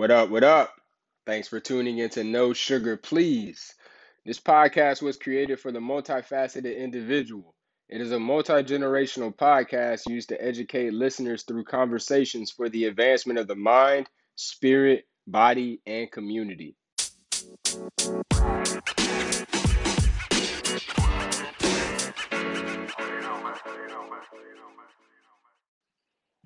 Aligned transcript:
What 0.00 0.10
up? 0.10 0.30
What 0.30 0.44
up? 0.44 0.72
Thanks 1.26 1.46
for 1.46 1.60
tuning 1.60 1.98
into 1.98 2.24
No 2.24 2.54
Sugar 2.54 2.96
Please. 2.96 3.74
This 4.24 4.40
podcast 4.40 5.02
was 5.02 5.18
created 5.18 5.60
for 5.60 5.72
the 5.72 5.78
multifaceted 5.78 6.74
individual. 6.74 7.54
It 7.86 8.00
is 8.00 8.10
a 8.10 8.18
multi 8.18 8.54
generational 8.62 9.36
podcast 9.36 10.08
used 10.08 10.30
to 10.30 10.42
educate 10.42 10.94
listeners 10.94 11.42
through 11.42 11.64
conversations 11.64 12.50
for 12.50 12.70
the 12.70 12.86
advancement 12.86 13.38
of 13.38 13.46
the 13.46 13.56
mind, 13.56 14.08
spirit, 14.36 15.06
body, 15.26 15.82
and 15.84 16.10
community. 16.10 16.76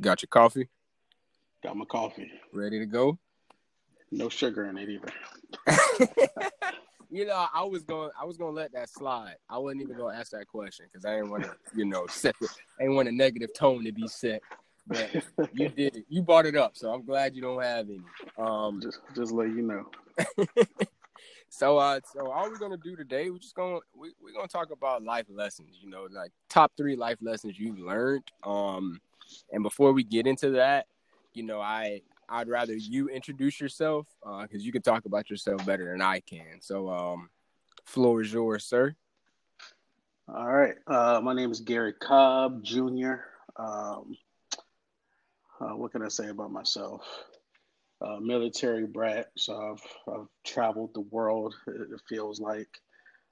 Got 0.01 0.23
your 0.23 0.29
coffee? 0.29 0.69
Got 1.63 1.77
my 1.77 1.85
coffee. 1.85 2.33
Ready 2.53 2.81
to 2.81 2.87
go? 2.87 3.17
No 4.15 4.29
sugar 4.29 4.67
in 4.67 4.79
it 4.79 4.89
either. 4.89 5.13
you 7.11 7.27
know, 7.27 7.47
I 7.53 7.65
was 7.65 7.83
going, 7.83 8.11
I 8.21 8.25
was 8.25 8.37
going 8.37 8.55
to 8.55 8.57
let 8.57 8.73
that 8.73 8.89
slide. 8.89 9.35
I 9.51 9.59
wasn't 9.59 9.83
even 9.83 9.97
going 9.97 10.15
to 10.15 10.21
ask 10.21 10.31
that 10.31 10.47
question 10.47 10.87
because 10.91 11.05
I 11.05 11.17
didn't 11.17 11.31
want 11.31 11.43
to, 11.45 11.57
you 11.75 11.85
know, 11.85 12.07
set, 12.07 12.37
the, 12.41 12.49
I 12.79 12.85
didn't 12.85 12.95
want 12.95 13.09
a 13.09 13.13
negative 13.13 13.51
tone 13.55 13.85
to 13.85 13.93
be 13.93 14.07
set. 14.07 14.41
But 14.87 15.13
you 15.53 15.69
did 15.77 15.97
it. 15.97 16.07
You 16.09 16.23
brought 16.23 16.47
it 16.47 16.57
up, 16.57 16.77
so 16.77 16.93
I'm 16.93 17.05
glad 17.05 17.35
you 17.35 17.43
don't 17.43 17.61
have 17.61 17.89
any. 17.89 18.03
Um, 18.39 18.81
just, 18.81 19.01
just 19.17 19.33
let 19.33 19.49
you 19.49 19.63
know. 19.63 19.87
so, 21.49 21.79
uh, 21.79 21.99
so 22.13 22.31
all 22.31 22.49
we're 22.51 22.59
gonna 22.59 22.77
do 22.77 22.95
today, 22.95 23.31
we're 23.31 23.39
just 23.39 23.55
gonna 23.55 23.79
we, 23.97 24.13
we're 24.23 24.35
gonna 24.35 24.47
talk 24.47 24.71
about 24.71 25.03
life 25.03 25.27
lessons. 25.31 25.79
You 25.81 25.89
know, 25.89 26.07
like 26.13 26.31
top 26.51 26.73
three 26.77 26.97
life 26.97 27.19
lessons 27.23 27.59
you've 27.59 27.79
learned. 27.79 28.25
Um, 28.45 29.01
and 29.51 29.63
before 29.63 29.93
we 29.93 30.05
get 30.05 30.27
into 30.27 30.51
that, 30.51 30.87
you 31.33 31.45
know, 31.45 31.61
I 31.61 32.03
I'd 32.29 32.49
rather 32.49 32.75
you 32.75 33.09
introduce 33.09 33.61
yourself 33.61 34.07
because 34.23 34.63
uh, 34.63 34.65
you 34.65 34.73
can 34.73 34.83
talk 34.83 35.05
about 35.05 35.31
yourself 35.31 35.65
better 35.67 35.91
than 35.91 36.01
I 36.01 36.21
can. 36.21 36.61
So, 36.61 36.89
um, 36.89 37.31
floor 37.85 38.23
is 38.23 38.33
yours, 38.33 38.65
sir. 38.65 38.95
All 40.27 40.53
right. 40.53 40.77
Uh, 40.87 41.21
my 41.23 41.35
name 41.35 41.51
is 41.51 41.61
Gary 41.61 41.93
Cobb 41.93 42.65
Jr. 42.65 43.15
Um, 43.57 44.17
uh, 45.61 45.77
what 45.77 45.93
can 45.93 46.03
I 46.03 46.09
say 46.09 46.29
about 46.29 46.51
myself? 46.51 47.03
Uh, 48.01 48.19
military 48.21 48.87
brat. 48.87 49.31
So 49.37 49.55
I've, 49.55 50.13
I've 50.13 50.27
traveled 50.45 50.95
the 50.95 51.03
world. 51.03 51.55
It 51.67 52.01
feels 52.09 52.41
like 52.41 52.69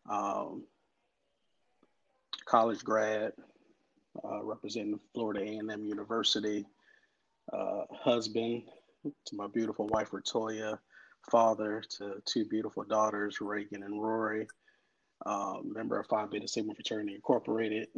um, 0.08 0.64
college 2.44 2.84
grad, 2.84 3.32
uh, 4.22 4.44
representing 4.44 5.00
Florida 5.14 5.40
A&M 5.40 5.84
University. 5.84 6.66
Uh, 7.52 7.82
husband, 7.90 8.62
to 9.02 9.36
my 9.36 9.46
beautiful 9.46 9.86
wife, 9.88 10.10
Ratoya, 10.10 10.78
father 11.30 11.82
to 11.98 12.22
two 12.24 12.44
beautiful 12.46 12.84
daughters, 12.84 13.40
Reagan 13.40 13.82
and 13.82 14.02
Rory, 14.02 14.46
um, 15.26 15.72
member 15.72 15.98
of 15.98 16.06
Phi 16.06 16.26
Beta 16.26 16.48
Sigma 16.48 16.74
Fraternity 16.74 17.14
Incorporated, 17.14 17.88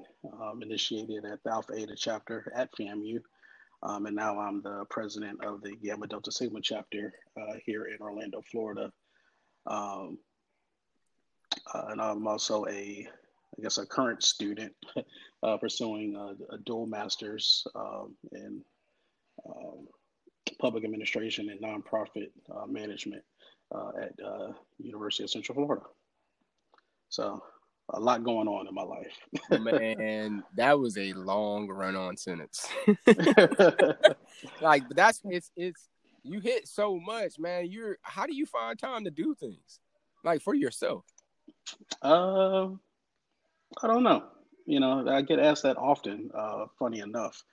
um, 0.40 0.62
initiated 0.62 1.24
at 1.24 1.42
the 1.42 1.50
Alpha 1.50 1.72
Eta 1.76 1.94
chapter 1.96 2.52
at 2.54 2.70
FAMU. 2.72 3.20
Um, 3.82 4.06
and 4.06 4.16
now 4.16 4.38
I'm 4.38 4.62
the 4.62 4.84
president 4.88 5.44
of 5.44 5.62
the 5.62 5.76
Gamma 5.76 6.06
Delta 6.06 6.32
Sigma 6.32 6.60
chapter 6.62 7.12
uh, 7.38 7.54
here 7.64 7.86
in 7.86 7.98
Orlando, 8.00 8.42
Florida. 8.50 8.90
Um, 9.66 10.18
uh, 11.72 11.84
and 11.90 12.00
I'm 12.00 12.26
also 12.26 12.66
a, 12.66 13.06
I 13.58 13.62
guess, 13.62 13.78
a 13.78 13.86
current 13.86 14.22
student 14.22 14.72
uh, 15.42 15.56
pursuing 15.58 16.16
a, 16.16 16.54
a, 16.54 16.58
dual 16.58 16.86
master's 16.86 17.66
um, 17.74 18.14
in 18.32 18.62
um, 19.46 19.86
public 20.58 20.84
administration 20.84 21.50
and 21.50 21.60
nonprofit 21.60 22.30
uh, 22.54 22.66
management 22.66 23.22
uh, 23.74 23.90
at 24.00 24.12
uh, 24.24 24.52
University 24.78 25.24
of 25.24 25.30
Central 25.30 25.56
Florida. 25.56 25.84
So 27.08 27.42
a 27.90 28.00
lot 28.00 28.24
going 28.24 28.48
on 28.48 28.66
in 28.66 28.74
my 28.74 28.82
life. 28.82 29.16
Man, 29.60 30.42
that 30.56 30.78
was 30.78 30.96
a 30.96 31.12
long 31.12 31.68
run-on 31.68 32.16
sentence. 32.16 32.66
like, 34.60 34.88
but 34.88 34.96
that's 34.96 35.20
it's 35.24 35.50
it's 35.56 35.88
you 36.22 36.40
hit 36.40 36.66
so 36.66 36.98
much, 36.98 37.38
man. 37.38 37.70
You're 37.70 37.98
how 38.02 38.26
do 38.26 38.34
you 38.34 38.46
find 38.46 38.78
time 38.78 39.04
to 39.04 39.10
do 39.10 39.34
things 39.34 39.80
like 40.24 40.40
for 40.40 40.54
yourself? 40.54 41.04
Uh, 42.02 42.68
I 43.82 43.86
don't 43.86 44.02
know. 44.02 44.24
You 44.66 44.80
know, 44.80 45.06
I 45.06 45.20
get 45.20 45.38
asked 45.38 45.64
that 45.64 45.76
often. 45.76 46.30
Uh, 46.34 46.64
funny 46.78 47.00
enough, 47.00 47.44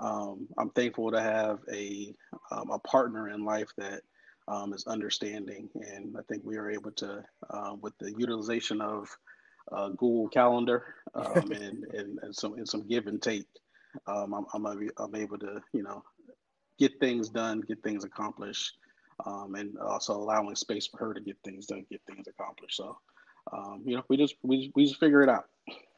um, 0.00 0.46
I'm 0.58 0.70
thankful 0.70 1.10
to 1.10 1.20
have 1.20 1.60
a 1.72 2.14
um, 2.50 2.70
a 2.70 2.78
partner 2.80 3.30
in 3.30 3.44
life 3.44 3.70
that 3.76 4.02
um, 4.46 4.72
is 4.72 4.86
understanding, 4.86 5.68
and 5.74 6.16
I 6.16 6.22
think 6.28 6.42
we 6.44 6.56
are 6.56 6.70
able 6.70 6.92
to, 6.92 7.22
uh, 7.50 7.74
with 7.80 7.96
the 7.98 8.12
utilization 8.16 8.80
of 8.80 9.08
uh, 9.72 9.88
Google 9.90 10.28
Calendar 10.28 10.94
um, 11.14 11.50
and, 11.52 11.84
and, 11.92 12.18
and 12.22 12.34
some 12.34 12.54
and 12.54 12.68
some 12.68 12.86
give 12.86 13.06
and 13.06 13.20
take, 13.20 13.46
um, 14.06 14.32
I'm 14.34 14.46
I'm, 14.54 14.90
I'm 14.98 15.14
able 15.14 15.38
to 15.38 15.60
you 15.72 15.82
know 15.82 16.02
get 16.78 16.98
things 17.00 17.28
done, 17.28 17.60
get 17.60 17.82
things 17.82 18.04
accomplished, 18.04 18.78
um, 19.26 19.54
and 19.56 19.76
also 19.78 20.14
allowing 20.14 20.54
space 20.54 20.86
for 20.86 20.98
her 20.98 21.12
to 21.12 21.20
get 21.20 21.36
things 21.44 21.66
done, 21.66 21.84
get 21.90 22.00
things 22.06 22.28
accomplished. 22.28 22.76
So, 22.76 22.96
you 23.84 23.96
know, 23.96 24.04
we 24.08 24.16
just 24.16 24.36
we 24.42 24.70
we 24.74 24.86
just 24.86 25.00
figure 25.00 25.22
it 25.22 25.28
out. 25.28 25.46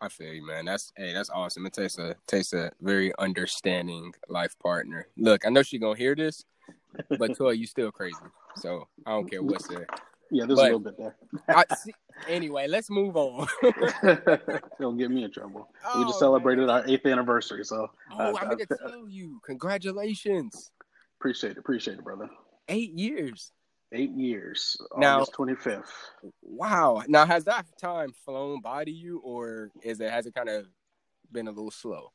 I 0.01 0.09
feel 0.09 0.33
you, 0.33 0.47
man. 0.47 0.65
That's 0.65 0.93
hey, 0.97 1.13
that's 1.13 1.31
awesome. 1.31 1.67
It 1.67 1.73
takes 1.73 1.99
a 1.99 2.17
takes 2.27 2.53
a 2.53 2.71
very 2.81 3.13
understanding 3.19 4.13
life 4.29 4.59
partner. 4.59 5.07
Look, 5.17 5.47
I 5.47 5.51
know 5.51 5.63
she 5.63 5.79
gonna 5.79 5.99
hear 5.99 6.15
this, 6.15 6.45
but 7.19 7.37
Toy, 7.37 7.51
you 7.51 7.67
still 7.67 7.93
crazy. 7.93 8.17
So 8.57 8.89
I 9.07 9.11
don't 9.11 9.31
care 9.31 9.43
what's 9.43 9.69
there. 9.69 9.87
Yeah, 10.31 10.47
there's 10.47 10.59
but, 10.59 10.63
a 10.73 10.77
little 10.77 10.79
bit 10.79 10.97
there. 10.97 11.17
I, 11.49 11.65
see, 11.75 11.93
anyway, 12.29 12.69
let's 12.69 12.89
move 12.89 13.17
on. 13.17 13.49
Don't 14.81 14.97
get 14.97 15.11
me 15.11 15.25
in 15.25 15.33
trouble. 15.33 15.69
Oh, 15.85 15.99
we 15.99 16.05
just 16.05 16.17
oh, 16.17 16.21
celebrated 16.21 16.67
man. 16.67 16.71
our 16.71 16.89
eighth 16.89 17.05
anniversary, 17.05 17.65
so. 17.65 17.91
Oh, 18.13 18.19
uh, 18.19 18.39
I'm 18.41 18.51
gonna 18.51 18.63
uh, 18.71 18.89
tell 18.89 19.09
you, 19.09 19.41
congratulations. 19.45 20.71
Appreciate 21.19 21.53
it, 21.53 21.59
appreciate 21.59 21.99
it, 21.99 22.05
brother. 22.05 22.31
Eight 22.69 22.93
years. 22.93 23.51
Eight 23.93 24.13
years. 24.13 24.77
Now, 24.97 25.17
August 25.17 25.33
twenty 25.33 25.57
fifth. 25.57 25.93
Wow. 26.43 27.03
Now, 27.09 27.27
has 27.27 27.45
that 27.45 27.67
time 27.81 28.13
flown 28.25 28.61
by 28.61 28.85
to 28.85 28.91
you, 28.91 29.19
or 29.25 29.71
is 29.83 30.01
it 30.01 30.11
has 30.11 30.27
it 30.27 30.35
kind 30.35 30.49
of 30.49 30.67
been 31.33 31.49
a 31.49 31.51
little 31.51 31.73
slow? 31.73 32.13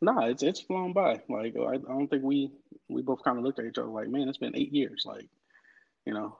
No, 0.00 0.12
nah, 0.12 0.26
it's 0.26 0.42
it's 0.42 0.60
flown 0.60 0.92
by. 0.92 1.22
Like 1.28 1.56
I, 1.56 1.74
I 1.74 1.76
don't 1.76 2.08
think 2.08 2.22
we 2.22 2.50
we 2.88 3.02
both 3.02 3.22
kind 3.24 3.38
of 3.38 3.44
looked 3.44 3.58
at 3.58 3.64
each 3.64 3.78
other 3.78 3.88
like, 3.88 4.08
man, 4.08 4.28
it's 4.28 4.38
been 4.38 4.56
eight 4.56 4.72
years. 4.72 5.04
Like, 5.06 5.28
you 6.06 6.14
know, 6.14 6.38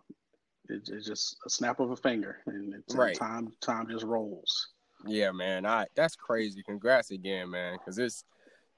it's, 0.69 0.91
it's 0.91 1.07
just 1.07 1.37
a 1.47 1.51
snap 1.51 1.81
of 1.81 1.91
a 1.91 1.97
finger, 1.97 2.39
and 2.47 2.75
it's 2.75 2.95
right. 2.95 3.17
time 3.17 3.53
time 3.61 3.89
just 3.89 4.05
rolls. 4.05 4.69
Yeah, 5.07 5.33
man. 5.33 5.67
I 5.67 5.87
that's 5.97 6.17
crazy. 6.17 6.63
Congrats 6.63 7.11
again, 7.11 7.51
man. 7.51 7.79
Because 7.79 7.99
it's 7.99 8.25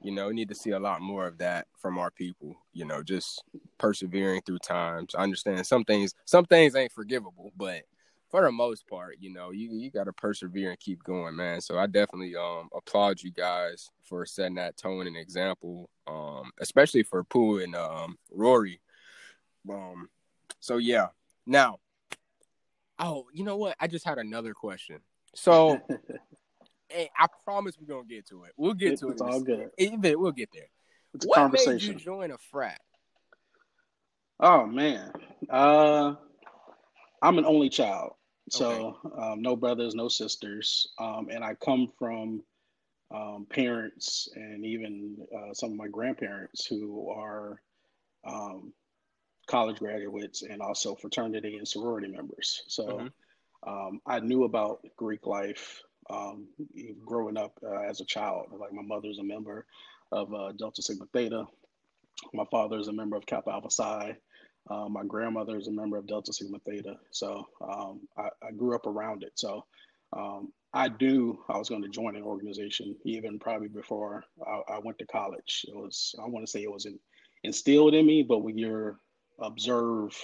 you 0.05 0.13
know, 0.13 0.29
we 0.29 0.35
need 0.35 0.51
to 0.51 0.55
see 0.55 0.71
a 0.71 0.79
lot 0.79 1.01
more 1.01 1.27
of 1.27 1.39
that 1.39 1.67
from 1.79 1.99
our 1.99 2.11
people. 2.11 2.55
You 2.75 2.85
know, 2.85 3.03
just 3.03 3.43
persevering 3.79 4.43
through 4.43 4.59
times. 4.59 5.15
I 5.15 5.23
understand 5.23 5.67
some 5.67 5.83
things, 5.83 6.15
some 6.27 6.45
things 6.45 6.77
ain't 6.77 6.93
forgivable, 6.93 7.53
but 7.57 7.85
for 8.31 8.43
the 8.43 8.53
most 8.53 8.87
part, 8.87 9.17
you 9.19 9.33
know, 9.33 9.51
you 9.51 9.71
you 9.73 9.91
got 9.91 10.05
to 10.05 10.13
persevere 10.13 10.69
and 10.71 10.79
keep 10.79 11.03
going, 11.03 11.35
man. 11.35 11.63
So 11.63 11.79
I 11.79 11.87
definitely 11.87 12.37
um 12.37 12.69
applaud 12.77 13.23
you 13.23 13.31
guys 13.31 13.91
for 14.03 14.27
setting 14.27 14.57
that 14.57 14.77
tone 14.77 15.07
and 15.07 15.17
example, 15.17 15.89
um, 16.07 16.51
especially 16.61 17.03
for 17.03 17.25
Pooh 17.25 17.61
and 17.61 17.75
um 17.75 18.19
Rory. 18.31 18.83
Um, 19.71 20.11
so 20.61 20.77
yeah. 20.77 21.07
Now, 21.47 21.79
oh, 22.99 23.25
you 23.33 23.45
know 23.45 23.57
what? 23.57 23.77
I 23.81 23.87
just 23.87 24.05
had 24.05 24.19
another 24.19 24.53
question. 24.53 24.99
So 25.35 25.81
Hey, 26.95 27.11
I 27.19 27.27
promise 27.45 27.75
we're 27.77 27.93
gonna 27.93 28.07
get 28.07 28.25
to 28.29 28.45
it. 28.45 28.53
We'll 28.57 28.73
get 28.73 29.01
to 29.01 29.09
it. 29.09 29.13
It's 29.15 29.21
all 29.21 29.41
good. 29.41 29.71
Even 29.79 30.21
we'll 30.21 30.31
get 30.31 30.51
there. 30.53 30.69
It's 31.13 31.27
what 31.27 31.53
made 31.53 31.83
you 31.83 31.95
join 31.95 32.31
a 32.31 32.39
frat? 32.39 32.81
Oh 34.39 34.65
man, 34.65 35.11
uh, 35.51 36.15
I'm 37.21 37.39
an 37.39 37.47
only 37.47 37.69
child, 37.69 38.13
so 38.49 38.99
okay. 39.05 39.23
um, 39.23 39.43
no 39.43 39.57
brothers, 39.57 39.97
no 39.97 40.09
sisters, 40.09 40.87
um, 41.01 41.29
and 41.33 41.43
I 41.43 41.55
come 41.55 41.91
from 41.99 42.45
um, 43.13 43.49
parents 43.51 44.29
and 44.37 44.65
even 44.65 45.17
uh, 45.37 45.53
some 45.53 45.73
of 45.73 45.77
my 45.77 45.89
grandparents 45.89 46.65
who 46.65 47.11
are 47.11 47.61
um, 48.25 48.73
college 49.49 49.81
graduates 49.81 50.43
and 50.43 50.63
also 50.63 50.95
fraternity 50.95 51.57
and 51.57 51.67
sorority 51.67 52.07
members. 52.07 52.63
So 52.69 52.87
mm-hmm. 52.87 53.07
Um, 53.67 54.01
I 54.07 54.21
knew 54.21 54.45
about 54.45 54.81
Greek 54.97 55.27
life 55.27 55.81
um, 56.11 56.47
growing 57.05 57.37
up 57.37 57.53
uh, 57.63 57.81
as 57.81 58.01
a 58.01 58.05
child. 58.05 58.47
Like 58.59 58.73
my 58.73 58.83
mother's 58.83 59.19
a 59.19 59.25
member 59.25 59.67
of 60.13 60.33
uh, 60.35 60.53
Delta 60.53 60.83
Sigma 60.83 61.07
Theta. 61.13 61.47
My 62.33 62.45
father 62.51 62.79
is 62.79 62.89
a 62.89 62.93
member 62.93 63.17
of 63.17 63.27
Kappa 63.27 63.51
Alpha 63.51 63.71
Psi. 63.71 64.17
Uh, 64.71 64.89
my 64.89 65.05
grandmother 65.05 65.59
is 65.59 65.67
a 65.67 65.73
member 65.73 65.97
of 65.97 66.07
Delta 66.07 66.33
Sigma 66.33 66.59
Theta. 66.61 66.97
So 67.11 67.49
um, 67.61 68.01
I, 68.17 68.29
I, 68.43 68.51
grew 68.53 68.75
up 68.75 68.87
around 68.87 69.23
it. 69.23 69.33
So 69.35 69.67
um, 70.15 70.53
I 70.73 70.91
knew 71.01 71.39
I 71.49 71.59
was 71.59 71.69
going 71.69 71.83
to 71.83 71.89
join 71.89 72.17
an 72.17 72.23
organization 72.23 72.97
even 73.05 73.39
probably 73.39 73.69
before 73.69 74.25
I, 74.47 74.75
I, 74.75 74.79
went 74.79 74.99
to 75.01 75.07
college. 75.07 75.67
It 75.69 75.77
was, 75.77 76.15
I 76.19 76.27
want 76.29 76.47
to 76.47 76.51
say 76.51 76.63
it 76.63 76.73
was 76.73 76.87
in, 76.87 76.99
instilled 77.43 77.95
in 77.95 78.07
me, 78.07 78.23
but 78.23 78.39
when 78.39 78.57
you're 78.57 78.99
observe, 79.39 80.17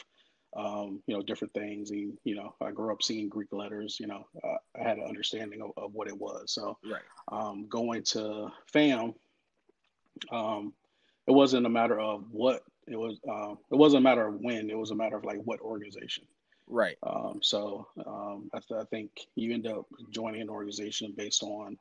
um, 0.56 1.02
you 1.06 1.14
know, 1.14 1.22
different 1.22 1.54
things. 1.54 1.90
And 1.90 2.18
you 2.24 2.34
know, 2.34 2.54
I 2.60 2.70
grew 2.70 2.92
up 2.92 3.02
seeing 3.02 3.28
Greek 3.28 3.52
letters. 3.52 3.98
You 4.00 4.06
know, 4.06 4.26
uh, 4.42 4.56
I 4.78 4.82
had 4.82 4.98
an 4.98 5.04
understanding 5.04 5.62
of, 5.62 5.70
of, 5.76 5.92
what 5.94 6.08
it 6.08 6.18
was. 6.18 6.52
So, 6.52 6.76
right. 6.84 7.02
um, 7.30 7.66
going 7.68 8.02
to 8.04 8.48
FAM, 8.72 9.14
um, 10.32 10.72
it 11.26 11.32
wasn't 11.32 11.66
a 11.66 11.70
matter 11.70 12.00
of 12.00 12.24
what 12.30 12.62
it 12.88 12.96
was. 12.96 13.18
Uh, 13.28 13.54
it 13.70 13.76
wasn't 13.76 14.00
a 14.00 14.08
matter 14.08 14.26
of 14.26 14.40
when. 14.40 14.70
It 14.70 14.78
was 14.78 14.90
a 14.90 14.96
matter 14.96 15.16
of 15.16 15.24
like 15.24 15.38
what 15.44 15.60
organization. 15.60 16.24
Right. 16.70 16.96
Um, 17.02 17.40
so 17.42 17.88
um, 18.06 18.48
I, 18.54 18.58
th- 18.60 18.80
I, 18.80 18.84
think 18.84 19.10
you 19.34 19.52
end 19.52 19.66
up 19.66 19.86
joining 20.10 20.40
an 20.40 20.48
organization 20.48 21.12
based 21.16 21.42
on, 21.42 21.76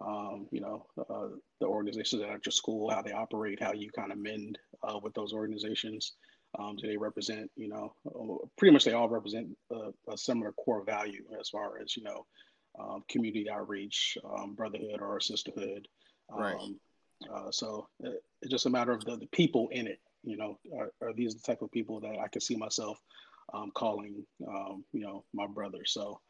um, 0.00 0.46
you 0.52 0.60
know, 0.60 0.86
uh, 0.96 1.36
the 1.60 1.66
organizations 1.66 2.22
at 2.22 2.46
your 2.46 2.52
school, 2.52 2.90
how 2.90 3.02
they 3.02 3.10
operate, 3.10 3.60
how 3.60 3.72
you 3.72 3.90
kind 3.90 4.12
of 4.12 4.18
mend 4.18 4.56
uh, 4.84 5.00
with 5.02 5.14
those 5.14 5.32
organizations. 5.32 6.12
Um, 6.58 6.76
do 6.76 6.88
they 6.88 6.96
represent, 6.96 7.50
you 7.56 7.68
know, 7.68 7.94
uh, 8.06 8.46
pretty 8.58 8.72
much 8.72 8.84
they 8.84 8.92
all 8.92 9.08
represent 9.08 9.48
a, 9.70 9.90
a 10.12 10.18
similar 10.18 10.52
core 10.52 10.84
value 10.84 11.24
as 11.38 11.48
far 11.48 11.78
as, 11.80 11.96
you 11.96 12.02
know, 12.02 12.26
um, 12.78 13.04
community 13.08 13.48
outreach, 13.48 14.18
um, 14.24 14.54
brotherhood 14.54 15.00
or 15.00 15.20
sisterhood. 15.20 15.86
Right. 16.28 16.56
Uh, 17.32 17.50
so 17.50 17.86
it, 18.00 18.22
it's 18.42 18.50
just 18.50 18.66
a 18.66 18.70
matter 18.70 18.92
of 18.92 19.04
the, 19.04 19.16
the 19.16 19.26
people 19.28 19.68
in 19.70 19.86
it. 19.86 20.00
You 20.22 20.36
know, 20.36 20.58
are, 20.76 20.92
are 21.00 21.12
these 21.14 21.34
the 21.34 21.40
type 21.40 21.62
of 21.62 21.70
people 21.70 22.00
that 22.00 22.18
I 22.18 22.28
can 22.28 22.40
see 22.40 22.56
myself 22.56 22.98
um, 23.54 23.70
calling, 23.74 24.26
um, 24.46 24.84
you 24.92 25.00
know, 25.00 25.24
my 25.32 25.46
brother. 25.46 25.84
So 25.86 26.20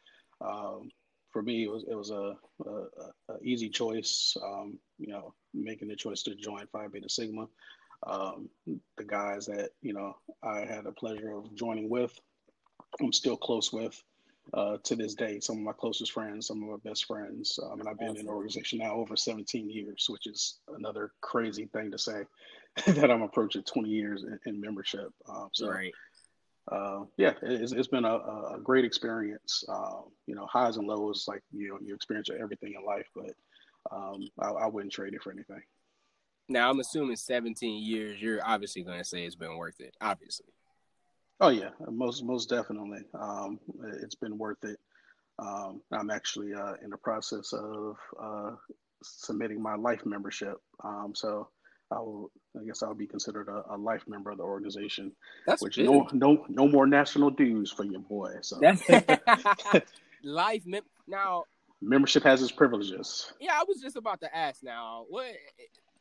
um, 0.41 0.91
for 1.33 1.43
me, 1.43 1.65
it 1.65 1.71
was 1.71 1.85
it 1.91 1.95
was 1.95 2.11
a, 2.11 2.37
a, 2.67 3.33
a 3.33 3.39
easy 3.43 3.69
choice. 3.69 4.37
Um, 4.43 4.79
you 4.99 5.09
know, 5.09 5.35
making 5.55 5.89
the 5.89 5.97
choice 5.97 6.23
to 6.25 6.35
join 6.35 6.67
Phi 6.73 6.87
Beta 6.89 7.09
Sigma. 7.09 7.47
Um, 8.07 8.49
the 8.97 9.05
guys 9.05 9.47
that 9.47 9.71
you 9.83 9.93
know 9.93 10.17
I 10.43 10.61
had 10.61 10.85
the 10.85 10.93
pleasure 10.93 11.33
of 11.33 11.55
joining 11.55 11.89
with, 11.89 12.19
I'm 13.01 13.13
still 13.13 13.37
close 13.37 13.73
with. 13.73 14.01
Uh, 14.53 14.79
to 14.83 14.97
this 14.97 15.15
day, 15.15 15.39
some 15.39 15.59
of 15.59 15.63
my 15.63 15.73
closest 15.73 16.11
friends, 16.11 16.49
some 16.49 16.61
of 16.65 16.71
my 16.71 16.91
best 16.91 17.05
friends, 17.05 17.57
um, 17.63 17.79
and 17.79 17.89
I've 17.89 18.01
been 18.01 18.17
in 18.17 18.27
the 18.27 18.33
organization 18.33 18.81
now 18.81 18.95
over 18.95 19.15
17 19.15 19.71
years, 19.71 20.07
which 20.09 20.27
is 20.27 20.59
another 20.77 21.13
crazy 21.21 21.67
thing 21.67 21.93
to 21.93 21.99
say 21.99 22.25
that 22.87 23.13
I'm 23.13 23.23
approaching 23.23 23.63
20 23.63 23.89
years 23.89 24.25
in, 24.25 24.41
in 24.47 24.61
membership. 24.61 25.13
Um, 25.29 25.51
so 25.53 25.69
right 25.69 25.93
uh, 26.71 27.01
yeah, 27.17 27.33
it's, 27.43 27.73
it's 27.73 27.89
been 27.89 28.05
a, 28.05 28.15
a 28.15 28.59
great 28.63 28.85
experience. 28.85 29.65
Uh, 29.69 30.03
you 30.27 30.35
know, 30.35 30.47
highs 30.47 30.77
and 30.77 30.87
lows, 30.87 31.25
like 31.27 31.43
you 31.53 31.69
know, 31.69 31.79
you 31.83 31.95
experience 31.95 32.29
everything 32.31 32.75
in 32.79 32.85
life, 32.85 33.07
but 33.15 33.33
um, 33.91 34.21
I, 34.39 34.49
I, 34.51 34.67
wouldn't 34.67 34.93
trade 34.93 35.15
it 35.15 35.23
for 35.23 35.33
anything. 35.33 35.63
Now, 36.51 36.69
I'm 36.69 36.81
assuming 36.81 37.15
17 37.15 37.81
years. 37.81 38.21
You're 38.21 38.45
obviously 38.45 38.83
going 38.83 38.99
to 38.99 39.05
say 39.05 39.25
it's 39.25 39.37
been 39.37 39.57
worth 39.57 39.81
it. 39.81 39.95
Obviously. 40.01 40.47
Oh 41.43 41.49
yeah, 41.49 41.71
most 41.89 42.23
most 42.23 42.51
definitely. 42.51 43.01
Um, 43.19 43.59
it's 44.03 44.17
been 44.17 44.37
worth 44.37 44.63
it. 44.63 44.79
Um, 45.39 45.81
I'm 45.91 46.11
actually 46.11 46.53
uh, 46.53 46.75
in 46.85 46.91
the 46.91 46.99
process 46.99 47.55
of 47.55 47.97
uh, 48.21 48.51
submitting 49.03 49.63
my 49.63 49.75
life 49.77 50.05
membership. 50.05 50.61
Um, 50.85 51.13
so 51.15 51.49
I 51.91 51.99
will, 52.01 52.31
I 52.61 52.65
guess 52.67 52.83
I'll 52.83 52.95
be 52.95 53.07
considered 53.07 53.49
a, 53.49 53.75
a 53.75 53.77
life 53.77 54.03
member 54.07 54.31
of 54.31 54.37
the 54.37 54.45
organization. 54.45 55.13
That's 55.47 55.63
which 55.63 55.79
no 55.79 56.09
no 56.13 56.45
no 56.49 56.69
more 56.69 56.87
national 56.87 57.31
dues 57.31 57.73
for 57.73 57.85
your 57.85 58.01
boy. 58.01 58.35
So 58.43 58.61
life 60.23 60.67
mem- 60.67 60.83
now 61.09 61.45
membership 61.81 62.23
has 62.25 62.43
its 62.43 62.53
privileges. 62.53 63.33
Yeah, 63.41 63.53
I 63.55 63.65
was 63.67 63.81
just 63.81 63.97
about 63.97 64.21
to 64.21 64.37
ask 64.37 64.63
now. 64.63 65.07
What 65.09 65.33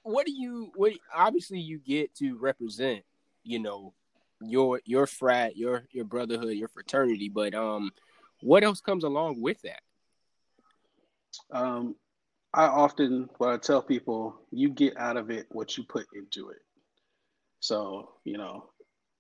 what 0.04 0.26
do 0.26 0.32
you 0.32 0.72
what 0.76 0.94
obviously 1.14 1.60
you 1.60 1.80
get 1.80 2.14
to 2.16 2.38
represent, 2.38 3.04
you 3.44 3.60
know, 3.60 3.94
your 4.42 4.82
your 4.86 5.08
frat, 5.08 5.58
your 5.58 5.84
your 5.92 6.06
brotherhood, 6.06 6.54
your 6.56 6.70
fraternity, 6.70 7.30
but 7.30 7.54
um 7.54 7.92
what 8.42 8.64
else 8.64 8.82
comes 8.82 9.04
along 9.04 9.42
with 9.42 9.62
that? 9.62 9.82
Um 11.52 11.96
I 12.54 12.66
often, 12.66 13.30
what 13.38 13.52
I 13.52 13.58
tell 13.58 13.82
people, 13.82 14.36
you 14.50 14.70
get 14.70 14.98
out 14.98 15.18
of 15.18 15.30
it 15.30 15.46
what 15.50 15.78
you 15.78 15.84
put 15.84 16.08
into 16.16 16.50
it. 16.50 16.62
So, 17.60 18.14
you 18.24 18.38
know, 18.38 18.72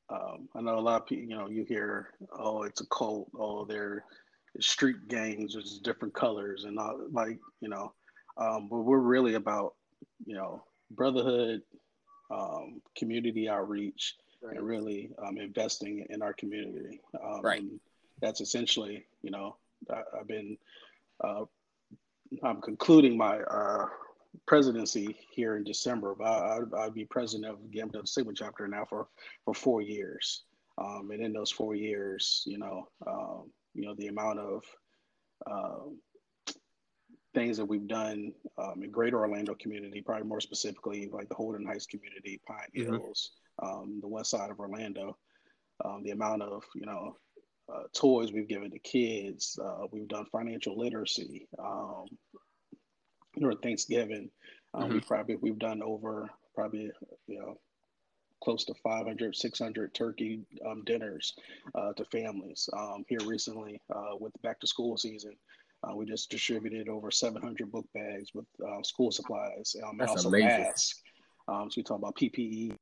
um, 0.09 0.49
I 0.55 0.61
know 0.61 0.79
a 0.79 0.81
lot 0.81 1.01
of 1.01 1.07
people, 1.07 1.29
you 1.29 1.37
know, 1.37 1.47
you 1.47 1.63
hear, 1.63 2.09
oh, 2.33 2.63
it's 2.63 2.81
a 2.81 2.87
cult, 2.87 3.29
oh, 3.37 3.65
they're 3.65 4.03
street 4.59 5.07
gangs, 5.07 5.53
there's 5.53 5.79
different 5.79 6.15
colors, 6.15 6.63
and 6.63 6.79
all, 6.79 6.99
like, 7.11 7.37
you 7.61 7.69
know, 7.69 7.93
um, 8.37 8.67
but 8.67 8.79
we're 8.79 8.97
really 8.97 9.35
about, 9.35 9.75
you 10.25 10.33
know, 10.33 10.63
brotherhood, 10.91 11.61
um, 12.31 12.81
community 12.95 13.49
outreach, 13.49 14.15
right. 14.41 14.57
and 14.57 14.65
really 14.65 15.11
um, 15.25 15.37
investing 15.37 16.05
in 16.09 16.21
our 16.21 16.33
community. 16.33 17.01
Um, 17.23 17.41
right. 17.41 17.63
That's 18.21 18.41
essentially, 18.41 19.05
you 19.21 19.31
know, 19.31 19.55
I, 19.89 20.01
have 20.17 20.27
been 20.27 20.57
uh, 21.23 21.45
I'm 22.43 22.61
concluding 22.61 23.17
my 23.17 23.39
uh, 23.39 23.85
presidency 24.45 25.17
here 25.31 25.57
in 25.57 25.63
December, 25.63 26.15
but 26.17 26.25
I, 26.25 26.59
will 26.59 26.91
be 26.91 27.05
president 27.05 27.51
of 27.51 27.71
Gamma 27.71 28.05
Sigma 28.05 28.33
chapter 28.35 28.67
now 28.67 28.85
for, 28.85 29.07
for 29.45 29.53
four 29.53 29.81
years. 29.81 30.43
Um, 30.77 31.09
and 31.11 31.21
in 31.21 31.33
those 31.33 31.51
four 31.51 31.75
years, 31.75 32.43
you 32.45 32.57
know, 32.57 32.87
um, 33.05 33.51
you 33.73 33.85
know, 33.85 33.95
the 33.95 34.07
amount 34.07 34.39
of 34.39 34.63
uh, 35.49 35.89
things 37.33 37.57
that 37.57 37.65
we've 37.65 37.87
done 37.87 38.31
um, 38.57 38.83
in 38.83 38.91
Greater 38.91 39.19
Orlando 39.19 39.55
community, 39.55 40.01
probably 40.01 40.27
more 40.27 40.41
specifically 40.41 41.09
like 41.11 41.29
the 41.29 41.35
Holden 41.35 41.65
Heights 41.65 41.85
community, 41.85 42.41
Pine 42.47 42.57
mm-hmm. 42.75 42.93
Hills, 42.93 43.31
um, 43.61 43.99
the 44.01 44.07
west 44.07 44.31
side 44.31 44.49
of 44.49 44.59
Orlando, 44.59 45.17
um, 45.85 46.03
the 46.03 46.11
amount 46.11 46.41
of 46.41 46.63
you 46.75 46.85
know 46.85 47.15
uh, 47.73 47.83
toys 47.93 48.31
we've 48.31 48.47
given 48.47 48.71
to 48.71 48.79
kids. 48.79 49.59
Uh, 49.63 49.85
we've 49.91 50.07
done 50.07 50.25
financial 50.31 50.77
literacy. 50.77 51.47
Um, 51.59 52.05
during 53.37 53.57
Thanksgiving, 53.57 54.29
um, 54.73 54.85
mm-hmm. 54.85 54.93
we 54.93 54.99
probably 55.01 55.35
we've 55.35 55.59
done 55.59 55.81
over 55.83 56.29
probably 56.55 56.91
you 57.27 57.39
know 57.39 57.59
close 58.41 58.63
to 58.65 58.73
500, 58.83 59.35
600 59.35 59.93
turkey 59.93 60.45
um, 60.65 60.83
dinners 60.85 61.33
uh, 61.75 61.93
to 61.93 62.05
families. 62.05 62.69
Um, 62.73 63.03
here 63.07 63.19
recently, 63.25 63.81
uh, 63.93 64.15
with 64.19 64.31
back 64.41 64.59
to 64.61 64.67
school 64.67 64.97
season, 64.97 65.33
uh, 65.83 65.95
we 65.95 66.05
just 66.05 66.29
distributed 66.29 66.89
over 66.89 67.11
700 67.11 67.71
book 67.71 67.85
bags 67.93 68.29
with 68.33 68.45
uh, 68.67 68.81
school 68.83 69.11
supplies 69.11 69.75
um, 69.83 69.99
and 69.99 70.09
also 70.09 70.27
amazing. 70.29 70.47
masks. 70.47 71.01
Um, 71.47 71.69
so 71.71 71.75
we 71.77 71.83
talk 71.83 71.97
about 71.99 72.15
PPE 72.15 72.75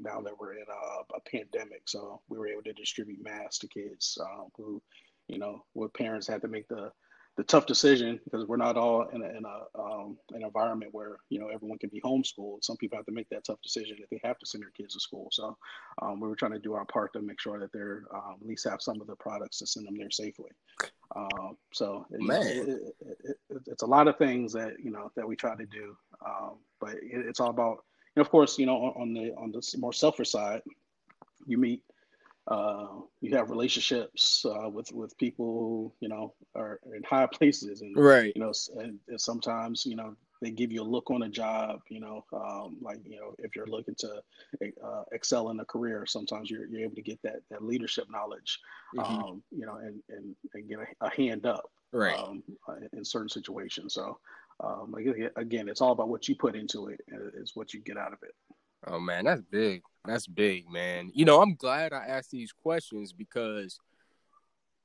now 0.00 0.20
that 0.20 0.38
we're 0.38 0.54
in 0.54 0.64
a, 0.68 1.16
a, 1.16 1.20
pandemic. 1.30 1.82
So 1.86 2.20
we 2.28 2.38
were 2.38 2.48
able 2.48 2.62
to 2.64 2.72
distribute 2.72 3.22
masks 3.22 3.58
to 3.58 3.68
kids 3.68 4.18
um, 4.20 4.48
who, 4.56 4.82
you 5.28 5.38
know, 5.38 5.64
where 5.74 5.88
parents 5.88 6.26
had 6.26 6.42
to 6.42 6.48
make 6.48 6.66
the 6.68 6.90
the 7.36 7.44
tough 7.44 7.66
decision 7.66 8.20
because 8.24 8.46
we're 8.46 8.56
not 8.56 8.76
all 8.76 9.08
in 9.08 9.22
a, 9.22 9.28
in 9.28 9.44
a 9.44 9.80
um, 9.80 10.18
an 10.32 10.42
environment 10.42 10.92
where 10.92 11.16
you 11.30 11.38
know 11.38 11.48
everyone 11.48 11.78
can 11.78 11.88
be 11.90 12.00
homeschooled. 12.00 12.62
Some 12.62 12.76
people 12.76 12.98
have 12.98 13.06
to 13.06 13.12
make 13.12 13.28
that 13.30 13.44
tough 13.44 13.60
decision 13.62 13.96
if 14.00 14.10
they 14.10 14.20
have 14.22 14.38
to 14.38 14.46
send 14.46 14.62
their 14.62 14.70
kids 14.70 14.94
to 14.94 15.00
school. 15.00 15.28
So 15.32 15.56
um, 16.02 16.20
we 16.20 16.28
were 16.28 16.36
trying 16.36 16.52
to 16.52 16.58
do 16.58 16.74
our 16.74 16.84
part 16.84 17.12
to 17.14 17.22
make 17.22 17.40
sure 17.40 17.58
that 17.58 17.72
they're 17.72 18.04
um, 18.14 18.36
at 18.40 18.46
least 18.46 18.68
have 18.68 18.82
some 18.82 19.00
of 19.00 19.06
the 19.06 19.16
products 19.16 19.58
to 19.58 19.66
send 19.66 19.86
them 19.86 19.96
there 19.96 20.10
safely. 20.10 20.50
Um, 21.16 21.56
so 21.72 22.06
Man. 22.10 22.42
It, 22.42 22.68
it, 22.68 23.36
it, 23.50 23.62
it's 23.66 23.82
a 23.82 23.86
lot 23.86 24.08
of 24.08 24.18
things 24.18 24.52
that 24.52 24.74
you 24.82 24.90
know 24.90 25.10
that 25.16 25.26
we 25.26 25.36
try 25.36 25.56
to 25.56 25.66
do, 25.66 25.96
um, 26.26 26.58
but 26.80 26.96
it's 27.02 27.40
all 27.40 27.50
about 27.50 27.84
and 28.14 28.24
of 28.24 28.30
course, 28.30 28.58
you 28.58 28.66
know, 28.66 28.92
on, 28.96 29.14
the 29.14 29.32
on 29.36 29.52
the 29.52 29.62
more 29.78 29.92
selfish 29.92 30.30
side, 30.30 30.62
you 31.46 31.56
meet, 31.56 31.82
uh, 32.48 32.88
you 33.20 33.36
have 33.36 33.50
relationships 33.50 34.44
uh, 34.44 34.68
with 34.68 34.90
with 34.92 35.16
people 35.18 35.46
who 35.46 35.92
you 36.00 36.08
know 36.08 36.34
are 36.54 36.80
in 36.94 37.02
high 37.04 37.26
places, 37.26 37.82
and 37.82 37.96
right, 37.96 38.32
you 38.34 38.42
know, 38.42 38.52
and, 38.78 38.98
and 39.08 39.20
sometimes 39.20 39.86
you 39.86 39.96
know 39.96 40.16
they 40.40 40.50
give 40.50 40.72
you 40.72 40.82
a 40.82 40.84
look 40.84 41.08
on 41.10 41.22
a 41.22 41.28
job, 41.28 41.80
you 41.88 42.00
know, 42.00 42.24
um, 42.32 42.76
like 42.80 42.98
you 43.06 43.16
know, 43.16 43.34
if 43.38 43.54
you're 43.54 43.68
looking 43.68 43.94
to 43.94 44.20
uh, 44.84 45.02
excel 45.12 45.50
in 45.50 45.60
a 45.60 45.64
career, 45.64 46.04
sometimes 46.04 46.50
you're 46.50 46.66
you're 46.66 46.80
able 46.80 46.96
to 46.96 47.02
get 47.02 47.20
that 47.22 47.42
that 47.50 47.62
leadership 47.62 48.06
knowledge, 48.10 48.58
mm-hmm. 48.96 49.18
um, 49.18 49.42
you 49.50 49.64
know, 49.64 49.76
and 49.76 50.02
and, 50.08 50.34
and 50.54 50.68
get 50.68 50.80
a, 50.80 51.06
a 51.06 51.10
hand 51.10 51.46
up, 51.46 51.70
right, 51.92 52.18
um, 52.18 52.42
in 52.92 53.04
certain 53.04 53.28
situations. 53.28 53.94
So 53.94 54.18
um, 54.58 54.94
again, 55.36 55.68
it's 55.68 55.80
all 55.80 55.92
about 55.92 56.08
what 56.08 56.28
you 56.28 56.34
put 56.34 56.56
into 56.56 56.88
it 56.88 57.00
is 57.34 57.52
what 57.54 57.72
you 57.72 57.80
get 57.80 57.96
out 57.96 58.12
of 58.12 58.18
it. 58.22 58.34
Oh 58.86 58.98
man, 58.98 59.24
that's 59.24 59.42
big. 59.42 59.82
That's 60.04 60.26
big, 60.26 60.68
man. 60.68 61.10
You 61.14 61.24
know, 61.24 61.40
I'm 61.40 61.54
glad 61.54 61.92
I 61.92 62.04
asked 62.06 62.30
these 62.30 62.52
questions 62.52 63.12
because 63.12 63.78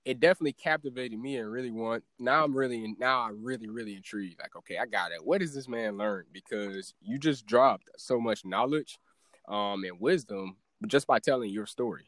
it 0.05 0.19
definitely 0.19 0.53
captivated 0.53 1.19
me 1.19 1.37
and 1.37 1.51
really 1.51 1.71
want. 1.71 2.03
Now 2.19 2.43
I'm 2.43 2.55
really 2.55 2.95
now 2.99 3.21
I'm 3.21 3.43
really 3.43 3.67
really 3.67 3.95
intrigued. 3.95 4.39
Like, 4.39 4.55
okay, 4.55 4.77
I 4.77 4.85
got 4.85 5.11
it. 5.11 5.25
What 5.25 5.41
does 5.41 5.53
this 5.53 5.67
man 5.67 5.97
learn? 5.97 6.25
Because 6.31 6.93
you 7.01 7.17
just 7.17 7.45
dropped 7.45 7.89
so 7.97 8.19
much 8.19 8.45
knowledge, 8.45 8.99
um, 9.47 9.83
and 9.83 9.99
wisdom 9.99 10.57
just 10.85 11.07
by 11.07 11.19
telling 11.19 11.49
your 11.49 11.65
story. 11.65 12.05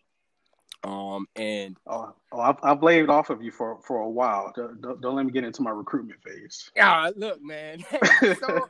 Um, 0.84 1.28
and 1.36 1.76
oh, 1.88 2.14
oh 2.32 2.40
I've, 2.40 2.58
I've 2.64 2.82
laid 2.82 3.10
off 3.10 3.30
of 3.30 3.42
you 3.44 3.52
for 3.52 3.80
for 3.86 3.98
a 3.98 4.10
while. 4.10 4.54
Don't, 4.56 4.80
don't, 4.82 5.02
don't 5.02 5.16
let 5.16 5.26
me 5.26 5.32
get 5.32 5.44
into 5.44 5.62
my 5.62 5.72
recruitment 5.72 6.22
phase. 6.24 6.72
Yeah, 6.76 7.10
look, 7.18 7.44
man. 7.44 7.84
so, 8.40 8.68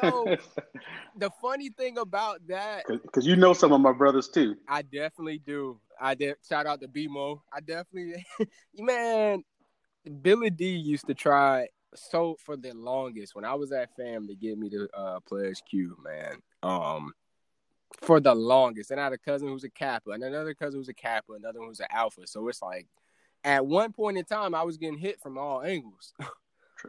So 0.00 0.36
the 1.16 1.30
funny 1.40 1.70
thing 1.70 1.98
about 1.98 2.46
that, 2.48 2.84
because 2.88 3.26
you 3.26 3.36
know 3.36 3.52
some 3.52 3.72
of 3.72 3.80
my 3.80 3.92
brothers 3.92 4.28
too. 4.28 4.56
I 4.68 4.82
definitely 4.82 5.38
do. 5.38 5.80
I 6.00 6.14
did 6.14 6.36
shout 6.46 6.66
out 6.66 6.80
to 6.80 6.88
BMO. 6.88 7.40
I 7.52 7.60
definitely, 7.60 8.24
man, 8.76 9.44
Billy 10.22 10.50
D 10.50 10.70
used 10.70 11.06
to 11.06 11.14
try 11.14 11.68
so 11.94 12.36
for 12.44 12.56
the 12.56 12.72
longest 12.74 13.36
when 13.36 13.44
I 13.44 13.54
was 13.54 13.70
at 13.70 13.94
fam 13.96 14.26
to 14.26 14.34
get 14.34 14.58
me 14.58 14.68
to 14.70 14.88
uh 14.94 15.20
pledge 15.20 15.62
Q, 15.70 15.96
man. 16.02 16.36
Um 16.62 17.12
for 18.00 18.20
the 18.20 18.34
longest. 18.34 18.90
And 18.90 19.00
I 19.00 19.04
had 19.04 19.12
a 19.12 19.18
cousin 19.18 19.48
who's 19.48 19.64
a 19.64 19.70
Kappa, 19.70 20.10
and 20.10 20.22
another 20.22 20.54
cousin 20.54 20.80
who's 20.80 20.88
a 20.88 20.94
Kappa, 20.94 21.32
another 21.34 21.60
one 21.60 21.68
who's 21.68 21.80
an 21.80 21.86
Alpha. 21.90 22.26
So 22.26 22.48
it's 22.48 22.62
like 22.62 22.86
at 23.44 23.64
one 23.64 23.92
point 23.92 24.18
in 24.18 24.24
time, 24.24 24.54
I 24.54 24.62
was 24.62 24.78
getting 24.78 24.98
hit 24.98 25.20
from 25.20 25.38
all 25.38 25.62
angles. 25.62 26.12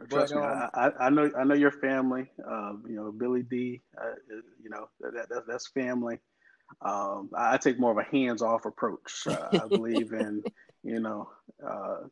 Trust 0.08 0.34
but, 0.34 0.40
me, 0.40 0.46
um, 0.46 0.70
I, 0.74 0.90
I, 1.00 1.10
know 1.10 1.30
I 1.38 1.44
know 1.44 1.54
your 1.54 1.70
family. 1.70 2.30
Um, 2.46 2.84
you 2.88 2.96
know 2.96 3.12
Billy 3.12 3.42
D. 3.42 3.82
Uh, 4.00 4.14
you 4.62 4.70
know 4.70 4.88
that, 5.00 5.28
that 5.28 5.44
that's 5.48 5.68
family. 5.68 6.18
Um, 6.82 7.30
I 7.36 7.56
take 7.56 7.78
more 7.78 7.92
of 7.92 7.98
a 7.98 8.10
hands-off 8.10 8.66
approach. 8.66 9.26
Uh, 9.26 9.62
I 9.64 9.68
believe 9.72 10.12
in 10.12 10.44
you 10.82 11.00
know 11.00 11.30
uh, 11.66 12.08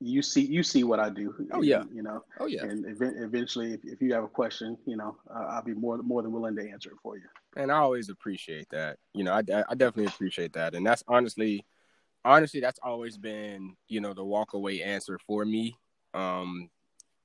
you 0.00 0.22
see 0.22 0.42
you 0.42 0.62
see 0.62 0.84
what 0.84 0.98
I 0.98 1.10
do. 1.10 1.34
Oh 1.52 1.62
yeah, 1.62 1.84
you 1.92 2.02
know. 2.02 2.22
Oh 2.40 2.46
yeah. 2.46 2.64
And 2.64 2.86
ev- 2.86 3.14
eventually, 3.16 3.74
if, 3.74 3.80
if 3.84 4.00
you 4.00 4.12
have 4.14 4.24
a 4.24 4.28
question, 4.28 4.76
you 4.86 4.96
know, 4.96 5.16
uh, 5.30 5.44
I'll 5.50 5.62
be 5.62 5.74
more 5.74 5.98
more 5.98 6.22
than 6.22 6.32
willing 6.32 6.56
to 6.56 6.70
answer 6.70 6.90
it 6.90 6.98
for 7.02 7.16
you. 7.16 7.24
And 7.56 7.70
I 7.70 7.76
always 7.78 8.08
appreciate 8.08 8.68
that. 8.70 8.98
You 9.14 9.24
know, 9.24 9.32
I, 9.32 9.40
I 9.68 9.74
definitely 9.74 10.06
appreciate 10.06 10.52
that, 10.54 10.74
and 10.74 10.86
that's 10.86 11.02
honestly, 11.08 11.66
honestly, 12.24 12.60
that's 12.60 12.80
always 12.82 13.18
been 13.18 13.76
you 13.88 14.00
know 14.00 14.14
the 14.14 14.24
walk 14.24 14.54
away 14.54 14.82
answer 14.82 15.18
for 15.26 15.44
me. 15.44 15.76
Um, 16.14 16.70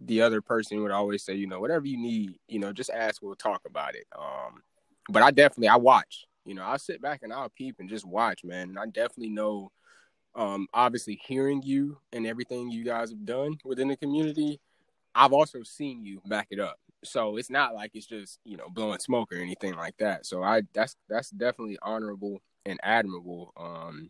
the 0.06 0.22
other 0.22 0.42
person 0.42 0.82
would 0.82 0.92
always 0.92 1.24
say, 1.24 1.36
you 1.36 1.48
know, 1.48 1.60
whatever 1.60 1.86
you 1.86 1.98
need, 1.98 2.36
you 2.48 2.60
know, 2.60 2.74
just 2.74 2.90
ask. 2.90 3.22
We'll 3.22 3.36
talk 3.36 3.62
about 3.66 3.96
it. 3.96 4.06
Um, 4.18 4.64
but 5.10 5.24
I 5.24 5.32
definitely 5.32 5.68
I 5.68 5.76
watch. 5.78 6.26
You 6.46 6.56
know, 6.56 6.64
I'll 6.64 6.80
sit 6.80 7.02
back 7.02 7.22
and 7.22 7.32
I'll 7.32 7.50
peep 7.50 7.76
and 7.80 7.90
just 7.90 8.06
watch, 8.06 8.44
man. 8.44 8.70
And 8.70 8.80
I 8.80 8.86
definitely 8.86 9.30
know 9.30 9.72
um, 10.34 10.68
obviously 10.74 11.20
hearing 11.24 11.62
you 11.62 11.98
and 12.14 12.26
everything 12.26 12.72
you 12.72 12.84
guys 12.84 13.12
have 13.12 13.26
done 13.26 13.58
within 13.64 13.90
the 13.90 13.98
community, 13.98 14.60
I've 15.14 15.34
also 15.34 15.62
seen 15.64 16.04
you 16.04 16.22
back 16.26 16.48
it 16.50 16.60
up. 16.60 16.80
So 17.04 17.38
it's 17.38 17.50
not 17.50 17.74
like 17.74 17.92
it's 17.94 18.06
just 18.06 18.40
you 18.44 18.58
know 18.58 18.70
blowing 18.70 19.00
smoke 19.00 19.32
or 19.32 19.38
anything 19.38 19.76
like 19.76 19.98
that. 19.98 20.26
So 20.26 20.44
I 20.44 20.62
that's 20.74 20.96
that's 21.10 21.32
definitely 21.32 21.78
honorable 21.82 22.42
and 22.66 22.80
admirable 22.84 23.54
um, 23.58 24.10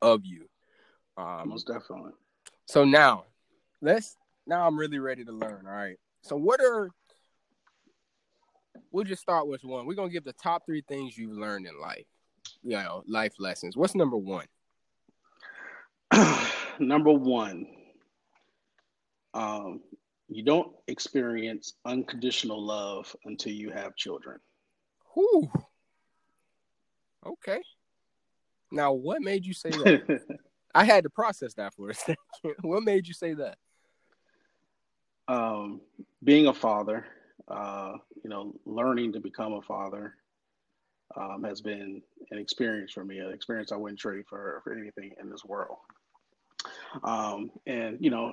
of 0.00 0.24
you. 0.24 0.48
Um, 1.16 1.50
Most 1.50 1.66
definitely. 1.66 2.12
So 2.66 2.84
now 2.84 3.24
let's 3.80 4.16
now 4.46 4.66
I'm 4.66 4.78
really 4.78 4.98
ready 4.98 5.24
to 5.24 5.32
learn. 5.32 5.64
All 5.66 5.72
right. 5.72 5.96
So 6.22 6.36
what 6.36 6.60
are 6.60 6.90
we'll 8.90 9.04
just 9.04 9.22
start 9.22 9.46
with 9.46 9.64
one. 9.64 9.86
We're 9.86 9.94
gonna 9.94 10.10
give 10.10 10.24
the 10.24 10.32
top 10.32 10.64
three 10.66 10.82
things 10.88 11.16
you've 11.16 11.36
learned 11.36 11.66
in 11.66 11.80
life. 11.80 12.06
You 12.62 12.76
know, 12.76 13.02
life 13.06 13.34
lessons. 13.38 13.76
What's 13.76 13.94
number 13.94 14.16
one? 14.16 14.46
number 16.78 17.12
one, 17.12 17.66
um, 19.34 19.80
you 20.28 20.42
don't 20.42 20.72
experience 20.88 21.74
unconditional 21.84 22.64
love 22.64 23.14
until 23.24 23.52
you 23.52 23.70
have 23.70 23.96
children. 23.96 24.38
Whew. 25.14 25.50
Okay. 27.24 27.60
Now, 28.70 28.92
what 28.92 29.22
made 29.22 29.44
you 29.44 29.54
say 29.54 29.70
that? 29.70 30.20
I 30.74 30.84
had 30.84 31.04
to 31.04 31.10
process 31.10 31.54
that 31.54 31.74
for 31.74 31.90
a 31.90 31.94
second. 31.94 32.16
what 32.60 32.82
made 32.82 33.06
you 33.06 33.14
say 33.14 33.34
that? 33.34 33.56
Um, 35.28 35.80
being 36.22 36.46
a 36.46 36.54
father, 36.54 37.06
uh, 37.48 37.94
you 38.22 38.30
know, 38.30 38.54
learning 38.64 39.12
to 39.12 39.20
become 39.20 39.54
a 39.54 39.62
father 39.62 40.14
um, 41.16 41.44
has 41.44 41.60
been 41.60 42.02
an 42.30 42.38
experience 42.38 42.92
for 42.92 43.04
me, 43.04 43.18
an 43.18 43.32
experience 43.32 43.72
I 43.72 43.76
wouldn't 43.76 44.00
trade 44.00 44.24
for, 44.28 44.60
for 44.64 44.72
anything 44.72 45.12
in 45.20 45.30
this 45.30 45.44
world. 45.44 45.78
Um, 47.04 47.50
and 47.66 47.98
you 48.00 48.10
know, 48.10 48.32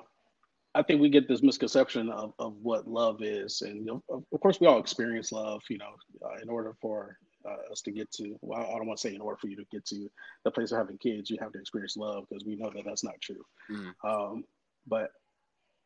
I 0.74 0.82
think 0.82 1.00
we 1.00 1.08
get 1.08 1.28
this 1.28 1.42
misconception 1.42 2.10
of, 2.10 2.32
of 2.38 2.54
what 2.62 2.88
love 2.88 3.22
is, 3.22 3.62
and 3.62 3.86
you 3.86 4.02
know, 4.08 4.22
of 4.32 4.40
course, 4.40 4.60
we 4.60 4.66
all 4.66 4.80
experience 4.80 5.30
love. 5.30 5.62
You 5.70 5.78
know, 5.78 5.94
uh, 6.24 6.42
in 6.42 6.48
order 6.48 6.74
for 6.80 7.16
uh, 7.48 7.72
us 7.72 7.80
to 7.82 7.92
get 7.92 8.10
to, 8.12 8.36
well, 8.40 8.60
I 8.60 8.76
don't 8.76 8.86
want 8.86 8.98
to 8.98 9.08
say 9.08 9.14
in 9.14 9.20
order 9.20 9.36
for 9.36 9.48
you 9.48 9.56
to 9.56 9.64
get 9.70 9.84
to 9.86 10.08
the 10.44 10.50
place 10.50 10.72
of 10.72 10.78
having 10.78 10.98
kids, 10.98 11.30
you 11.30 11.38
have 11.40 11.52
to 11.52 11.60
experience 11.60 11.96
love 11.96 12.24
because 12.28 12.44
we 12.44 12.56
know 12.56 12.70
that 12.74 12.84
that's 12.84 13.04
not 13.04 13.20
true. 13.20 13.44
Mm-hmm. 13.70 14.08
Um, 14.08 14.44
but 14.86 15.10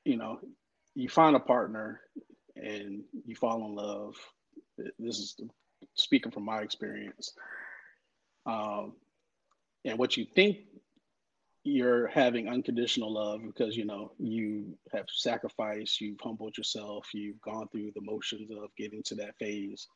you 0.05 0.17
know, 0.17 0.39
you 0.99 1.09
find 1.09 1.37
a 1.37 1.41
partner 1.41 2.01
and 2.57 3.05
you 3.25 3.37
fall 3.37 3.65
in 3.65 3.75
love. 3.77 4.17
This 4.99 5.19
is 5.21 5.37
speaking 5.95 6.33
from 6.33 6.45
my 6.45 6.61
experience. 6.61 7.35
Um, 8.47 8.95
and 9.85 9.97
what 9.97 10.17
you 10.17 10.27
think 10.35 10.59
you're 11.63 12.09
having 12.09 12.49
unconditional 12.49 13.13
love 13.13 13.43
because 13.45 13.77
you 13.77 13.85
know 13.85 14.11
you 14.19 14.77
have 14.93 15.05
sacrificed 15.13 16.01
you've 16.01 16.21
humbled 16.21 16.57
yourself 16.57 17.07
you've 17.13 17.41
gone 17.43 17.69
through 17.69 17.91
the 17.95 18.01
motions 18.01 18.51
of 18.51 18.71
getting 18.79 19.03
to 19.03 19.15
that 19.15 19.37
phase 19.39 19.87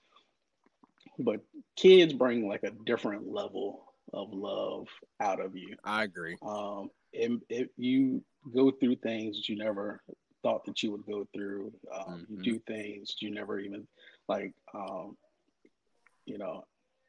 but 1.18 1.40
kids 1.76 2.12
bring 2.12 2.46
like 2.46 2.62
a 2.64 2.72
different 2.84 3.26
level 3.26 3.94
of 4.12 4.28
love 4.32 4.86
out 5.20 5.40
of 5.40 5.56
you 5.56 5.74
i 5.84 6.02
agree 6.02 6.36
um 6.42 6.90
if, 7.12 7.32
if 7.48 7.68
you 7.78 8.22
go 8.54 8.70
through 8.70 8.96
things 8.96 9.36
that 9.36 9.48
you 9.48 9.56
never 9.56 10.02
thought 10.42 10.64
that 10.64 10.82
you 10.82 10.90
would 10.90 11.06
go 11.06 11.26
through 11.34 11.72
um, 11.94 12.26
mm-hmm. 12.30 12.42
you 12.42 12.52
do 12.52 12.58
things 12.66 13.16
you 13.20 13.30
never 13.30 13.58
even 13.58 13.86
like 14.28 14.52
um 14.74 15.16
you 16.26 16.38
know 16.38 16.64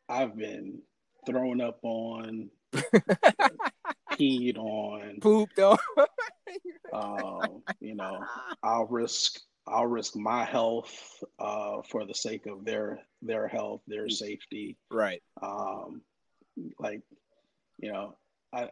i've 0.09 0.35
been 0.37 0.79
thrown 1.25 1.61
up 1.61 1.79
on 1.83 2.49
peed 4.13 4.57
on, 4.57 5.19
pooped 5.21 5.59
on. 5.59 5.77
um, 6.93 7.63
you 7.79 7.95
know, 7.95 8.23
I'll 8.61 8.85
risk 8.85 9.39
I'll 9.67 9.87
risk 9.87 10.15
my 10.15 10.43
health 10.43 11.23
uh, 11.39 11.81
for 11.89 12.05
the 12.05 12.13
sake 12.13 12.45
of 12.45 12.65
their 12.65 12.99
their 13.21 13.47
health, 13.47 13.81
their 13.87 14.09
safety. 14.09 14.77
Right. 14.91 15.21
Um, 15.41 16.01
like, 16.79 17.01
you 17.79 17.91
know, 17.91 18.15
I 18.53 18.69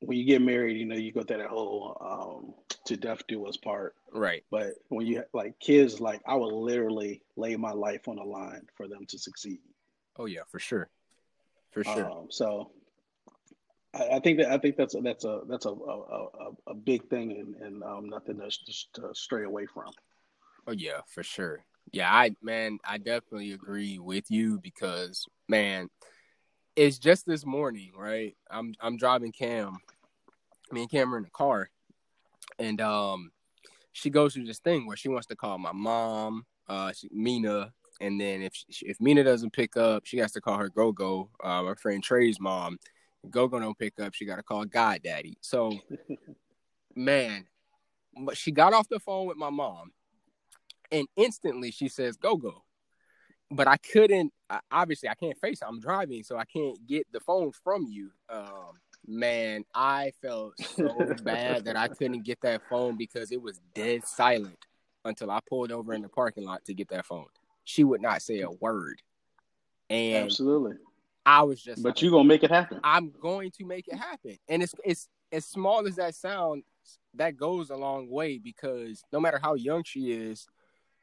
when 0.00 0.16
you 0.16 0.24
get 0.24 0.42
married, 0.42 0.76
you 0.76 0.86
know, 0.86 0.94
you 0.94 1.12
go 1.12 1.22
through 1.22 1.38
that 1.38 1.48
whole 1.48 1.96
um, 2.00 2.54
to 2.84 2.96
death 2.96 3.22
do 3.28 3.46
us 3.46 3.56
part. 3.56 3.94
Right. 4.12 4.44
But 4.50 4.74
when 4.88 5.06
you 5.06 5.24
like 5.32 5.58
kids, 5.60 6.00
like 6.00 6.20
I 6.26 6.34
would 6.34 6.52
literally 6.52 7.22
lay 7.36 7.56
my 7.56 7.72
life 7.72 8.08
on 8.08 8.16
the 8.16 8.24
line 8.24 8.66
for 8.76 8.88
them 8.88 9.06
to 9.06 9.18
succeed. 9.18 9.58
Oh 10.16 10.26
yeah, 10.26 10.42
for 10.48 10.58
sure, 10.58 10.88
for 11.70 11.84
sure. 11.84 12.10
Um, 12.10 12.26
so 12.30 12.70
I, 13.94 14.16
I 14.16 14.20
think 14.20 14.38
that 14.38 14.50
I 14.50 14.58
think 14.58 14.76
that's 14.76 14.94
a, 14.94 15.00
that's 15.00 15.24
a 15.24 15.40
that's 15.48 15.66
a 15.66 15.70
a, 15.70 16.50
a 16.68 16.74
big 16.74 17.08
thing 17.08 17.32
and, 17.32 17.54
and 17.56 17.82
um, 17.82 18.08
nothing 18.08 18.38
to, 18.38 19.00
to 19.00 19.14
stray 19.14 19.44
away 19.44 19.66
from. 19.66 19.90
Oh 20.66 20.72
yeah, 20.72 21.00
for 21.08 21.22
sure. 21.22 21.64
Yeah, 21.92 22.12
I 22.12 22.32
man, 22.42 22.78
I 22.84 22.98
definitely 22.98 23.52
agree 23.52 23.98
with 23.98 24.30
you 24.30 24.60
because 24.60 25.24
man, 25.48 25.88
it's 26.78 26.98
just 26.98 27.26
this 27.26 27.44
morning, 27.44 27.90
right? 27.96 28.36
I'm 28.50 28.72
I'm 28.80 28.96
driving 28.96 29.32
Cam, 29.32 29.78
me 30.70 30.82
and 30.82 30.90
Cam 30.90 31.12
are 31.12 31.18
in 31.18 31.24
the 31.24 31.30
car, 31.30 31.70
and 32.60 32.80
um, 32.80 33.32
she 33.92 34.10
goes 34.10 34.34
through 34.34 34.46
this 34.46 34.60
thing 34.60 34.86
where 34.86 34.96
she 34.96 35.08
wants 35.08 35.26
to 35.26 35.36
call 35.36 35.58
my 35.58 35.72
mom, 35.72 36.46
uh, 36.68 36.92
she, 36.92 37.08
Mina, 37.10 37.72
and 38.00 38.20
then 38.20 38.42
if 38.42 38.52
she, 38.54 38.86
if 38.86 39.00
Mina 39.00 39.24
doesn't 39.24 39.52
pick 39.52 39.76
up, 39.76 40.06
she 40.06 40.18
has 40.18 40.30
to 40.32 40.40
call 40.40 40.56
her 40.56 40.68
Go 40.68 40.92
Go, 40.92 41.30
uh, 41.42 41.64
my 41.64 41.74
friend 41.74 42.00
Trey's 42.00 42.38
mom, 42.38 42.78
Gogo 43.28 43.58
don't 43.58 43.76
pick 43.76 43.98
up. 43.98 44.14
She 44.14 44.24
got 44.24 44.36
to 44.36 44.44
call 44.44 44.64
God 44.64 45.02
Daddy. 45.02 45.36
So, 45.40 45.72
man, 46.94 47.46
but 48.24 48.36
she 48.36 48.52
got 48.52 48.72
off 48.72 48.88
the 48.88 49.00
phone 49.00 49.26
with 49.26 49.36
my 49.36 49.50
mom, 49.50 49.90
and 50.92 51.08
instantly 51.16 51.72
she 51.72 51.88
says 51.88 52.16
Gogo. 52.16 52.62
But 53.50 53.66
I 53.68 53.76
couldn't. 53.76 54.32
Obviously, 54.70 55.08
I 55.08 55.14
can't 55.14 55.38
face. 55.38 55.62
It. 55.62 55.66
I'm 55.68 55.80
driving, 55.80 56.22
so 56.22 56.36
I 56.36 56.44
can't 56.44 56.78
get 56.86 57.06
the 57.12 57.20
phone 57.20 57.52
from 57.64 57.86
you. 57.88 58.10
Um, 58.28 58.72
man, 59.06 59.64
I 59.74 60.12
felt 60.20 60.54
so 60.60 61.14
bad 61.22 61.64
that 61.64 61.76
I 61.76 61.88
couldn't 61.88 62.24
get 62.24 62.40
that 62.42 62.62
phone 62.68 62.96
because 62.96 63.32
it 63.32 63.40
was 63.40 63.60
dead 63.74 64.06
silent 64.06 64.66
until 65.04 65.30
I 65.30 65.40
pulled 65.48 65.72
over 65.72 65.94
in 65.94 66.02
the 66.02 66.08
parking 66.08 66.44
lot 66.44 66.64
to 66.66 66.74
get 66.74 66.88
that 66.88 67.06
phone. 67.06 67.26
She 67.64 67.84
would 67.84 68.02
not 68.02 68.22
say 68.22 68.40
a 68.40 68.50
word. 68.50 69.00
And 69.90 70.24
absolutely 70.24 70.74
I 71.28 71.42
was 71.42 71.62
just 71.62 71.82
But 71.82 71.90
like, 71.90 72.02
you 72.02 72.10
gonna 72.10 72.24
make 72.24 72.42
it 72.42 72.50
happen. 72.50 72.80
I'm 72.82 73.12
going 73.20 73.50
to 73.52 73.64
make 73.64 73.86
it 73.88 73.96
happen. 73.96 74.38
And 74.48 74.62
it's 74.62 74.74
it's 74.82 75.08
as 75.30 75.44
small 75.44 75.86
as 75.86 75.96
that 75.96 76.14
sounds, 76.14 76.64
that 77.14 77.36
goes 77.36 77.68
a 77.68 77.76
long 77.76 78.08
way 78.08 78.38
because 78.38 79.04
no 79.12 79.20
matter 79.20 79.38
how 79.38 79.52
young 79.54 79.84
she 79.84 80.12
is, 80.12 80.46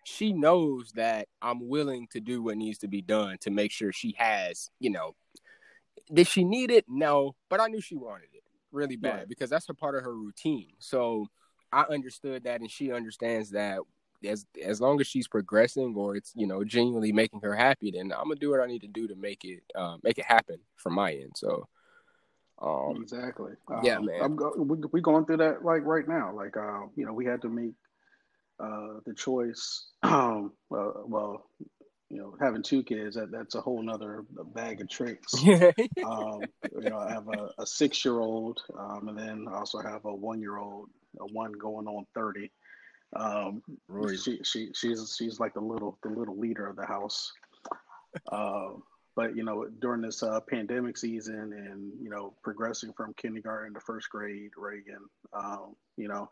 she 0.05 0.33
knows 0.33 0.91
that 0.91 1.27
I'm 1.41 1.67
willing 1.67 2.07
to 2.11 2.19
do 2.19 2.43
what 2.43 2.57
needs 2.57 2.77
to 2.79 2.87
be 2.87 3.01
done 3.01 3.37
to 3.41 3.49
make 3.49 3.71
sure 3.71 3.91
she 3.91 4.13
has, 4.19 4.69
you 4.79 4.91
know, 4.91 5.15
did 6.13 6.27
she 6.27 6.43
need 6.43 6.69
it? 6.69 6.85
No, 6.87 7.35
but 7.49 7.59
I 7.59 7.67
knew 7.67 7.81
she 7.81 7.95
wanted 7.95 8.29
it 8.31 8.43
really 8.71 8.97
bad 8.97 9.15
right. 9.15 9.27
because 9.27 9.49
that's 9.49 9.67
a 9.67 9.73
part 9.73 9.95
of 9.95 10.03
her 10.03 10.15
routine. 10.15 10.73
So 10.77 11.25
I 11.71 11.85
understood 11.89 12.43
that 12.43 12.61
and 12.61 12.69
she 12.69 12.91
understands 12.91 13.49
that 13.51 13.79
as 14.23 14.45
as 14.63 14.79
long 14.79 15.01
as 15.01 15.07
she's 15.07 15.27
progressing 15.27 15.95
or 15.97 16.15
it's 16.15 16.31
you 16.35 16.45
know 16.45 16.63
genuinely 16.63 17.11
making 17.11 17.41
her 17.41 17.55
happy, 17.55 17.89
then 17.89 18.11
I'm 18.11 18.25
gonna 18.25 18.35
do 18.35 18.51
what 18.51 18.61
I 18.61 18.67
need 18.67 18.81
to 18.81 18.87
do 18.87 19.07
to 19.07 19.15
make 19.15 19.43
it 19.43 19.63
uh, 19.73 19.97
make 20.03 20.19
it 20.19 20.25
happen 20.25 20.59
from 20.75 20.93
my 20.93 21.13
end. 21.13 21.31
So. 21.35 21.67
Um, 22.61 23.01
exactly. 23.01 23.51
Yeah, 23.83 23.97
um, 23.97 24.05
man. 24.05 24.21
I'm 24.21 24.35
go- 24.37 24.53
we, 24.55 24.99
are 24.99 25.01
going 25.01 25.25
through 25.25 25.37
that 25.37 25.65
like 25.65 25.83
right 25.83 26.07
now. 26.07 26.33
Like, 26.33 26.55
uh, 26.55 26.83
you 26.95 27.05
know, 27.05 27.11
we 27.11 27.25
had 27.25 27.41
to 27.41 27.49
make 27.49 27.73
uh, 28.59 28.99
the 29.05 29.13
choice. 29.13 29.87
Um, 30.05 30.53
well, 30.69 31.03
well, 31.07 31.49
you 32.11 32.17
know, 32.17 32.35
having 32.39 32.61
two 32.61 32.83
kids 32.83 33.15
that 33.15 33.31
that's 33.31 33.55
a 33.55 33.61
whole 33.61 33.81
nother 33.81 34.23
bag 34.53 34.81
of 34.81 34.87
tricks. 34.87 35.33
um, 35.43 36.41
you 36.79 36.89
know, 36.89 36.99
I 36.99 37.11
have 37.11 37.27
a, 37.27 37.49
a 37.57 37.65
six 37.65 38.05
year 38.05 38.19
old, 38.19 38.61
um, 38.77 39.07
and 39.07 39.17
then 39.17 39.47
I 39.49 39.55
also 39.55 39.79
have 39.79 40.05
a 40.05 40.13
one 40.13 40.39
year 40.39 40.57
old, 40.57 40.89
a 41.19 41.25
one 41.25 41.53
going 41.53 41.87
on 41.87 42.05
thirty. 42.13 42.51
Um, 43.15 43.63
she 44.15 44.39
she 44.43 44.69
she's 44.75 45.15
she's 45.17 45.39
like 45.39 45.55
the 45.55 45.61
little 45.61 45.97
the 46.03 46.09
little 46.09 46.37
leader 46.37 46.67
of 46.67 46.75
the 46.75 46.85
house. 46.85 47.31
Uh, 48.31 48.73
but 49.15 49.35
you 49.35 49.43
know, 49.43 49.65
during 49.79 50.01
this 50.01 50.21
uh, 50.21 50.39
pandemic 50.41 50.97
season, 50.97 51.53
and 51.53 51.91
you 52.01 52.09
know, 52.09 52.33
progressing 52.43 52.93
from 52.93 53.13
kindergarten 53.15 53.73
to 53.73 53.79
first 53.79 54.09
grade, 54.09 54.51
Reagan, 54.57 55.05
um, 55.33 55.75
you 55.97 56.07
know, 56.07 56.29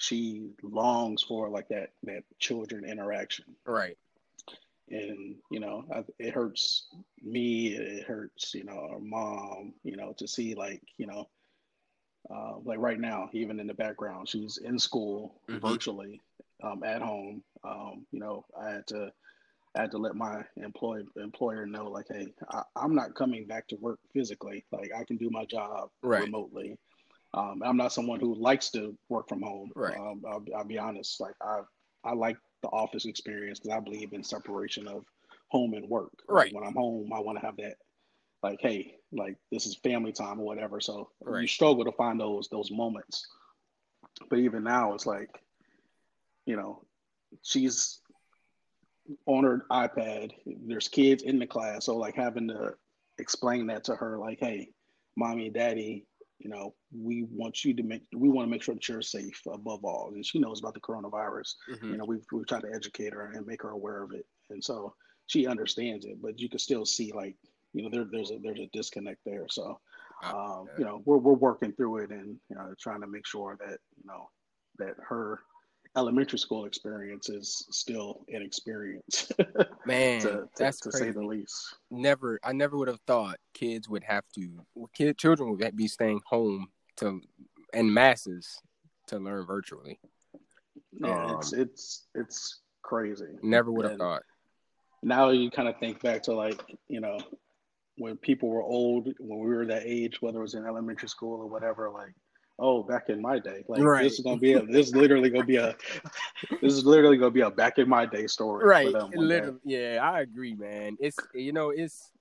she 0.00 0.50
longs 0.62 1.22
for 1.22 1.48
like 1.48 1.68
that 1.68 1.90
that 2.04 2.24
children 2.38 2.84
interaction. 2.84 3.44
Right. 3.66 3.96
And 4.88 5.36
you 5.50 5.60
know, 5.60 5.84
it 6.18 6.34
hurts 6.34 6.88
me. 7.22 7.68
It 7.68 8.04
hurts 8.04 8.54
you 8.54 8.64
know 8.64 8.88
our 8.90 8.98
mom. 8.98 9.74
You 9.84 9.96
know, 9.96 10.14
to 10.18 10.26
see 10.26 10.54
like 10.54 10.82
you 10.96 11.06
know 11.06 11.28
uh, 12.28 12.54
like 12.64 12.78
right 12.78 12.98
now, 12.98 13.28
even 13.32 13.60
in 13.60 13.66
the 13.66 13.74
background, 13.74 14.28
she's 14.28 14.58
in 14.58 14.78
school 14.78 15.40
mm-hmm. 15.48 15.66
virtually 15.66 16.20
um, 16.62 16.82
at 16.82 17.02
home. 17.02 17.42
Um, 17.62 18.06
you 18.10 18.20
know, 18.20 18.44
I 18.60 18.70
had 18.70 18.86
to 18.88 19.12
I 19.76 19.82
had 19.82 19.90
to 19.92 19.98
let 19.98 20.16
my 20.16 20.44
employ 20.56 21.02
employer 21.16 21.66
know, 21.66 21.88
like, 21.88 22.06
hey, 22.08 22.34
I, 22.48 22.62
am 22.76 22.94
not 22.94 23.14
coming 23.14 23.46
back 23.46 23.68
to 23.68 23.76
work 23.76 24.00
physically. 24.12 24.64
Like, 24.72 24.90
I 24.96 25.04
can 25.04 25.16
do 25.16 25.30
my 25.30 25.44
job 25.44 25.90
right. 26.02 26.24
remotely. 26.24 26.76
Um, 27.32 27.62
I'm 27.64 27.76
not 27.76 27.92
someone 27.92 28.20
who 28.20 28.34
likes 28.34 28.70
to 28.70 28.96
work 29.08 29.28
from 29.28 29.42
home. 29.42 29.70
Right. 29.76 29.96
Um, 29.96 30.22
I'll, 30.28 30.44
I'll, 30.56 30.64
be 30.64 30.78
honest. 30.78 31.20
Like, 31.20 31.34
I 31.40 31.60
I 32.04 32.14
like 32.14 32.36
the 32.62 32.68
office 32.68 33.04
experience 33.04 33.60
because 33.60 33.76
I 33.76 33.80
believe 33.80 34.12
in 34.12 34.24
separation 34.24 34.88
of 34.88 35.04
home 35.48 35.74
and 35.74 35.88
work. 35.88 36.12
Right. 36.28 36.46
Like, 36.46 36.54
when 36.54 36.64
I'm 36.68 36.74
home, 36.74 37.12
I 37.14 37.20
want 37.20 37.38
to 37.38 37.46
have 37.46 37.56
that 37.58 37.76
like, 38.42 38.58
hey, 38.60 38.94
like 39.12 39.36
this 39.50 39.66
is 39.66 39.76
family 39.76 40.12
time 40.12 40.40
or 40.40 40.46
whatever. 40.46 40.80
So 40.80 41.10
right. 41.20 41.42
you 41.42 41.46
struggle 41.46 41.84
to 41.84 41.92
find 41.92 42.18
those 42.20 42.48
those 42.48 42.70
moments. 42.70 43.26
But 44.28 44.38
even 44.38 44.64
now, 44.64 44.94
it's 44.94 45.06
like, 45.06 45.30
you 46.46 46.56
know, 46.56 46.82
she's 47.42 48.00
on 49.26 49.44
her 49.44 49.64
iPad. 49.70 50.32
There's 50.46 50.88
kids 50.88 51.22
in 51.22 51.38
the 51.38 51.46
class, 51.46 51.86
so 51.86 51.96
like 51.96 52.14
having 52.16 52.48
to 52.48 52.74
explain 53.18 53.66
that 53.68 53.84
to 53.84 53.96
her, 53.96 54.18
like, 54.18 54.38
hey, 54.40 54.70
mommy 55.16 55.46
and 55.46 55.54
daddy, 55.54 56.06
you 56.40 56.48
know, 56.48 56.74
we 56.90 57.26
want 57.30 57.64
you 57.64 57.74
to 57.74 57.82
make, 57.82 58.02
we 58.16 58.30
want 58.30 58.46
to 58.46 58.50
make 58.50 58.62
sure 58.62 58.74
that 58.74 58.88
you're 58.88 59.02
safe 59.02 59.40
above 59.52 59.84
all. 59.84 60.10
And 60.14 60.24
she 60.24 60.38
knows 60.38 60.58
about 60.60 60.72
the 60.74 60.80
coronavirus. 60.80 61.54
Mm-hmm. 61.70 61.90
You 61.92 61.96
know, 61.98 62.04
we've 62.06 62.24
we've 62.32 62.46
tried 62.46 62.62
to 62.62 62.74
educate 62.74 63.12
her 63.12 63.30
and 63.32 63.46
make 63.46 63.62
her 63.62 63.70
aware 63.70 64.02
of 64.02 64.12
it, 64.12 64.26
and 64.48 64.64
so 64.64 64.94
she 65.26 65.46
understands 65.46 66.06
it. 66.06 66.20
But 66.20 66.40
you 66.40 66.48
can 66.48 66.58
still 66.58 66.86
see 66.86 67.12
like 67.12 67.36
you 67.72 67.82
know, 67.82 67.90
there, 67.90 68.06
there's 68.10 68.30
a 68.30 68.38
there's 68.42 68.60
a 68.60 68.70
disconnect 68.72 69.20
there. 69.24 69.46
So, 69.48 69.78
um, 70.24 70.66
you 70.78 70.84
know, 70.84 71.02
we're 71.04 71.18
we're 71.18 71.34
working 71.34 71.72
through 71.72 71.98
it 71.98 72.10
and 72.10 72.36
you 72.48 72.56
know 72.56 72.74
trying 72.80 73.00
to 73.02 73.06
make 73.06 73.26
sure 73.26 73.56
that 73.60 73.78
you 73.96 74.06
know 74.06 74.28
that 74.78 74.94
her 75.08 75.40
elementary 75.96 76.38
school 76.38 76.66
experience 76.66 77.28
is 77.28 77.66
still 77.70 78.24
an 78.28 78.42
experience. 78.42 79.30
Man, 79.86 80.20
to, 80.20 80.28
to, 80.28 80.48
that's 80.56 80.80
to 80.80 80.90
crazy. 80.90 81.06
say 81.06 81.10
the 81.10 81.22
least. 81.22 81.74
Never, 81.90 82.38
I 82.44 82.52
never 82.52 82.76
would 82.76 82.88
have 82.88 83.00
thought 83.06 83.38
kids 83.54 83.88
would 83.88 84.04
have 84.04 84.24
to, 84.34 84.64
kid 84.94 85.18
children 85.18 85.50
would 85.50 85.76
be 85.76 85.88
staying 85.88 86.20
home 86.26 86.68
to, 86.96 87.20
in 87.72 87.92
masses, 87.92 88.60
to 89.08 89.18
learn 89.18 89.46
virtually. 89.46 89.98
Yeah, 90.92 91.24
um, 91.24 91.36
it's 91.38 91.52
it's 91.52 92.06
it's 92.14 92.60
crazy. 92.82 93.26
Never 93.42 93.70
would 93.70 93.84
have 93.84 93.92
and 93.92 94.00
thought. 94.00 94.22
Now 95.02 95.30
you 95.30 95.50
kind 95.50 95.68
of 95.68 95.78
think 95.78 96.02
back 96.02 96.22
to 96.24 96.34
like 96.34 96.60
you 96.88 97.00
know 97.00 97.18
when 98.00 98.16
people 98.16 98.48
were 98.48 98.62
old, 98.62 99.08
when 99.18 99.38
we 99.40 99.54
were 99.54 99.66
that 99.66 99.82
age, 99.84 100.22
whether 100.22 100.38
it 100.38 100.42
was 100.42 100.54
in 100.54 100.64
elementary 100.64 101.08
school 101.08 101.38
or 101.38 101.46
whatever, 101.46 101.90
like, 101.90 102.14
oh, 102.60 102.82
back 102.82 103.08
in 103.08 103.20
my 103.20 103.38
day, 103.38 103.64
like 103.66 103.82
right. 103.82 104.04
this 104.04 104.14
is 104.14 104.20
gonna 104.20 104.36
be 104.36 104.52
a, 104.52 104.62
this 104.62 104.88
is 104.88 104.94
literally 104.94 105.30
gonna 105.30 105.44
be 105.44 105.56
a, 105.56 105.74
this 106.62 106.74
is 106.74 106.84
literally 106.84 107.16
gonna 107.16 107.30
be 107.30 107.40
a 107.40 107.50
back 107.50 107.78
in 107.78 107.88
my 107.88 108.06
day 108.06 108.26
story, 108.26 108.64
right? 108.64 108.92
Literally, 109.14 109.58
day. 109.66 109.94
yeah, 109.94 110.00
I 110.02 110.20
agree, 110.20 110.54
man. 110.54 110.96
It's 111.00 111.16
you 111.34 111.52
know, 111.52 111.70
it's 111.70 112.12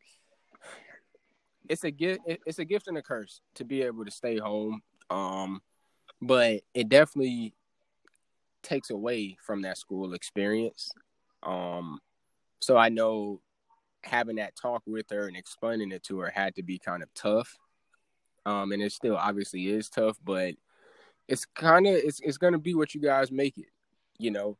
it's 1.67 1.83
a 1.83 1.91
gift, 1.91 2.21
it's 2.25 2.59
a 2.59 2.65
gift 2.65 2.87
and 2.87 2.97
a 2.97 3.01
curse 3.01 3.41
to 3.55 3.63
be 3.63 3.83
able 3.83 4.05
to 4.05 4.11
stay 4.11 4.37
home, 4.37 4.81
um, 5.09 5.61
but 6.21 6.61
it 6.73 6.89
definitely 6.89 7.53
takes 8.63 8.89
away 8.89 9.37
from 9.45 9.61
that 9.61 9.77
school 9.77 10.13
experience. 10.13 10.91
Um, 11.43 11.99
so 12.59 12.77
I 12.77 12.89
know 12.89 13.41
having 14.03 14.37
that 14.37 14.55
talk 14.55 14.83
with 14.85 15.05
her 15.11 15.27
and 15.27 15.37
explaining 15.37 15.91
it 15.91 16.03
to 16.03 16.19
her 16.19 16.31
had 16.33 16.55
to 16.55 16.63
be 16.63 16.79
kind 16.79 17.03
of 17.03 17.13
tough. 17.13 17.57
Um, 18.45 18.71
and 18.71 18.81
it 18.81 18.91
still 18.91 19.17
obviously 19.17 19.67
is 19.67 19.89
tough, 19.89 20.17
but 20.23 20.55
it's 21.27 21.45
kind 21.45 21.87
of 21.87 21.93
it's 21.93 22.19
it's 22.21 22.37
gonna 22.37 22.59
be 22.59 22.73
what 22.75 22.95
you 22.95 23.01
guys 23.01 23.31
make 23.31 23.57
it, 23.57 23.69
you 24.17 24.31
know. 24.31 24.57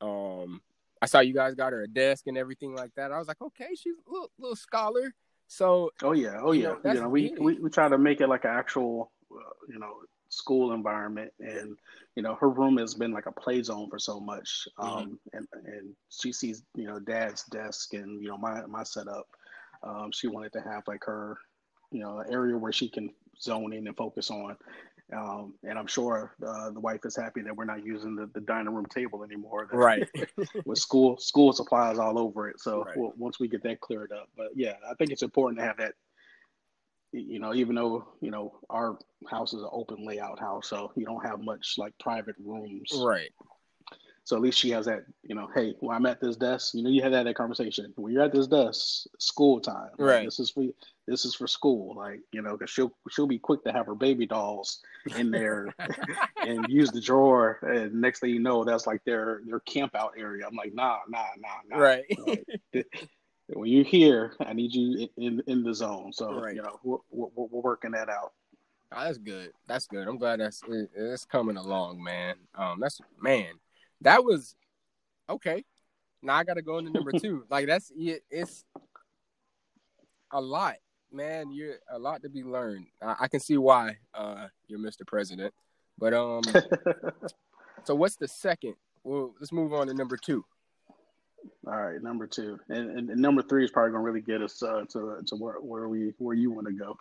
Um, 0.00 0.60
I 1.00 1.06
saw 1.06 1.20
you 1.20 1.34
guys 1.34 1.54
got 1.54 1.72
her 1.72 1.82
a 1.82 1.88
desk 1.88 2.26
and 2.26 2.38
everything 2.38 2.74
like 2.74 2.94
that. 2.96 3.12
I 3.12 3.18
was 3.18 3.28
like, 3.28 3.40
okay, 3.40 3.68
she's 3.74 3.94
a 3.94 4.10
little, 4.10 4.30
little 4.38 4.56
scholar. 4.56 5.14
So, 5.48 5.90
oh 6.02 6.12
yeah, 6.12 6.38
oh 6.40 6.52
yeah, 6.52 6.60
you 6.60 6.64
know, 6.84 6.92
you 6.92 7.00
know 7.00 7.08
we, 7.08 7.34
we 7.38 7.54
we 7.54 7.70
try 7.70 7.88
to 7.88 7.98
make 7.98 8.20
it 8.20 8.28
like 8.28 8.44
an 8.44 8.52
actual, 8.52 9.10
uh, 9.30 9.50
you 9.68 9.78
know, 9.78 9.94
school 10.32 10.72
environment 10.72 11.30
and 11.40 11.76
you 12.16 12.22
know 12.22 12.34
her 12.34 12.48
room 12.48 12.78
has 12.78 12.94
been 12.94 13.12
like 13.12 13.26
a 13.26 13.32
play 13.32 13.62
zone 13.62 13.88
for 13.90 13.98
so 13.98 14.18
much 14.18 14.66
mm-hmm. 14.78 14.90
um 14.90 15.04
mm-hmm. 15.04 15.36
and 15.36 15.46
and 15.66 15.94
she 16.08 16.32
sees 16.32 16.62
you 16.74 16.86
know 16.86 16.98
dad's 16.98 17.44
desk 17.44 17.92
and 17.92 18.22
you 18.22 18.28
know 18.28 18.38
my 18.38 18.64
my 18.66 18.82
setup 18.82 19.26
um 19.82 20.10
she 20.10 20.28
wanted 20.28 20.50
to 20.50 20.60
have 20.62 20.82
like 20.86 21.04
her 21.04 21.36
you 21.90 22.00
know 22.00 22.24
area 22.30 22.56
where 22.56 22.72
she 22.72 22.88
can 22.88 23.10
zone 23.42 23.72
in 23.72 23.86
and 23.86 23.96
focus 23.96 24.30
on 24.30 24.56
um, 25.12 25.54
and 25.62 25.78
I'm 25.78 25.86
sure 25.86 26.34
uh, 26.46 26.70
the 26.70 26.80
wife 26.80 27.00
is 27.04 27.16
happy 27.16 27.42
that 27.42 27.54
we're 27.54 27.66
not 27.66 27.84
using 27.84 28.16
the, 28.16 28.30
the 28.32 28.40
dining 28.40 28.74
room 28.74 28.86
table 28.86 29.24
anymore. 29.24 29.68
Right. 29.72 30.08
with 30.64 30.78
school 30.78 31.18
school 31.18 31.52
supplies 31.52 31.98
all 31.98 32.18
over 32.18 32.48
it. 32.48 32.60
So 32.60 32.84
right. 32.84 32.96
we'll, 32.96 33.12
once 33.16 33.40
we 33.40 33.48
get 33.48 33.62
that 33.64 33.80
cleared 33.80 34.12
up, 34.12 34.28
but 34.36 34.48
yeah, 34.54 34.74
I 34.88 34.94
think 34.94 35.10
it's 35.10 35.22
important 35.22 35.58
to 35.58 35.66
have 35.66 35.76
that 35.78 35.94
you 37.12 37.38
know, 37.38 37.52
even 37.52 37.74
though, 37.74 38.06
you 38.22 38.30
know, 38.30 38.58
our 38.70 38.98
house 39.28 39.52
is 39.52 39.60
an 39.60 39.68
open 39.70 40.06
layout 40.06 40.40
house, 40.40 40.68
so 40.68 40.92
you 40.96 41.04
don't 41.04 41.24
have 41.24 41.40
much 41.40 41.74
like 41.76 41.92
private 42.00 42.36
rooms. 42.42 42.90
Right. 42.96 43.30
So 44.24 44.36
at 44.36 44.42
least 44.42 44.58
she 44.58 44.70
has 44.70 44.86
that, 44.86 45.04
you 45.24 45.34
know, 45.34 45.48
hey, 45.52 45.74
when 45.80 45.96
I'm 45.96 46.06
at 46.06 46.20
this 46.20 46.36
desk, 46.36 46.74
you 46.74 46.82
know, 46.82 46.90
you 46.90 47.02
had 47.02 47.12
that, 47.12 47.24
that 47.24 47.34
conversation. 47.34 47.92
When 47.96 48.12
you're 48.12 48.22
at 48.22 48.32
this 48.32 48.46
desk, 48.46 49.06
school 49.18 49.60
time. 49.60 49.90
Right. 49.98 50.18
Like, 50.18 50.24
this 50.26 50.38
is 50.38 50.50
for 50.50 50.64
this 51.08 51.24
is 51.24 51.34
for 51.34 51.48
school. 51.48 51.96
Like, 51.96 52.20
you 52.30 52.40
know, 52.40 52.52
because 52.56 52.70
she'll 52.70 52.92
she'll 53.10 53.26
be 53.26 53.40
quick 53.40 53.64
to 53.64 53.72
have 53.72 53.86
her 53.86 53.96
baby 53.96 54.26
dolls 54.26 54.80
in 55.16 55.32
there 55.32 55.74
and 56.36 56.66
use 56.68 56.92
the 56.92 57.00
drawer. 57.00 57.58
And 57.62 58.00
next 58.00 58.20
thing 58.20 58.30
you 58.30 58.38
know, 58.38 58.62
that's 58.62 58.86
like 58.86 59.02
their 59.04 59.40
their 59.44 59.60
camp 59.60 59.96
out 59.96 60.12
area. 60.16 60.46
I'm 60.46 60.54
like, 60.54 60.72
nah, 60.72 60.98
nah, 61.08 61.24
nah, 61.38 61.76
nah. 61.76 61.82
Right. 61.82 62.04
Like, 62.26 62.46
when 63.48 63.70
you're 63.70 63.84
here, 63.84 64.34
I 64.40 64.52
need 64.52 64.72
you 64.72 65.08
in 65.16 65.42
in 65.48 65.64
the 65.64 65.74
zone. 65.74 66.12
So 66.12 66.40
right. 66.40 66.54
you 66.54 66.62
know 66.62 66.78
we're, 66.84 66.98
we're, 67.10 67.28
we're 67.34 67.60
working 67.60 67.90
that 67.90 68.08
out. 68.08 68.32
Oh, 68.94 69.04
that's 69.04 69.18
good. 69.18 69.52
That's 69.66 69.86
good. 69.86 70.06
I'm 70.06 70.18
glad 70.18 70.40
that's 70.40 70.62
it's 70.68 71.24
coming 71.24 71.56
along, 71.56 72.02
man. 72.02 72.34
Um, 72.54 72.78
that's 72.80 73.00
man, 73.20 73.54
that 74.02 74.24
was 74.24 74.54
okay. 75.28 75.64
Now 76.22 76.36
I 76.36 76.44
got 76.44 76.54
to 76.54 76.62
go 76.62 76.78
into 76.78 76.90
number 76.90 77.12
two. 77.12 77.44
like 77.50 77.66
that's 77.66 77.92
it, 77.96 78.22
it's 78.30 78.64
a 80.32 80.40
lot, 80.40 80.76
man. 81.12 81.52
You're 81.52 81.76
a 81.90 81.98
lot 81.98 82.22
to 82.22 82.28
be 82.28 82.42
learned. 82.42 82.86
I, 83.00 83.16
I 83.20 83.28
can 83.28 83.40
see 83.40 83.56
why 83.56 83.96
uh, 84.14 84.46
you're 84.68 84.78
Mr. 84.78 85.06
President, 85.06 85.52
but 85.98 86.14
um, 86.14 86.42
so 87.84 87.94
what's 87.94 88.16
the 88.16 88.28
second? 88.28 88.74
Well, 89.04 89.34
let's 89.40 89.52
move 89.52 89.72
on 89.72 89.88
to 89.88 89.94
number 89.94 90.16
two. 90.16 90.44
All 91.66 91.72
right, 91.72 92.00
number 92.00 92.28
two, 92.28 92.60
and, 92.68 92.96
and, 92.96 93.10
and 93.10 93.20
number 93.20 93.42
three 93.42 93.64
is 93.64 93.70
probably 93.72 93.90
going 93.90 94.04
to 94.04 94.10
really 94.10 94.20
get 94.20 94.42
us 94.42 94.62
uh, 94.62 94.84
to 94.90 95.22
to 95.26 95.36
where, 95.36 95.54
where 95.54 95.88
we 95.88 96.12
where 96.18 96.36
you 96.36 96.52
want 96.52 96.68
to 96.68 96.72
go. 96.72 96.96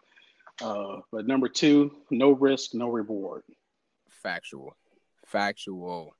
Uh, 0.61 1.01
but 1.11 1.27
number 1.27 1.47
two, 1.47 1.91
no 2.09 2.31
risk, 2.31 2.73
no 2.73 2.87
reward. 2.89 3.43
Factual, 4.09 4.75
factual, 5.25 6.15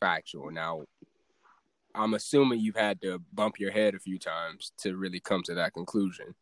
factual. 0.00 0.50
Now, 0.50 0.82
I'm 1.94 2.14
assuming 2.14 2.60
you've 2.60 2.76
had 2.76 3.00
to 3.02 3.20
bump 3.32 3.58
your 3.58 3.70
head 3.70 3.94
a 3.94 3.98
few 3.98 4.18
times 4.18 4.72
to 4.78 4.96
really 4.96 5.20
come 5.20 5.42
to 5.44 5.54
that 5.54 5.72
conclusion. 5.72 6.34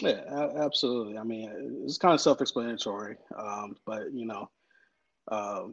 Yeah, 0.00 0.20
absolutely. 0.56 1.18
I 1.18 1.24
mean, 1.24 1.82
it's 1.84 1.98
kind 1.98 2.14
of 2.14 2.20
self-explanatory, 2.20 3.16
um, 3.36 3.76
but 3.86 4.12
you 4.12 4.26
know, 4.26 4.48
uh, 5.30 5.64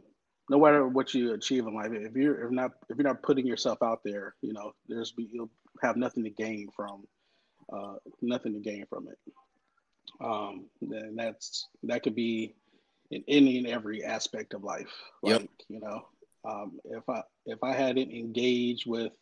no 0.48 0.60
matter 0.60 0.86
what 0.86 1.14
you 1.14 1.32
achieve 1.34 1.66
in 1.66 1.74
life, 1.74 1.92
if 1.92 2.14
you're 2.14 2.46
if 2.46 2.50
not 2.50 2.72
if 2.88 2.96
you're 2.96 3.06
not 3.06 3.22
putting 3.22 3.46
yourself 3.46 3.78
out 3.82 4.00
there, 4.04 4.34
you 4.42 4.52
know, 4.52 4.72
there's 4.88 5.12
you'll 5.16 5.50
have 5.82 5.96
nothing 5.96 6.24
to 6.24 6.30
gain 6.30 6.68
from 6.74 7.04
uh, 7.72 7.94
nothing 8.22 8.52
to 8.54 8.60
gain 8.60 8.84
from 8.88 9.08
it. 9.08 9.18
Um, 10.20 10.66
and 10.80 11.18
that's 11.18 11.68
that 11.84 12.02
could 12.02 12.14
be 12.14 12.54
in 13.10 13.22
any 13.28 13.58
and 13.58 13.66
every 13.66 14.04
aspect 14.04 14.54
of 14.54 14.64
life. 14.64 14.92
Like, 15.22 15.40
yep. 15.40 15.50
you 15.68 15.80
know, 15.80 16.06
um, 16.44 16.78
if 16.84 17.08
I 17.08 17.22
if 17.44 17.62
I 17.62 17.72
hadn't 17.72 18.12
engaged 18.12 18.86
with 18.86 19.12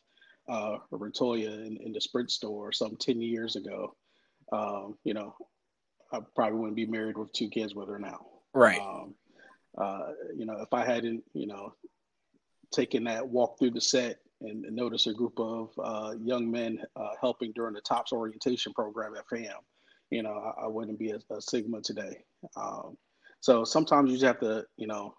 uh, 0.48 0.78
Ratoya 0.92 1.66
in, 1.66 1.78
in 1.78 1.92
the 1.92 2.00
Sprint 2.00 2.30
store 2.30 2.72
some 2.72 2.96
ten 2.96 3.20
years 3.20 3.56
ago, 3.56 3.94
um, 4.52 4.96
you 5.04 5.14
know, 5.14 5.34
I 6.12 6.20
probably 6.34 6.58
wouldn't 6.58 6.76
be 6.76 6.86
married 6.86 7.18
with 7.18 7.32
two 7.32 7.48
kids 7.48 7.74
with 7.74 7.88
her 7.88 7.98
now. 7.98 8.26
Right. 8.52 8.80
Um, 8.80 9.14
uh, 9.76 10.12
you 10.36 10.46
know, 10.46 10.60
if 10.60 10.72
I 10.72 10.84
hadn't, 10.84 11.24
you 11.32 11.46
know, 11.46 11.74
taken 12.72 13.04
that 13.04 13.26
walk 13.26 13.58
through 13.58 13.72
the 13.72 13.80
set 13.80 14.18
and, 14.40 14.64
and 14.64 14.76
noticed 14.76 15.06
a 15.06 15.12
group 15.12 15.38
of 15.38 15.70
uh, 15.82 16.14
young 16.22 16.50
men 16.50 16.78
uh, 16.96 17.10
helping 17.20 17.52
during 17.52 17.74
the 17.74 17.80
TOPS 17.80 18.12
orientation 18.12 18.72
program 18.72 19.14
at 19.16 19.28
FAM, 19.28 19.56
you 20.10 20.22
know, 20.22 20.30
I, 20.32 20.64
I 20.64 20.66
wouldn't 20.68 20.98
be 20.98 21.10
a, 21.10 21.18
a 21.30 21.40
Sigma 21.40 21.80
today. 21.80 22.24
Um, 22.56 22.96
so 23.44 23.62
sometimes 23.62 24.10
you 24.10 24.16
just 24.16 24.24
have 24.24 24.40
to, 24.40 24.64
you 24.78 24.86
know, 24.86 25.14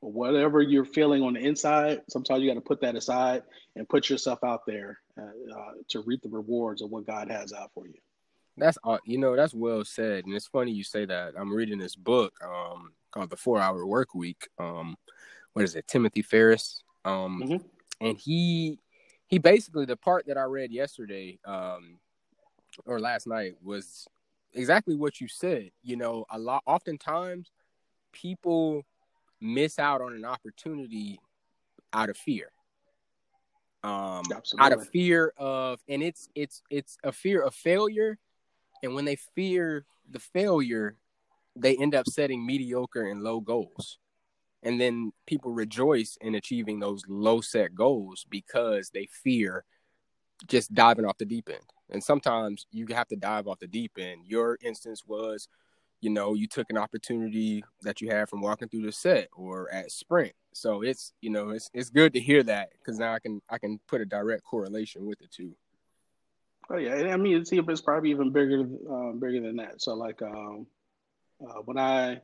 whatever 0.00 0.62
you're 0.62 0.86
feeling 0.86 1.22
on 1.22 1.34
the 1.34 1.40
inside, 1.40 2.00
sometimes 2.08 2.40
you 2.40 2.48
got 2.48 2.54
to 2.54 2.62
put 2.62 2.80
that 2.80 2.96
aside 2.96 3.42
and 3.76 3.86
put 3.86 4.08
yourself 4.08 4.38
out 4.42 4.60
there 4.66 4.98
uh, 5.20 5.54
uh, 5.54 5.72
to 5.90 6.02
reap 6.06 6.22
the 6.22 6.30
rewards 6.30 6.80
of 6.80 6.88
what 6.88 7.06
God 7.06 7.30
has 7.30 7.52
out 7.52 7.70
for 7.74 7.86
you. 7.86 7.92
That's 8.56 8.78
uh, 8.82 8.96
you 9.04 9.18
know 9.18 9.36
that's 9.36 9.52
well 9.52 9.84
said, 9.84 10.24
and 10.24 10.34
it's 10.34 10.46
funny 10.46 10.72
you 10.72 10.84
say 10.84 11.04
that. 11.04 11.34
I'm 11.38 11.52
reading 11.52 11.76
this 11.76 11.96
book 11.96 12.32
um, 12.42 12.94
called 13.10 13.28
The 13.28 13.36
Four 13.36 13.60
Hour 13.60 13.84
Work 13.84 14.14
Week. 14.14 14.48
Um, 14.58 14.96
what 15.52 15.66
is 15.66 15.74
it, 15.74 15.86
Timothy 15.86 16.22
Ferriss? 16.22 16.82
Um, 17.04 17.42
mm-hmm. 17.44 17.66
And 18.06 18.16
he 18.16 18.78
he 19.26 19.36
basically 19.36 19.84
the 19.84 19.98
part 19.98 20.28
that 20.28 20.38
I 20.38 20.44
read 20.44 20.72
yesterday 20.72 21.38
um, 21.44 21.98
or 22.86 23.00
last 23.00 23.26
night 23.26 23.56
was 23.62 24.08
exactly 24.54 24.94
what 24.94 25.20
you 25.20 25.28
said. 25.28 25.70
You 25.82 25.96
know, 25.96 26.24
a 26.30 26.38
lot 26.38 26.62
oftentimes 26.66 27.50
people 28.12 28.84
miss 29.40 29.78
out 29.78 30.00
on 30.00 30.14
an 30.14 30.24
opportunity 30.24 31.20
out 31.92 32.08
of 32.08 32.16
fear. 32.16 32.50
Um, 33.82 34.24
out 34.58 34.72
of 34.72 34.88
fear 34.88 35.34
of, 35.36 35.78
and 35.88 36.02
it's 36.02 36.28
it's 36.34 36.62
it's 36.70 36.96
a 37.04 37.12
fear 37.12 37.42
of 37.42 37.54
failure, 37.54 38.18
and 38.82 38.94
when 38.94 39.04
they 39.04 39.16
fear 39.34 39.84
the 40.10 40.18
failure, 40.18 40.96
they 41.54 41.76
end 41.76 41.94
up 41.94 42.06
setting 42.08 42.46
mediocre 42.46 43.02
and 43.02 43.22
low 43.22 43.40
goals. 43.40 43.98
And 44.62 44.80
then 44.80 45.12
people 45.26 45.52
rejoice 45.52 46.16
in 46.22 46.34
achieving 46.34 46.80
those 46.80 47.02
low 47.06 47.42
set 47.42 47.74
goals 47.74 48.24
because 48.30 48.88
they 48.88 49.06
fear 49.22 49.66
just 50.46 50.72
diving 50.72 51.04
off 51.04 51.18
the 51.18 51.26
deep 51.26 51.50
end. 51.50 51.60
And 51.90 52.02
sometimes 52.02 52.66
you 52.70 52.86
have 52.90 53.08
to 53.08 53.16
dive 53.16 53.46
off 53.46 53.58
the 53.58 53.66
deep 53.66 53.92
end. 53.98 54.22
Your 54.26 54.58
instance 54.62 55.02
was, 55.06 55.48
you 56.00 56.10
know, 56.10 56.34
you 56.34 56.46
took 56.46 56.70
an 56.70 56.78
opportunity 56.78 57.64
that 57.82 58.00
you 58.00 58.10
had 58.10 58.28
from 58.28 58.40
walking 58.40 58.68
through 58.68 58.82
the 58.82 58.92
set 58.92 59.28
or 59.32 59.72
at 59.72 59.90
sprint. 59.90 60.32
So 60.52 60.82
it's, 60.82 61.12
you 61.20 61.30
know, 61.30 61.50
it's 61.50 61.70
it's 61.74 61.90
good 61.90 62.12
to 62.14 62.20
hear 62.20 62.42
that 62.44 62.70
because 62.78 62.98
now 62.98 63.12
I 63.12 63.18
can 63.18 63.42
I 63.50 63.58
can 63.58 63.80
put 63.88 64.00
a 64.00 64.06
direct 64.06 64.44
correlation 64.44 65.06
with 65.06 65.20
it 65.20 65.30
too. 65.30 65.54
Oh 66.70 66.76
yeah, 66.76 67.12
I 67.12 67.16
mean, 67.16 67.36
it's, 67.36 67.52
it's 67.52 67.80
probably 67.82 68.10
even 68.10 68.30
bigger, 68.32 68.60
uh, 68.90 69.12
bigger 69.12 69.40
than 69.40 69.56
that. 69.56 69.82
So 69.82 69.94
like, 69.94 70.22
um, 70.22 70.66
uh, 71.42 71.60
when 71.64 71.76
I 71.78 72.20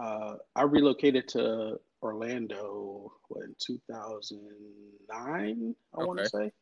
uh, 0.00 0.34
I 0.54 0.62
relocated 0.62 1.28
to 1.28 1.80
Orlando 2.02 3.12
what, 3.28 3.44
in 3.44 3.56
2009, 3.58 5.10
I 5.10 5.96
okay. 5.96 6.06
want 6.06 6.18
to 6.20 6.28
say. 6.28 6.52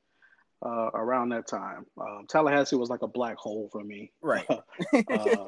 Uh, 0.64 0.90
around 0.94 1.28
that 1.30 1.48
time, 1.48 1.84
um, 2.00 2.24
Tallahassee 2.28 2.76
was 2.76 2.88
like 2.88 3.02
a 3.02 3.08
black 3.08 3.36
hole 3.36 3.68
for 3.72 3.82
me. 3.82 4.12
Right. 4.22 4.46
uh, 4.48 4.58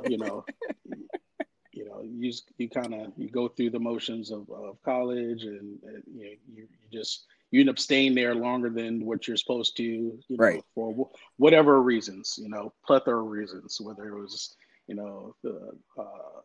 you 0.08 0.18
know, 0.18 0.44
you 1.72 1.84
know, 1.84 2.02
you 2.02 2.32
you 2.58 2.68
kind 2.68 2.92
of 2.94 3.12
you 3.16 3.28
go 3.28 3.46
through 3.46 3.70
the 3.70 3.78
motions 3.78 4.32
of, 4.32 4.50
of 4.50 4.82
college, 4.84 5.44
and, 5.44 5.78
and 5.84 6.02
you, 6.12 6.24
know, 6.24 6.30
you 6.52 6.66
you 6.66 6.66
just 6.92 7.26
you 7.54 7.60
end 7.60 7.70
up 7.70 7.78
staying 7.78 8.16
there 8.16 8.34
longer 8.34 8.68
than 8.68 9.06
what 9.06 9.28
you're 9.28 9.36
supposed 9.36 9.76
to, 9.76 9.84
you 9.84 10.18
know, 10.28 10.36
right. 10.36 10.64
for 10.74 11.08
whatever 11.36 11.80
reasons, 11.80 12.36
you 12.42 12.48
know, 12.48 12.72
plethora 12.84 13.22
of 13.22 13.30
reasons, 13.30 13.80
whether 13.80 14.08
it 14.08 14.20
was, 14.20 14.56
you 14.88 14.96
know, 14.96 15.36
the, 15.44 15.70
uh, 15.96 16.40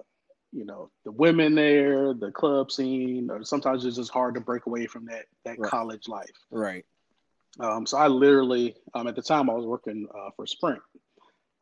you 0.51 0.65
know, 0.65 0.91
the 1.05 1.11
women 1.11 1.55
there, 1.55 2.13
the 2.13 2.31
club 2.31 2.71
scene, 2.71 3.27
or 3.31 3.43
sometimes 3.43 3.85
it's 3.85 3.95
just 3.95 4.11
hard 4.11 4.35
to 4.35 4.39
break 4.39 4.67
away 4.67 4.85
from 4.85 5.05
that, 5.05 5.25
that 5.45 5.57
right. 5.57 5.71
college 5.71 6.07
life. 6.07 6.29
Right. 6.51 6.85
Um, 7.59 7.85
so 7.85 7.97
I 7.97 8.07
literally, 8.07 8.75
um, 8.93 9.07
at 9.07 9.15
the 9.15 9.21
time 9.21 9.49
I 9.49 9.53
was 9.53 9.65
working 9.65 10.07
uh, 10.15 10.29
for 10.35 10.45
Sprint. 10.45 10.81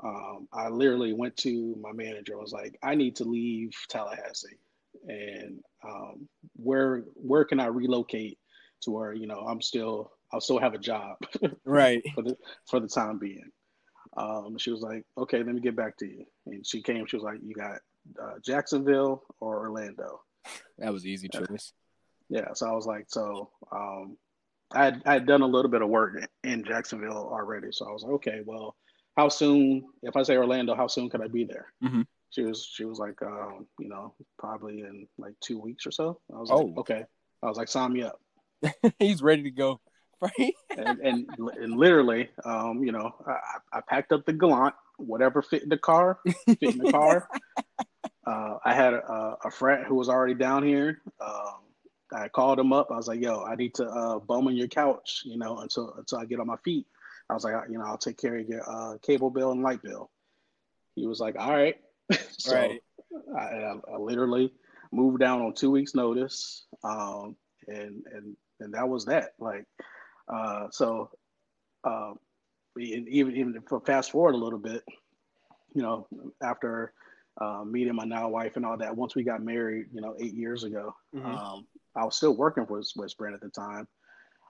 Um, 0.03 0.47
I 0.53 0.69
literally 0.69 1.13
went 1.13 1.35
to 1.37 1.75
my 1.81 1.91
manager. 1.91 2.37
I 2.37 2.41
was 2.41 2.53
like, 2.53 2.77
I 2.83 2.93
need 2.93 3.15
to 3.15 3.23
leave 3.23 3.71
Tallahassee, 3.89 4.59
and 5.07 5.59
um, 5.83 6.29
where 6.55 7.03
where 7.15 7.45
can 7.45 7.59
I 7.59 7.65
relocate 7.65 8.37
to 8.81 8.91
where 8.91 9.13
you 9.13 9.25
know 9.25 9.39
I'm 9.39 9.59
still 9.59 10.11
I'll 10.31 10.41
still 10.41 10.59
have 10.59 10.75
a 10.75 10.79
job, 10.79 11.17
right? 11.65 12.03
for 12.13 12.21
the 12.21 12.37
for 12.69 12.79
the 12.79 12.87
time 12.87 13.17
being. 13.17 13.49
Um, 14.15 14.57
she 14.57 14.71
was 14.71 14.81
like, 14.81 15.03
okay, 15.17 15.39
let 15.39 15.53
me 15.53 15.61
get 15.61 15.75
back 15.75 15.97
to 15.97 16.05
you. 16.05 16.25
And 16.45 16.65
she 16.65 16.81
came. 16.81 17.05
She 17.05 17.15
was 17.15 17.23
like, 17.23 17.39
you 17.43 17.53
got 17.53 17.79
uh, 18.21 18.39
Jacksonville 18.43 19.23
or 19.39 19.57
Orlando. 19.59 20.21
That 20.77 20.93
was 20.93 21.05
easy 21.05 21.27
choice. 21.27 21.73
Yeah, 22.29 22.53
so 22.53 22.67
I 22.67 22.73
was 22.73 22.85
like, 22.85 23.05
so 23.07 23.51
um, 23.71 24.17
I 24.71 24.85
had, 24.85 25.01
I 25.05 25.13
had 25.13 25.25
done 25.25 25.41
a 25.41 25.47
little 25.47 25.71
bit 25.71 25.81
of 25.81 25.89
work 25.89 26.15
in 26.43 26.63
Jacksonville 26.63 27.29
already. 27.31 27.67
So 27.71 27.87
I 27.87 27.91
was 27.91 28.03
like, 28.03 28.13
okay, 28.13 28.41
well, 28.45 28.75
how 29.15 29.29
soon? 29.29 29.83
If 30.03 30.15
I 30.15 30.23
say 30.23 30.37
Orlando, 30.37 30.75
how 30.75 30.87
soon 30.87 31.09
could 31.09 31.21
I 31.21 31.27
be 31.27 31.43
there? 31.43 31.73
Mm-hmm. 31.83 32.01
She 32.29 32.43
was 32.43 32.65
she 32.65 32.85
was 32.85 32.99
like, 32.99 33.21
um, 33.21 33.65
you 33.79 33.87
know, 33.87 34.13
probably 34.37 34.81
in 34.81 35.07
like 35.17 35.33
two 35.41 35.59
weeks 35.59 35.87
or 35.87 35.91
so. 35.91 36.19
I 36.33 36.39
was 36.39 36.51
oh. 36.51 36.57
like, 36.57 36.77
okay. 36.79 37.05
I 37.41 37.47
was 37.47 37.57
like, 37.57 37.67
sign 37.67 37.93
me 37.93 38.03
up. 38.03 38.19
He's 38.99 39.21
ready 39.21 39.43
to 39.43 39.51
go. 39.51 39.79
Right. 40.19 40.55
and, 40.75 40.99
and, 41.01 41.29
and 41.37 41.77
literally, 41.77 42.29
um, 42.43 42.83
you 42.83 42.91
know, 42.91 43.13
I, 43.27 43.77
I 43.77 43.81
packed 43.87 44.11
up 44.11 44.25
the 44.25 44.33
Galant, 44.33 44.73
whatever 44.97 45.43
fit 45.43 45.61
in 45.61 45.69
the 45.69 45.77
car, 45.77 46.17
fit 46.25 46.57
in 46.59 46.79
the 46.79 46.91
car. 46.91 47.29
uh, 48.25 48.57
I 48.65 48.73
had 48.73 48.95
a, 48.95 49.37
a, 49.45 49.51
friend 49.51 49.85
who 49.85 49.93
was 49.93 50.09
already 50.09 50.33
down 50.33 50.63
here. 50.63 51.03
Um, 51.23 51.57
I 52.13 52.29
called 52.29 52.59
him 52.59 52.73
up. 52.73 52.91
I 52.91 52.95
was 52.95 53.07
like, 53.07 53.21
"Yo, 53.21 53.43
I 53.43 53.55
need 53.55 53.73
to 53.75 53.85
uh, 53.85 54.19
bum 54.19 54.47
on 54.47 54.55
your 54.55 54.67
couch, 54.67 55.21
you 55.25 55.37
know, 55.37 55.59
until 55.59 55.93
until 55.97 56.19
I 56.19 56.25
get 56.25 56.39
on 56.39 56.47
my 56.47 56.57
feet." 56.57 56.85
I 57.29 57.33
was 57.33 57.43
like, 57.43 57.55
you 57.69 57.77
know, 57.77 57.85
I'll 57.85 57.97
take 57.97 58.17
care 58.17 58.37
of 58.37 58.47
your 58.47 58.63
uh, 58.69 58.97
cable 58.99 59.29
bill 59.29 59.51
and 59.51 59.61
light 59.61 59.83
bill. 59.83 60.09
He 60.95 61.05
was 61.05 61.19
like, 61.19 61.35
"All 61.37 61.51
right." 61.51 61.75
so 62.37 62.55
right. 62.55 62.81
I, 63.37 63.41
I, 63.41 63.75
I, 63.93 63.97
literally 63.97 64.53
moved 64.93 65.19
down 65.19 65.41
on 65.41 65.53
two 65.53 65.69
weeks' 65.69 65.93
notice, 65.93 66.65
um, 66.83 67.35
and 67.67 68.03
and 68.11 68.37
and 68.59 68.73
that 68.73 68.87
was 68.87 69.05
that. 69.05 69.33
Like, 69.39 69.65
uh, 70.33 70.67
so 70.71 71.09
uh, 71.83 72.13
even 72.79 73.35
even 73.35 73.61
for 73.67 73.81
fast 73.81 74.11
forward 74.11 74.35
a 74.35 74.37
little 74.37 74.59
bit, 74.59 74.83
you 75.73 75.81
know, 75.81 76.07
after 76.41 76.93
uh, 77.41 77.63
meeting 77.65 77.95
my 77.95 78.05
now 78.05 78.29
wife 78.29 78.55
and 78.55 78.65
all 78.65 78.77
that, 78.77 78.95
once 78.95 79.15
we 79.15 79.23
got 79.23 79.43
married, 79.43 79.87
you 79.93 80.01
know, 80.01 80.15
eight 80.19 80.33
years 80.33 80.63
ago, 80.63 80.95
mm-hmm. 81.13 81.35
um, 81.35 81.67
I 81.97 82.05
was 82.05 82.15
still 82.15 82.35
working 82.35 82.65
for 82.65 82.77
with 82.77 83.11
Sprint 83.11 83.35
at 83.35 83.41
the 83.41 83.49
time. 83.49 83.87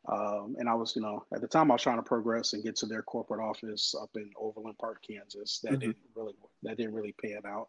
Um, 0.10 0.56
and 0.58 0.70
I 0.70 0.74
was, 0.74 0.96
you 0.96 1.02
know, 1.02 1.26
at 1.34 1.42
the 1.42 1.48
time 1.48 1.70
I 1.70 1.76
was 1.76 1.82
trying 1.82 1.98
to 1.98 2.04
progress 2.04 2.54
and 2.54 2.64
get 2.64 2.78
to 2.78 2.86
their 2.86 3.02
corporate 3.02 3.42
office 3.42 3.94
up 4.02 4.10
in 4.16 4.30
Overland 4.40 4.78
Park, 4.80 5.04
Kansas. 5.06 5.60
That 5.64 5.72
mm-hmm. 5.72 5.80
didn't 5.80 5.98
really 6.16 6.34
that 6.64 6.78
didn't 6.78 6.94
really 6.94 7.16
pan 7.22 7.42
out. 7.46 7.68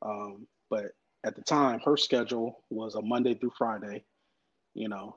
Um, 0.00 0.46
but 0.70 0.86
at 1.24 1.36
the 1.36 1.42
time, 1.42 1.80
her 1.84 1.96
schedule 1.96 2.64
was 2.70 2.94
a 2.94 3.02
Monday 3.02 3.34
through 3.34 3.52
Friday, 3.56 4.04
you 4.74 4.88
know, 4.88 5.16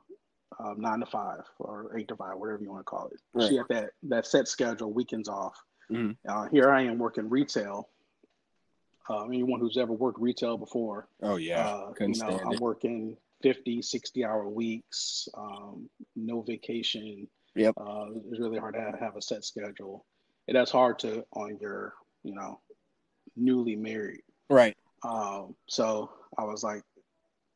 um, 0.60 0.76
nine 0.80 1.00
to 1.00 1.06
five 1.06 1.42
or 1.60 1.98
eight 1.98 2.08
to 2.10 2.16
five, 2.16 2.38
whatever 2.38 2.62
you 2.62 2.72
want 2.72 2.82
to 2.82 2.90
call 2.90 3.08
it. 3.08 3.20
Right. 3.34 3.50
She 3.50 3.56
had 3.56 3.66
that 3.70 3.90
that 4.04 4.26
set 4.26 4.48
schedule, 4.48 4.92
weekends 4.92 5.30
off. 5.30 5.56
Mm-hmm. 5.92 6.30
Uh, 6.30 6.50
here 6.50 6.70
I 6.70 6.84
am 6.84 6.98
working 6.98 7.30
retail. 7.30 7.90
Uh, 9.10 9.24
anyone 9.24 9.62
who's 9.62 9.78
ever 9.78 9.94
worked 9.94 10.20
retail 10.20 10.58
before, 10.58 11.08
oh 11.24 11.38
yeah, 11.38 11.66
uh, 11.66 11.94
you 12.02 12.08
know, 12.10 12.42
I'm 12.46 12.54
it. 12.54 12.60
working 12.60 13.16
50, 13.42 13.82
60 13.82 14.26
hour 14.26 14.48
weeks, 14.48 15.28
um, 15.38 15.90
no 16.16 16.42
vacation. 16.42 17.28
Yep, 17.56 17.76
uh, 17.78 18.06
it's 18.30 18.40
really 18.40 18.60
hard 18.60 18.76
to 18.76 18.98
have 19.00 19.16
a 19.16 19.22
set 19.22 19.44
schedule. 19.44 20.06
It 20.48 20.56
is 20.56 20.70
hard 20.70 21.00
to 21.00 21.26
on 21.34 21.58
your, 21.60 21.94
you 22.24 22.36
know, 22.36 22.60
newly 23.36 23.76
married. 23.76 24.22
Right. 24.50 24.76
Um, 25.04 25.56
so 25.68 26.10
I 26.38 26.44
was 26.44 26.64
like, 26.64 26.84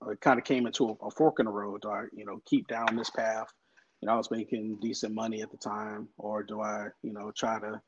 it 0.08 0.22
kind 0.22 0.40
of 0.40 0.46
came 0.46 0.66
into 0.66 0.90
a, 0.90 1.06
a, 1.06 1.12
fork 1.12 1.40
in 1.40 1.46
the 1.46 1.52
road. 1.52 1.82
Do 1.82 1.90
I, 1.90 2.06
you 2.14 2.26
know, 2.26 2.42
keep 2.46 2.68
down 2.68 2.96
this 2.96 3.10
path? 3.10 3.48
You 4.02 4.08
know, 4.08 4.14
I 4.14 4.18
was 4.18 4.32
making 4.32 4.80
decent 4.82 5.14
money 5.14 5.42
at 5.42 5.52
the 5.52 5.58
time, 5.58 6.08
or 6.18 6.42
do 6.44 6.62
I, 6.62 6.88
you 7.04 7.14
know, 7.14 7.32
try 7.36 7.60
to 7.60 7.80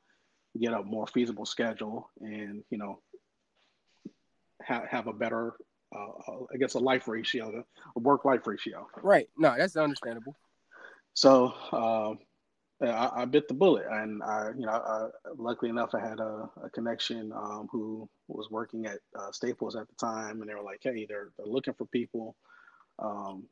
get 0.59 0.73
a 0.73 0.83
more 0.83 1.07
feasible 1.07 1.45
schedule 1.45 2.09
and, 2.21 2.63
you 2.69 2.77
know, 2.77 2.99
have 4.61 4.87
have 4.89 5.07
a 5.07 5.13
better 5.13 5.53
uh, 5.93 6.45
I 6.53 6.57
guess 6.57 6.73
a 6.73 6.79
life 6.79 7.07
ratio, 7.07 7.63
a 7.95 7.99
work 7.99 8.25
life 8.25 8.45
ratio. 8.47 8.87
Right. 9.01 9.27
No, 9.37 9.55
that's 9.57 9.75
understandable. 9.75 10.35
So 11.13 11.53
uh, 11.71 12.13
I, 12.85 13.21
I, 13.21 13.25
bit 13.25 13.47
the 13.47 13.53
bullet, 13.53 13.85
and 13.89 14.21
I, 14.23 14.49
you 14.57 14.65
know, 14.65 14.71
I, 14.71 15.07
luckily 15.37 15.69
enough, 15.69 15.91
I 15.93 15.99
had 15.99 16.19
a, 16.19 16.49
a 16.63 16.69
connection 16.71 17.31
um, 17.33 17.67
who 17.71 18.09
was 18.27 18.49
working 18.49 18.85
at 18.85 18.99
uh, 19.17 19.31
Staples 19.31 19.75
at 19.75 19.87
the 19.87 19.95
time, 19.95 20.41
and 20.41 20.49
they 20.49 20.55
were 20.55 20.63
like, 20.63 20.79
"Hey, 20.81 21.05
they're 21.07 21.29
they're 21.37 21.45
looking 21.45 21.75
for 21.75 21.85
people. 21.85 22.35
Um, 22.99 23.43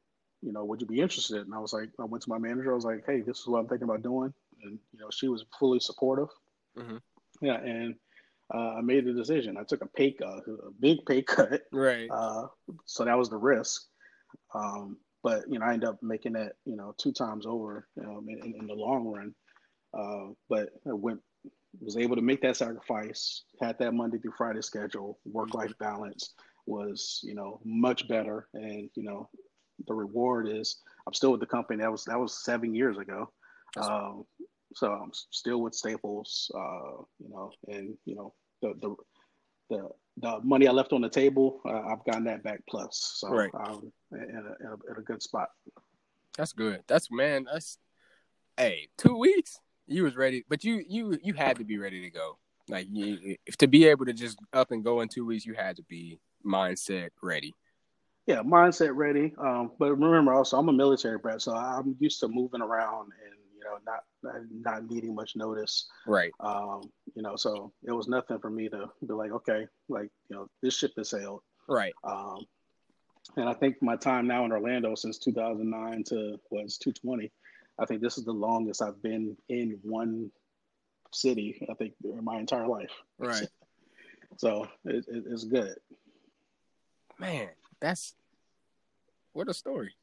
you 0.41 0.51
know, 0.51 0.65
would 0.65 0.81
you 0.81 0.87
be 0.87 1.01
interested?" 1.01 1.45
And 1.45 1.53
I 1.53 1.59
was 1.59 1.71
like, 1.71 1.89
I 1.99 2.05
went 2.05 2.23
to 2.23 2.29
my 2.29 2.39
manager. 2.39 2.71
I 2.71 2.75
was 2.75 2.85
like, 2.85 3.03
"Hey, 3.05 3.21
this 3.21 3.39
is 3.39 3.47
what 3.47 3.59
I'm 3.59 3.67
thinking 3.67 3.87
about 3.87 4.01
doing," 4.01 4.33
and 4.63 4.79
you 4.91 4.99
know, 4.99 5.09
she 5.11 5.27
was 5.27 5.45
fully 5.59 5.79
supportive. 5.79 6.29
Mm-hmm. 6.77 6.97
Yeah, 7.41 7.57
and 7.57 7.95
uh, 8.53 8.75
I 8.77 8.81
made 8.81 9.05
the 9.05 9.13
decision. 9.13 9.57
I 9.57 9.63
took 9.63 9.83
a 9.83 9.87
pay 9.87 10.11
cut, 10.11 10.43
a 10.47 10.71
big 10.79 11.05
pay 11.05 11.21
cut. 11.21 11.61
Right. 11.71 12.09
Uh, 12.11 12.47
so 12.85 13.05
that 13.05 13.17
was 13.17 13.29
the 13.29 13.37
risk. 13.37 13.83
Um, 14.53 14.97
but 15.23 15.43
you 15.47 15.59
know, 15.59 15.65
I 15.65 15.73
ended 15.73 15.89
up 15.89 15.99
making 16.01 16.33
that 16.33 16.53
you 16.65 16.75
know 16.75 16.93
two 16.97 17.11
times 17.11 17.45
over 17.45 17.87
um, 18.03 18.25
in, 18.27 18.55
in, 18.59 18.67
the 18.67 18.73
long 18.73 19.05
run. 19.07 19.33
Uh, 19.97 20.33
but 20.49 20.69
I 20.87 20.93
went 20.93 21.19
was 21.79 21.97
able 21.97 22.15
to 22.15 22.21
make 22.21 22.41
that 22.41 22.57
sacrifice. 22.57 23.43
Had 23.61 23.77
that 23.79 23.93
Monday 23.93 24.17
through 24.17 24.33
Friday 24.37 24.61
schedule. 24.61 25.19
Work 25.25 25.53
life 25.53 25.73
balance 25.79 26.33
was 26.65 27.19
you 27.23 27.35
know 27.35 27.61
much 27.63 28.07
better, 28.07 28.47
and 28.53 28.89
you 28.95 29.03
know 29.03 29.29
the 29.87 29.93
reward 29.93 30.47
is 30.49 30.77
I'm 31.07 31.13
still 31.13 31.31
with 31.31 31.39
the 31.39 31.45
company. 31.45 31.81
That 31.81 31.91
was 31.91 32.05
that 32.05 32.19
was 32.19 32.43
seven 32.43 32.73
years 32.73 32.97
ago. 32.97 33.31
Um, 33.77 34.25
so 34.75 34.91
I'm 34.91 35.11
still 35.13 35.61
with 35.61 35.75
Staples. 35.75 36.51
Uh, 36.53 37.03
you 37.19 37.29
know, 37.29 37.51
and 37.67 37.95
you 38.05 38.15
know 38.15 38.33
the 38.61 38.73
the 38.81 38.95
the 39.69 39.89
the 40.17 40.39
money 40.43 40.67
I 40.67 40.71
left 40.71 40.93
on 40.93 41.01
the 41.01 41.09
table, 41.09 41.61
uh, 41.65 41.81
I've 41.91 42.03
gotten 42.05 42.25
that 42.25 42.43
back 42.43 42.61
plus. 42.69 43.15
So 43.17 43.29
right. 43.29 43.49
um, 43.53 43.91
in 44.11 44.19
a, 44.19 44.63
in 44.63 44.67
a, 44.67 44.91
in 44.91 44.97
a 44.97 45.01
good 45.01 45.23
spot. 45.23 45.49
That's 46.37 46.53
good. 46.53 46.83
That's 46.87 47.09
man. 47.11 47.45
That's 47.51 47.77
hey, 48.57 48.89
two 48.97 49.17
weeks. 49.17 49.59
You 49.87 50.03
was 50.03 50.15
ready, 50.15 50.45
but 50.47 50.63
you 50.63 50.83
you 50.87 51.17
you 51.23 51.33
had 51.33 51.57
to 51.57 51.63
be 51.63 51.77
ready 51.77 52.01
to 52.01 52.09
go. 52.09 52.37
Like 52.69 52.87
you, 52.89 53.35
if 53.45 53.57
to 53.57 53.67
be 53.67 53.87
able 53.87 54.05
to 54.05 54.13
just 54.13 54.37
up 54.53 54.71
and 54.71 54.83
go 54.83 55.01
in 55.01 55.09
two 55.09 55.25
weeks, 55.25 55.45
you 55.45 55.53
had 55.53 55.75
to 55.77 55.83
be 55.83 56.19
mindset 56.45 57.09
ready. 57.21 57.53
Yeah, 58.27 58.43
mindset 58.43 58.95
ready. 58.95 59.33
Um, 59.37 59.71
but 59.79 59.91
remember 59.91 60.33
also, 60.33 60.57
I'm 60.57 60.69
a 60.69 60.73
military 60.73 61.17
brat, 61.17 61.41
so 61.41 61.53
I'm 61.53 61.95
used 61.99 62.19
to 62.21 62.27
moving 62.27 62.61
around 62.61 63.11
and 63.25 63.35
you 63.57 63.63
know 63.63 63.77
not 63.85 64.03
not 64.23 64.89
needing 64.89 65.15
much 65.15 65.35
notice. 65.35 65.87
Right. 66.05 66.31
Um, 66.39 66.91
you 67.15 67.21
know, 67.21 67.35
so 67.35 67.71
it 67.83 67.91
was 67.91 68.07
nothing 68.07 68.39
for 68.39 68.49
me 68.49 68.69
to 68.69 68.89
be 69.05 69.13
like, 69.13 69.31
okay, 69.31 69.67
like, 69.89 70.09
you 70.29 70.35
know, 70.35 70.47
this 70.61 70.77
ship 70.77 70.91
has 70.97 71.09
sailed. 71.09 71.41
Right. 71.67 71.93
Um, 72.03 72.45
and 73.37 73.47
I 73.47 73.53
think 73.53 73.81
my 73.81 73.95
time 73.95 74.27
now 74.27 74.45
in 74.45 74.51
Orlando 74.51 74.95
since 74.95 75.17
2009 75.19 76.03
to 76.05 76.39
was 76.49 76.77
220, 76.77 77.31
I 77.79 77.85
think 77.85 78.01
this 78.01 78.17
is 78.17 78.25
the 78.25 78.31
longest 78.31 78.81
I've 78.81 79.01
been 79.01 79.37
in 79.49 79.79
one 79.83 80.31
city. 81.13 81.65
I 81.69 81.73
think 81.75 81.93
in 82.03 82.23
my 82.23 82.37
entire 82.37 82.67
life. 82.67 82.91
Right. 83.17 83.47
So 84.37 84.65
it, 84.85 85.05
it, 85.09 85.25
it's 85.29 85.43
good. 85.43 85.75
Man, 87.19 87.49
that's 87.81 88.15
what 89.33 89.49
a 89.49 89.53
story. 89.53 89.93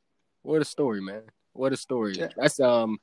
What 0.42 0.61
a 0.61 0.66
story, 0.66 1.00
man. 1.00 1.22
What 1.54 1.72
a 1.72 1.76
story. 1.76 2.14
Yeah. 2.16 2.28
That's 2.37 2.61
um 2.61 2.98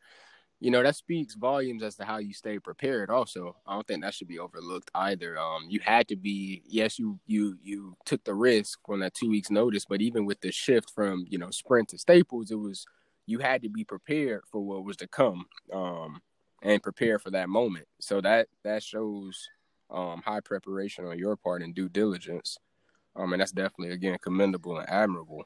you 0.59 0.71
know 0.71 0.81
that 0.81 0.95
speaks 0.95 1.35
volumes 1.35 1.83
as 1.83 1.95
to 1.95 2.05
how 2.05 2.17
you 2.17 2.33
stay 2.33 2.59
prepared 2.59 3.09
also. 3.09 3.55
I 3.67 3.73
don't 3.73 3.85
think 3.85 4.03
that 4.03 4.13
should 4.13 4.27
be 4.27 4.39
overlooked 4.39 4.89
either. 4.95 5.37
Um 5.37 5.65
you 5.69 5.79
had 5.83 6.07
to 6.07 6.15
be 6.15 6.63
yes 6.65 6.97
you 6.97 7.19
you 7.27 7.57
you 7.61 7.95
took 8.05 8.23
the 8.23 8.33
risk 8.33 8.79
on 8.89 8.99
that 9.01 9.13
two 9.13 9.29
weeks 9.29 9.51
notice 9.51 9.85
but 9.85 10.01
even 10.01 10.25
with 10.25 10.41
the 10.41 10.51
shift 10.51 10.91
from 10.95 11.25
you 11.29 11.37
know 11.37 11.51
sprint 11.51 11.89
to 11.89 11.97
staples 11.97 12.51
it 12.51 12.55
was 12.55 12.85
you 13.25 13.39
had 13.39 13.61
to 13.63 13.69
be 13.69 13.83
prepared 13.83 14.41
for 14.51 14.61
what 14.63 14.83
was 14.85 14.97
to 14.97 15.07
come 15.07 15.45
um 15.73 16.21
and 16.61 16.81
prepare 16.81 17.19
for 17.19 17.29
that 17.31 17.49
moment. 17.49 17.87
So 17.99 18.21
that 18.21 18.47
that 18.63 18.81
shows 18.81 19.49
um 19.91 20.21
high 20.25 20.39
preparation 20.39 21.05
on 21.05 21.17
your 21.19 21.35
part 21.35 21.61
and 21.61 21.75
due 21.75 21.89
diligence. 21.89 22.57
Um 23.15 23.33
and 23.33 23.41
that's 23.41 23.51
definitely 23.51 23.93
again 23.93 24.17
commendable 24.21 24.77
and 24.79 24.89
admirable. 24.89 25.43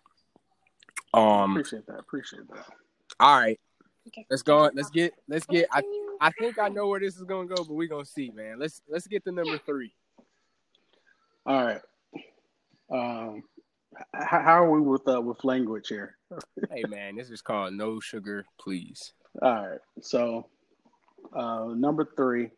Um 1.13 1.51
appreciate 1.51 1.87
that. 1.87 1.99
Appreciate 1.99 2.47
that. 2.49 2.65
all 3.19 3.39
right 3.39 3.59
Let's 4.29 4.41
go. 4.41 4.69
Let's 4.73 4.89
get. 4.89 5.13
Let's 5.27 5.45
get. 5.45 5.67
I. 5.71 5.81
I 6.21 6.31
think 6.31 6.59
I 6.59 6.67
know 6.67 6.87
where 6.87 6.99
this 6.99 7.15
is 7.15 7.23
gonna 7.23 7.47
go, 7.47 7.55
but 7.55 7.73
we're 7.73 7.87
gonna 7.87 8.05
see, 8.05 8.29
man. 8.31 8.59
Let's 8.59 8.81
let's 8.89 9.07
get 9.07 9.23
the 9.23 9.31
number 9.31 9.57
three. 9.57 9.93
All 11.45 11.65
right. 11.65 11.81
Um, 12.91 13.43
how 14.13 14.63
are 14.63 14.69
we 14.69 14.81
with 14.81 15.07
uh, 15.07 15.21
with 15.21 15.43
language 15.43 15.87
here? 15.87 16.17
hey, 16.71 16.83
man, 16.89 17.15
this 17.15 17.29
is 17.29 17.41
called 17.41 17.73
no 17.73 17.99
sugar, 17.99 18.45
please. 18.59 19.13
All 19.41 19.69
right. 19.69 19.79
So, 20.01 20.47
uh, 21.33 21.67
number 21.75 22.07
three. 22.17 22.49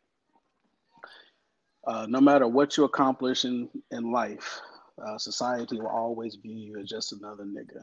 Uh, 1.88 2.06
no 2.08 2.21
matter 2.21 2.47
what 2.47 2.77
you 2.77 2.84
accomplish 2.84 3.43
in 3.45 3.67
in 3.91 4.12
life, 4.12 4.62
uh, 5.04 5.17
society 5.17 5.80
will 5.80 5.88
always 5.88 6.36
view 6.36 6.56
you 6.56 6.80
as 6.80 6.88
just 6.88 7.12
another 7.12 7.43
nigga. 7.43 7.82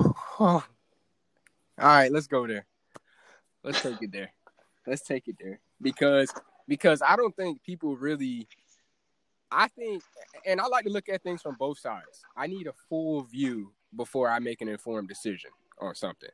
All 0.40 0.62
right, 1.78 2.10
let's 2.10 2.26
go 2.26 2.46
there. 2.46 2.66
Let's 3.66 3.82
take 3.82 4.00
it 4.00 4.12
there. 4.12 4.32
Let's 4.86 5.02
take 5.02 5.26
it 5.26 5.34
there 5.42 5.58
because 5.82 6.32
because 6.68 7.02
I 7.02 7.16
don't 7.16 7.34
think 7.34 7.62
people 7.64 7.96
really. 7.96 8.46
I 9.50 9.68
think, 9.68 10.02
and 10.44 10.60
I 10.60 10.66
like 10.66 10.84
to 10.84 10.90
look 10.90 11.08
at 11.08 11.22
things 11.22 11.40
from 11.42 11.56
both 11.58 11.78
sides. 11.78 12.24
I 12.36 12.46
need 12.46 12.66
a 12.66 12.72
full 12.88 13.22
view 13.22 13.72
before 13.94 14.28
I 14.28 14.38
make 14.38 14.60
an 14.60 14.68
informed 14.68 15.08
decision 15.08 15.50
on 15.80 15.94
something. 15.94 16.30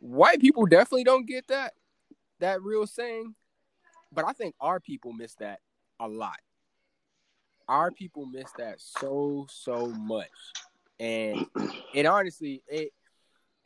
White 0.00 0.40
people 0.40 0.66
definitely 0.66 1.04
don't 1.04 1.26
get 1.26 1.46
that 1.48 1.72
that 2.40 2.60
real 2.62 2.86
saying, 2.86 3.34
but 4.12 4.26
I 4.26 4.32
think 4.32 4.54
our 4.60 4.78
people 4.78 5.14
miss 5.14 5.34
that 5.36 5.60
a 5.98 6.06
lot. 6.06 6.38
Our 7.66 7.90
people 7.90 8.26
miss 8.26 8.52
that 8.58 8.76
so 8.78 9.46
so 9.48 9.86
much, 9.86 10.28
and 11.00 11.46
it 11.94 12.04
honestly 12.04 12.62
it 12.68 12.92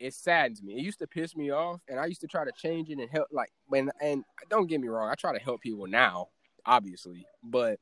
it 0.01 0.15
saddens 0.15 0.63
me. 0.63 0.73
It 0.73 0.81
used 0.81 0.99
to 0.99 1.07
piss 1.07 1.35
me 1.35 1.51
off, 1.51 1.79
and 1.87 1.99
I 1.99 2.07
used 2.07 2.21
to 2.21 2.27
try 2.27 2.43
to 2.43 2.51
change 2.51 2.89
it 2.89 2.97
and 2.97 3.09
help. 3.09 3.27
Like 3.31 3.51
when, 3.67 3.91
and 4.01 4.23
don't 4.49 4.67
get 4.67 4.81
me 4.81 4.87
wrong, 4.87 5.09
I 5.09 5.15
try 5.15 5.31
to 5.31 5.43
help 5.43 5.61
people 5.61 5.85
now, 5.85 6.29
obviously, 6.65 7.25
but 7.43 7.79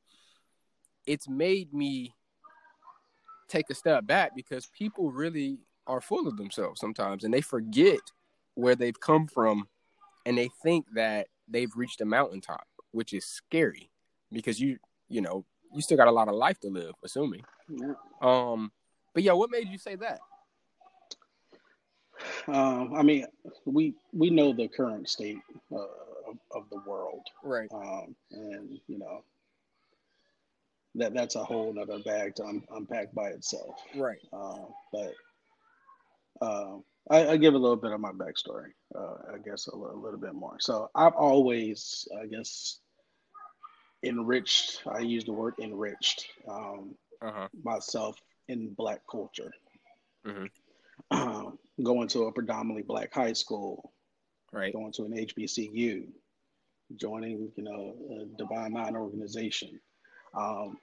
it's 1.08 1.30
made 1.30 1.74
me 1.74 2.14
take 3.48 3.70
a 3.70 3.74
step 3.74 4.06
back 4.06 4.36
because 4.36 4.68
people 4.68 5.12
really 5.12 5.60
are 5.88 6.02
full 6.02 6.28
of 6.28 6.36
themselves 6.36 6.82
sometimes, 6.82 7.24
and 7.24 7.34
they 7.34 7.42
forget 7.42 8.02
where 8.56 8.76
they've 8.76 9.00
come 9.00 9.26
from, 9.26 9.68
and 10.26 10.38
they 10.38 10.50
think 10.62 10.86
that 10.94 11.28
they've 11.48 11.72
reached 11.76 12.02
a 12.02 12.06
mountaintop, 12.06 12.68
which 12.92 13.14
is 13.14 13.26
scary 13.26 13.90
because 14.32 14.60
you, 14.60 14.78
you 15.08 15.22
know, 15.22 15.46
you 15.74 15.82
still 15.82 15.98
got 15.98 16.08
a 16.08 16.12
lot 16.12 16.28
of 16.28 16.36
life 16.36 16.60
to 16.60 16.68
live, 16.68 16.94
assuming. 17.04 17.44
Yeah. 17.70 17.94
Um, 18.22 18.72
but 19.14 19.24
yeah, 19.24 19.34
what 19.34 19.52
made 19.52 19.70
you 19.70 19.78
say 19.78 19.96
that? 19.96 20.20
Um, 22.48 22.94
I 22.96 23.04
mean, 23.04 23.26
we 23.66 23.96
we 24.14 24.30
know 24.30 24.54
the 24.54 24.68
current 24.68 25.08
state 25.10 25.40
uh, 25.72 25.78
of, 26.28 26.38
of, 26.52 26.70
the 26.70 26.82
world, 26.88 27.26
right? 27.44 27.70
Um, 27.74 28.16
and 28.32 28.80
you 28.88 29.00
know 29.00 29.24
that 30.96 31.14
that's 31.14 31.36
a 31.36 31.44
whole 31.44 31.76
other 31.80 32.00
bag 32.00 32.36
to 32.36 32.46
un- 32.46 32.66
unpack 32.72 33.14
by 33.14 33.30
itself, 33.30 33.82
right? 33.96 34.20
Uh, 34.34 34.66
but 34.92 35.14
uh, 36.42 36.78
I, 37.10 37.30
I, 37.30 37.38
give 37.38 37.54
a 37.54 37.58
little 37.58 37.76
bit 37.76 37.92
of 37.92 38.00
my 38.00 38.12
backstory, 38.12 38.72
uh, 38.96 39.34
I 39.34 39.38
guess 39.44 39.68
a, 39.68 39.76
l- 39.76 39.92
a 39.94 40.00
little 40.00 40.20
bit 40.20 40.34
more. 40.34 40.58
So 40.60 40.90
I've 40.96 41.14
always, 41.14 42.08
I 42.20 42.26
guess, 42.26 42.80
enriched. 44.04 44.82
I 44.88 45.00
use 45.00 45.26
the 45.26 45.34
word 45.34 45.56
enriched 45.60 46.28
um, 46.48 46.96
uh-huh. 47.22 47.48
myself 47.64 48.18
in 48.48 48.74
Black 48.74 49.02
culture. 49.10 49.52
Mm-hmm. 50.26 50.46
Um, 51.12 51.58
going 51.84 52.08
to 52.10 52.24
a 52.24 52.32
predominantly 52.32 52.84
black 52.84 53.14
high 53.14 53.34
school, 53.34 53.94
right? 54.52 54.74
Going 54.74 54.92
to 54.94 55.06
an 55.06 55.14
HBCU, 55.14 56.08
joining, 56.96 57.52
you 57.56 57.64
know, 57.64 57.96
a 58.12 58.38
Divine 58.38 58.74
Nine 58.74 58.96
organization. 58.96 59.80
Um, 60.38 60.78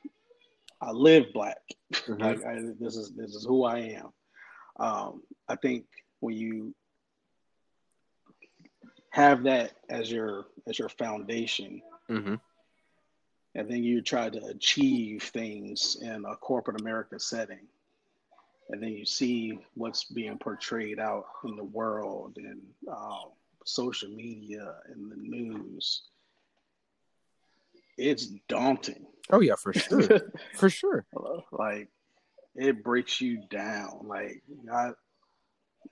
I 0.81 0.91
live 0.91 1.27
black. 1.33 1.59
Mm-hmm. 1.93 2.23
like 2.23 2.45
I, 2.45 2.61
this 2.81 2.97
is 2.97 3.13
this 3.17 3.35
is 3.35 3.45
who 3.45 3.65
I 3.65 3.79
am. 3.79 4.13
Um, 4.79 5.23
I 5.49 5.57
think 5.57 5.85
when 6.21 6.37
you 6.37 6.75
have 9.11 9.45
that 9.45 9.73
as 9.89 10.11
your 10.11 10.47
as 10.67 10.79
your 10.79 10.89
foundation, 10.89 11.81
mm-hmm. 12.11 12.35
and 13.55 13.71
then 13.71 13.83
you 13.83 14.03
try 14.03 14.29
to 14.29 14.45
achieve 14.47 15.23
things 15.23 15.97
in 16.03 16.25
a 16.25 16.37
corporate 16.37 16.81
America 16.81 17.19
setting, 17.19 17.67
and 18.70 18.83
then 18.83 18.90
you 18.90 19.05
see 19.05 19.59
what's 19.74 20.05
being 20.05 20.38
portrayed 20.38 20.98
out 20.98 21.26
in 21.44 21.57
the 21.57 21.64
world 21.64 22.37
and 22.37 22.61
um, 22.90 23.31
social 23.64 24.09
media 24.11 24.74
and 24.87 25.11
the 25.11 25.16
news 25.16 26.02
it's 27.98 28.26
daunting 28.48 29.07
oh 29.31 29.40
yeah 29.40 29.55
for 29.57 29.72
sure 29.72 30.33
for 30.55 30.68
sure 30.68 31.07
like 31.52 31.88
it 32.57 32.83
breaks 32.83 33.20
you 33.20 33.42
down. 33.50 34.00
Like 34.05 34.42
I, 34.72 34.90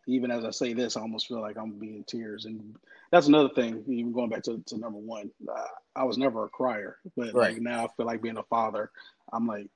even 0.06 0.30
as 0.30 0.44
I 0.44 0.50
say 0.50 0.72
this, 0.72 0.96
I 0.96 1.00
almost 1.00 1.28
feel 1.28 1.40
like 1.40 1.56
I'm 1.56 1.78
being 1.78 2.04
tears. 2.04 2.46
And 2.46 2.76
that's 3.10 3.28
another 3.28 3.50
thing. 3.50 3.84
Even 3.88 4.12
going 4.12 4.30
back 4.30 4.42
to, 4.44 4.62
to 4.66 4.78
number 4.78 4.98
one, 4.98 5.30
uh, 5.48 5.66
I 5.94 6.04
was 6.04 6.18
never 6.18 6.44
a 6.44 6.48
crier, 6.48 6.98
but 7.16 7.34
right. 7.34 7.52
like 7.52 7.62
now 7.62 7.84
I 7.84 7.88
feel 7.96 8.06
like 8.06 8.22
being 8.22 8.38
a 8.38 8.42
father, 8.44 8.90
I'm 9.32 9.46
like 9.46 9.68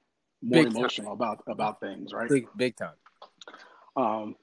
more 0.42 0.64
big 0.64 0.74
emotional 0.74 1.08
time. 1.08 1.12
about 1.16 1.44
about 1.46 1.80
things. 1.80 2.12
Right, 2.12 2.28
big 2.28 2.46
big 2.56 2.76
time. 2.76 2.94
Um, 3.96 4.36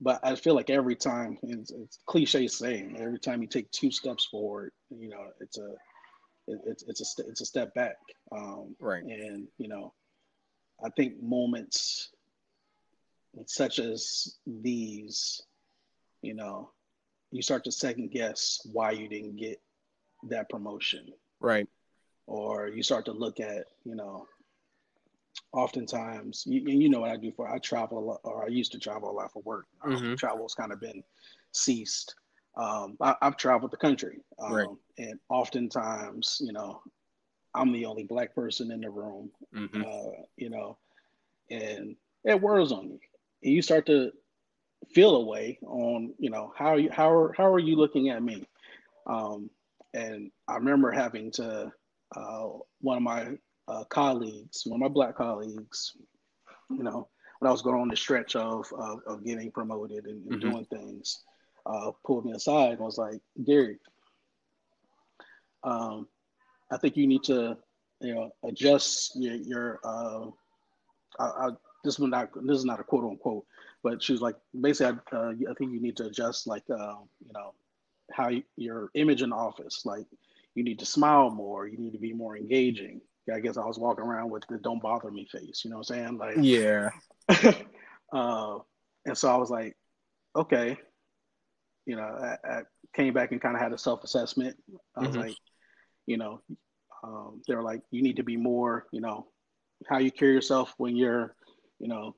but 0.00 0.20
I 0.22 0.34
feel 0.36 0.54
like 0.54 0.70
every 0.70 0.96
time 0.96 1.38
it's, 1.42 1.70
it's 1.70 1.98
cliche 2.06 2.46
saying 2.46 2.96
every 2.98 3.18
time 3.18 3.42
you 3.42 3.48
take 3.48 3.70
two 3.70 3.90
steps 3.90 4.24
forward, 4.26 4.72
you 4.90 5.08
know, 5.08 5.26
it's 5.40 5.58
a 5.58 5.70
it, 6.46 6.60
it's 6.66 6.82
it's 6.84 7.18
a 7.18 7.28
it's 7.28 7.40
a 7.40 7.46
step 7.46 7.74
back. 7.74 7.96
Um, 8.32 8.76
right, 8.80 9.02
and 9.02 9.48
you 9.58 9.68
know, 9.68 9.92
I 10.84 10.90
think 10.90 11.22
moments 11.22 12.10
such 13.46 13.78
as 13.78 14.36
these, 14.46 15.42
you 16.22 16.34
know, 16.34 16.70
you 17.30 17.42
start 17.42 17.64
to 17.64 17.72
second 17.72 18.10
guess 18.10 18.60
why 18.72 18.92
you 18.92 19.08
didn't 19.08 19.36
get 19.36 19.60
that 20.28 20.48
promotion. 20.48 21.06
Right. 21.40 21.68
Or 22.26 22.68
you 22.68 22.82
start 22.82 23.04
to 23.06 23.12
look 23.12 23.40
at, 23.40 23.66
you 23.84 23.94
know, 23.94 24.26
oftentimes, 25.54 26.44
you, 26.46 26.60
you 26.66 26.88
know 26.88 27.00
what 27.00 27.10
I 27.10 27.16
do 27.16 27.32
for, 27.32 27.48
I 27.48 27.58
travel 27.58 27.98
a 27.98 28.04
lot, 28.04 28.20
or 28.24 28.44
I 28.44 28.48
used 28.48 28.72
to 28.72 28.78
travel 28.78 29.10
a 29.10 29.12
lot 29.12 29.32
for 29.32 29.42
work. 29.42 29.66
Um, 29.82 29.92
mm-hmm. 29.92 30.06
Um, 30.10 30.16
travel's 30.16 30.54
kind 30.54 30.72
of 30.72 30.80
been 30.80 31.02
ceased. 31.52 32.14
Um, 32.56 32.96
I, 33.00 33.16
have 33.22 33.36
traveled 33.36 33.72
the 33.72 33.76
country. 33.76 34.20
Um, 34.38 34.52
right. 34.52 34.68
And 34.98 35.18
oftentimes, 35.28 36.38
you 36.40 36.52
know, 36.52 36.82
I'm 37.54 37.72
the 37.72 37.86
only 37.86 38.04
black 38.04 38.34
person 38.34 38.70
in 38.70 38.80
the 38.80 38.90
room, 38.90 39.30
mm-hmm. 39.54 39.82
uh, 39.82 40.22
you 40.36 40.50
know, 40.50 40.76
and 41.50 41.96
it 42.24 42.40
wears 42.40 42.72
on 42.72 42.90
you 42.90 42.98
and 43.44 43.52
you 43.52 43.62
start 43.62 43.86
to 43.86 44.10
feel 44.90 45.16
a 45.16 45.24
way 45.24 45.58
on 45.62 46.12
you 46.18 46.30
know 46.30 46.52
how 46.56 46.74
you 46.74 46.90
how 46.90 47.10
are 47.10 47.32
how 47.36 47.46
are 47.46 47.58
you 47.58 47.76
looking 47.76 48.08
at 48.08 48.22
me 48.22 48.46
um, 49.06 49.48
and 49.92 50.30
i 50.48 50.56
remember 50.56 50.90
having 50.90 51.30
to 51.30 51.70
uh, 52.16 52.48
one 52.80 52.96
of 52.96 53.02
my 53.02 53.36
uh, 53.68 53.84
colleagues 53.84 54.62
one 54.66 54.82
of 54.82 54.90
my 54.90 54.92
black 54.92 55.16
colleagues 55.16 55.96
you 56.70 56.82
know 56.82 57.08
when 57.38 57.48
i 57.48 57.52
was 57.52 57.62
going 57.62 57.80
on 57.80 57.88
the 57.88 57.96
stretch 57.96 58.36
of 58.36 58.66
of, 58.78 59.00
of 59.06 59.24
getting 59.24 59.50
promoted 59.50 60.04
and, 60.06 60.26
and 60.26 60.40
mm-hmm. 60.40 60.50
doing 60.50 60.64
things 60.66 61.22
uh, 61.66 61.90
pulled 62.04 62.26
me 62.26 62.32
aside 62.32 62.72
and 62.72 62.80
was 62.80 62.98
like 62.98 63.20
gary 63.46 63.78
um, 65.62 66.06
i 66.70 66.76
think 66.76 66.96
you 66.96 67.06
need 67.06 67.22
to 67.22 67.56
you 68.00 68.14
know 68.14 68.30
adjust 68.44 69.12
your 69.16 69.34
your 69.34 69.80
uh, 69.84 70.26
I, 71.18 71.24
I, 71.24 71.50
this 71.84 71.94
is 71.94 72.00
not 72.00 72.30
this 72.46 72.58
is 72.58 72.64
not 72.64 72.80
a 72.80 72.84
quote 72.84 73.04
unquote, 73.04 73.44
but 73.82 74.02
she 74.02 74.12
was 74.12 74.22
like 74.22 74.36
basically 74.60 74.98
I, 75.12 75.16
uh, 75.16 75.32
I 75.50 75.54
think 75.54 75.72
you 75.72 75.80
need 75.80 75.96
to 75.98 76.06
adjust 76.06 76.46
like 76.46 76.64
uh, 76.70 76.96
you 77.24 77.32
know 77.34 77.54
how 78.12 78.28
you, 78.28 78.42
your 78.56 78.90
image 78.94 79.22
in 79.22 79.32
office 79.32 79.82
like 79.84 80.06
you 80.54 80.64
need 80.64 80.78
to 80.78 80.86
smile 80.86 81.30
more, 81.30 81.66
you 81.66 81.78
need 81.78 81.92
to 81.92 81.98
be 81.98 82.12
more 82.12 82.36
engaging. 82.36 83.00
I 83.32 83.40
guess 83.40 83.56
I 83.56 83.64
was 83.64 83.78
walking 83.78 84.04
around 84.04 84.30
with 84.30 84.44
the 84.48 84.58
"don't 84.58 84.82
bother 84.82 85.10
me" 85.10 85.26
face, 85.30 85.62
you 85.64 85.70
know 85.70 85.78
what 85.78 85.90
I'm 85.90 85.96
saying? 85.96 86.18
Like 86.18 86.36
yeah. 86.40 86.90
uh, 88.12 88.58
and 89.06 89.16
so 89.16 89.30
I 89.30 89.36
was 89.36 89.50
like, 89.50 89.76
okay, 90.36 90.76
you 91.86 91.96
know, 91.96 92.02
I, 92.02 92.36
I 92.48 92.62
came 92.94 93.14
back 93.14 93.32
and 93.32 93.40
kind 93.40 93.54
of 93.54 93.62
had 93.62 93.72
a 93.72 93.78
self 93.78 94.04
assessment. 94.04 94.56
I 94.96 95.00
was 95.00 95.10
mm-hmm. 95.10 95.20
like, 95.20 95.36
you 96.06 96.18
know, 96.18 96.40
um, 97.02 97.42
they 97.46 97.54
were 97.54 97.62
like, 97.62 97.82
you 97.90 98.02
need 98.02 98.16
to 98.16 98.22
be 98.22 98.36
more, 98.36 98.86
you 98.92 99.00
know, 99.00 99.26
how 99.88 99.98
you 99.98 100.10
carry 100.10 100.32
yourself 100.32 100.74
when 100.78 100.96
you're 100.96 101.34
you 101.84 101.88
know, 101.88 102.14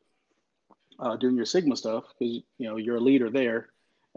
uh, 0.99 1.17
doing 1.17 1.37
your 1.37 1.45
Sigma 1.45 1.77
stuff 1.77 2.05
because 2.19 2.43
you 2.59 2.69
know 2.69 2.77
you're 2.77 2.97
a 2.97 3.01
leader 3.01 3.31
there. 3.31 3.69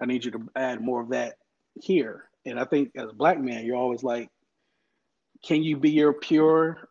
I 0.02 0.06
need 0.06 0.24
you 0.24 0.32
to 0.32 0.48
add 0.56 0.82
more 0.82 1.02
of 1.02 1.10
that 1.10 1.36
here. 1.82 2.26
And 2.46 2.60
I 2.60 2.66
think 2.66 2.92
as 2.96 3.10
a 3.10 3.14
black 3.14 3.40
man, 3.40 3.66
you're 3.66 3.76
always 3.76 4.04
like, 4.04 4.30
can 5.44 5.64
you 5.64 5.78
be 5.78 5.92
your 5.92 6.14
pure 6.14 6.90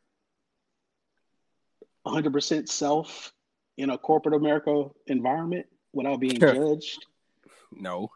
100% 2.07 2.69
self 2.69 3.33
in 3.77 3.91
a 3.91 3.99
corporate 3.99 4.35
America 4.35 4.87
environment 5.07 5.67
without 5.93 6.21
being 6.21 6.39
judged? 6.39 7.05
No. 7.73 8.11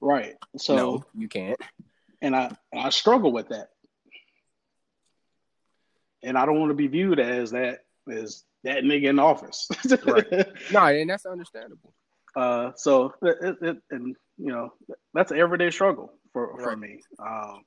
Right. 0.00 0.36
So 0.56 0.76
no, 0.76 1.04
you 1.16 1.28
can't. 1.28 1.60
And 2.22 2.34
I 2.34 2.54
I 2.74 2.90
struggle 2.90 3.32
with 3.32 3.48
that. 3.48 3.70
And 6.22 6.36
I 6.36 6.46
don't 6.46 6.58
want 6.58 6.70
to 6.70 6.74
be 6.74 6.88
viewed 6.88 7.20
as 7.20 7.52
that 7.52 7.84
as 8.10 8.44
that 8.64 8.84
nigga 8.84 9.08
in 9.08 9.16
the 9.16 9.22
office. 9.22 9.68
right. 10.06 10.26
No, 10.72 10.84
and 10.84 11.10
that's 11.10 11.26
understandable. 11.26 11.92
Uh, 12.36 12.72
so 12.76 13.14
it, 13.22 13.56
it, 13.62 13.76
and 13.90 14.16
you 14.36 14.52
know 14.52 14.72
that's 15.14 15.32
an 15.32 15.38
everyday 15.38 15.70
struggle 15.70 16.12
for 16.32 16.54
right. 16.54 16.62
for 16.62 16.76
me. 16.76 17.00
Um, 17.18 17.64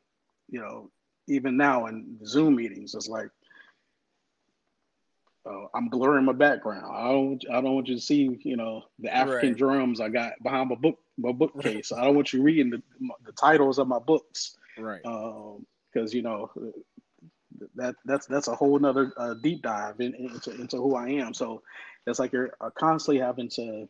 you 0.49 0.59
know, 0.59 0.89
even 1.27 1.57
now 1.57 1.87
in 1.87 2.17
Zoom 2.25 2.55
meetings, 2.55 2.95
it's 2.95 3.07
like 3.07 3.29
uh, 5.45 5.65
I'm 5.73 5.89
blurring 5.89 6.25
my 6.25 6.33
background. 6.33 6.85
I 6.85 7.11
don't 7.11 7.43
I 7.49 7.61
don't 7.61 7.75
want 7.75 7.87
you 7.87 7.95
to 7.95 8.01
see 8.01 8.39
you 8.43 8.57
know 8.57 8.83
the 8.99 9.13
African 9.13 9.49
right. 9.49 9.57
drums 9.57 9.99
I 9.99 10.09
got 10.09 10.33
behind 10.43 10.69
my 10.69 10.75
book 10.75 10.99
my 11.17 11.31
bookcase. 11.31 11.91
I 11.91 12.03
don't 12.03 12.15
want 12.15 12.33
you 12.33 12.41
reading 12.41 12.69
the 12.69 12.81
the 13.25 13.31
titles 13.33 13.79
of 13.79 13.87
my 13.87 13.99
books. 13.99 14.57
Right. 14.77 15.01
Because 15.03 16.13
um, 16.13 16.15
you 16.15 16.21
know 16.21 16.51
that 17.75 17.95
that's 18.05 18.27
that's 18.27 18.47
a 18.47 18.55
whole 18.55 18.77
nother 18.79 19.13
uh, 19.17 19.33
deep 19.35 19.61
dive 19.61 19.99
in, 19.99 20.13
into 20.15 20.51
into 20.59 20.77
who 20.77 20.95
I 20.95 21.09
am. 21.09 21.33
So 21.33 21.63
it's 22.05 22.19
like 22.19 22.33
you're 22.33 22.51
uh, 22.61 22.69
constantly 22.77 23.21
having 23.21 23.49
to 23.49 23.87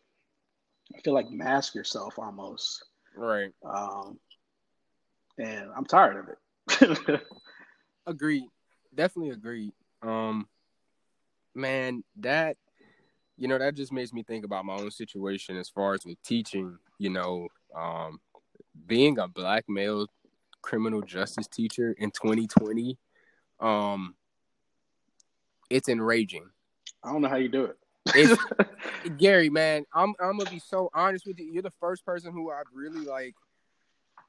I 0.95 1.01
feel 1.01 1.13
like 1.13 1.29
mask 1.29 1.75
yourself 1.75 2.17
almost. 2.17 2.85
Right. 3.15 3.51
Um, 3.65 4.19
and 5.37 5.69
I'm 5.75 5.85
tired 5.85 6.17
of 6.17 6.29
it. 6.29 6.37
agreed. 8.07 8.47
Definitely 8.93 9.31
agreed. 9.31 9.73
Um, 10.01 10.47
man, 11.55 12.03
that 12.17 12.57
you 13.37 13.47
know 13.47 13.57
that 13.57 13.75
just 13.75 13.91
makes 13.91 14.13
me 14.13 14.23
think 14.23 14.45
about 14.45 14.65
my 14.65 14.75
own 14.75 14.91
situation 14.91 15.57
as 15.57 15.69
far 15.69 15.93
as 15.93 16.05
with 16.05 16.21
teaching. 16.23 16.77
You 16.97 17.09
know, 17.09 17.47
um, 17.75 18.19
being 18.87 19.17
a 19.19 19.27
black 19.27 19.65
male 19.67 20.07
criminal 20.61 21.01
justice 21.01 21.47
teacher 21.47 21.95
in 21.97 22.11
2020 22.11 22.97
um, 23.61 24.15
it's 25.69 25.87
enraging. 25.87 26.49
I 27.03 27.11
don't 27.11 27.21
know 27.21 27.29
how 27.29 27.37
you 27.37 27.49
do 27.49 27.65
it. 27.65 27.77
It's, 28.15 28.41
Gary, 29.17 29.49
man, 29.49 29.85
I'm 29.93 30.13
I'm 30.19 30.37
gonna 30.37 30.49
be 30.49 30.59
so 30.59 30.89
honest 30.93 31.25
with 31.25 31.39
you. 31.39 31.51
You're 31.51 31.61
the 31.61 31.71
first 31.79 32.03
person 32.03 32.33
who 32.33 32.51
I've 32.51 32.65
really 32.73 33.05
like 33.05 33.35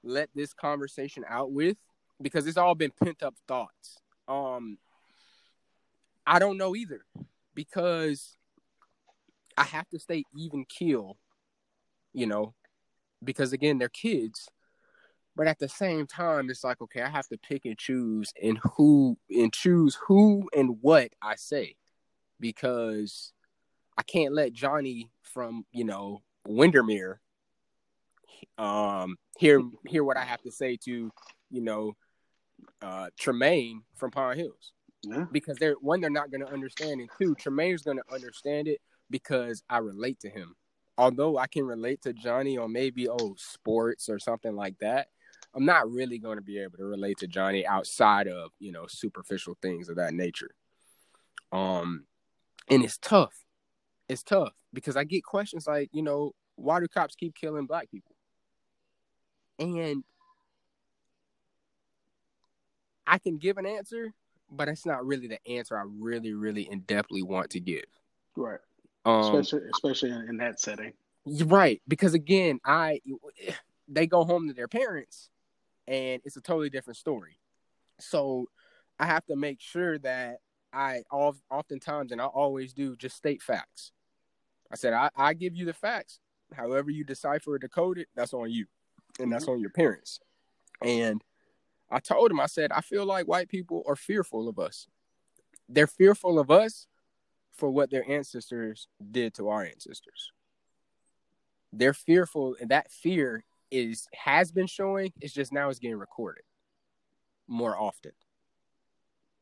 let 0.05 0.29
this 0.35 0.53
conversation 0.53 1.25
out 1.29 1.51
with 1.51 1.77
because 2.23 2.47
it's 2.47 2.57
all 2.57 2.75
been 2.75 2.93
pent 3.03 3.23
up 3.23 3.35
thoughts. 3.47 3.99
Um, 4.29 4.79
I 6.27 6.39
don't 6.39 6.59
know 6.59 6.77
either 6.77 7.03
because 7.55 8.37
I 9.57 9.65
have 9.65 9.89
to 9.91 9.99
stay 9.99 10.25
even 10.37 10.65
keel, 10.65 11.19
you 12.13 12.27
know, 12.27 12.55
because 13.23 13.53
again 13.53 13.79
they're 13.79 13.89
kids 13.89 14.49
but 15.35 15.47
at 15.47 15.59
the 15.59 15.69
same 15.69 16.07
time, 16.07 16.51
it's 16.51 16.65
like, 16.65 16.81
okay, 16.83 17.03
I 17.03 17.09
have 17.09 17.27
to 17.29 17.39
pick 17.39 17.65
and 17.65 17.79
choose 17.79 18.33
and 18.43 18.59
who 18.77 19.17
and 19.31 19.53
choose 19.53 19.99
who 20.07 20.49
and 20.55 20.79
what 20.83 21.13
I 21.23 21.37
say 21.37 21.77
because 22.39 23.33
I 23.97 24.03
can't 24.03 24.35
let 24.35 24.53
Johnny 24.53 25.11
from, 25.23 25.65
you 25.73 25.85
know, 25.85 26.23
Windermere 26.47 27.21
um 28.59 29.17
hear 29.39 29.63
hear 29.87 30.05
what 30.05 30.17
I 30.17 30.25
have 30.25 30.43
to 30.43 30.51
say 30.51 30.77
to, 30.85 31.11
you 31.51 31.61
know, 31.61 31.97
uh 32.81 33.09
Tremaine 33.19 33.83
from 33.97 34.11
Pine 34.11 34.39
Hills. 34.39 34.73
Yeah. 35.03 35.25
Because 35.33 35.59
they're 35.59 35.75
one, 35.75 36.01
they're 36.01 36.11
not 36.11 36.31
gonna 36.31 36.47
understand, 36.47 37.01
and 37.01 37.11
two, 37.19 37.35
Tremaine's 37.35 37.83
gonna 37.83 38.03
understand 38.13 38.69
it 38.69 38.81
because 39.11 39.63
I 39.69 39.79
relate 39.79 40.21
to 40.21 40.31
him. 40.31 40.55
Although 40.99 41.39
I 41.39 41.47
can 41.47 41.65
relate 41.65 42.03
to 42.03 42.13
Johnny 42.13 42.59
on 42.59 42.73
maybe 42.73 43.09
oh 43.09 43.35
sports 43.37 44.09
or 44.09 44.19
something 44.19 44.55
like 44.55 44.79
that, 44.81 45.09
I'm 45.55 45.65
not 45.65 45.91
really 45.91 46.19
going 46.19 46.37
to 46.37 46.43
be 46.43 46.59
able 46.59 46.79
to 46.79 46.85
relate 46.85 47.19
to 47.19 47.27
Johnny 47.27 47.67
outside 47.67 48.29
of 48.29 48.51
you 48.59 48.73
know 48.73 48.87
superficial 48.89 49.57
things 49.61 49.89
of 49.89 49.97
that 49.97 50.15
nature. 50.15 50.51
Um, 51.51 52.07
and 52.69 52.85
it's 52.85 52.99
tough. 52.99 53.35
It's 54.09 54.23
tough 54.23 54.53
because 54.73 54.97
I 54.97 55.05
get 55.05 55.25
questions 55.25 55.67
like, 55.67 55.91
you 55.93 56.03
know, 56.03 56.33
why 56.57 56.81
do 56.81 56.89
cops 56.89 57.15
keep 57.15 57.35
killing 57.35 57.67
black 57.67 57.91
people? 57.91 58.15
And 59.59 60.05
I 63.07 63.19
can 63.19 63.39
give 63.39 63.59
an 63.59 63.67
answer, 63.67 64.13
but 64.51 64.69
it's 64.69 64.87
not 64.87 65.05
really 65.07 65.27
the 65.27 65.45
answer 65.49 65.77
I 65.77 65.85
really, 65.87 66.33
really 66.33 66.69
in 66.71 66.83
depthly 66.83 67.23
want 67.23 67.51
to 67.51 67.61
give. 67.61 67.85
Right. 68.37 68.61
Um, 69.05 69.23
especially, 69.23 69.69
especially 69.75 70.11
in 70.11 70.37
that 70.39 70.61
setting. 70.61 70.93
Right, 71.25 71.81
because 71.87 72.15
again, 72.15 72.61
I 72.65 73.01
they 73.89 74.07
go 74.07 74.25
home 74.25 74.49
to 74.49 74.55
their 74.55 74.69
parents 74.69 75.29
and 75.87 76.21
it's 76.25 76.37
a 76.37 76.41
totally 76.41 76.71
different 76.71 76.97
story. 76.97 77.39
So 78.01 78.47
I 78.99 79.07
have 79.07 79.25
to 79.27 79.37
make 79.37 79.61
sure 79.61 79.99
that 79.99 80.39
I 80.73 81.03
oftentimes 81.11 82.13
and 82.13 82.21
I 82.21 82.27
always 82.27 82.73
do 82.73 82.97
just 82.97 83.17
state 83.17 83.43
facts. 83.43 83.93
I 84.73 84.77
said 84.77 84.95
I, 84.95 85.11
I 85.17 85.35
give 85.35 85.55
you 85.55 85.65
the 85.65 85.73
facts. 85.73 86.19
However 86.55 86.91
you 86.91 87.05
decipher 87.05 87.53
or 87.53 87.59
decode 87.59 87.99
it, 87.99 88.09
that's 88.15 88.35
on 88.35 88.51
you, 88.51 88.67
and 89.19 89.33
that's 89.33 89.45
mm-hmm. 89.45 89.55
on 89.55 89.61
your 89.61 89.71
parents. 89.71 90.21
And 90.83 91.23
I 91.93 92.01
told 92.01 92.31
him, 92.31 92.41
I 92.41 92.47
said, 92.47 92.73
I 92.73 92.81
feel 92.81 93.05
like 93.05 93.29
white 93.29 93.49
people 93.49 93.85
are 93.87 93.97
fearful 93.97 94.49
of 94.49 94.59
us. 94.59 94.89
They're 95.69 95.87
fearful 95.87 96.39
of 96.39 96.51
us 96.51 96.87
for 97.53 97.71
what 97.71 97.91
their 97.91 98.09
ancestors 98.11 98.89
did 99.11 99.35
to 99.35 99.49
our 99.49 99.63
ancestors. 99.63 100.33
They're 101.71 101.95
fearful, 101.95 102.57
and 102.61 102.71
that 102.71 102.91
fear 102.91 103.45
is 103.71 104.09
has 104.15 104.53
been 104.53 104.67
showing. 104.67 105.13
It's 105.21 105.35
just 105.35 105.53
now 105.53 105.69
it's 105.69 105.79
getting 105.79 105.99
recorded 105.99 106.45
more 107.47 107.79
often, 107.79 108.13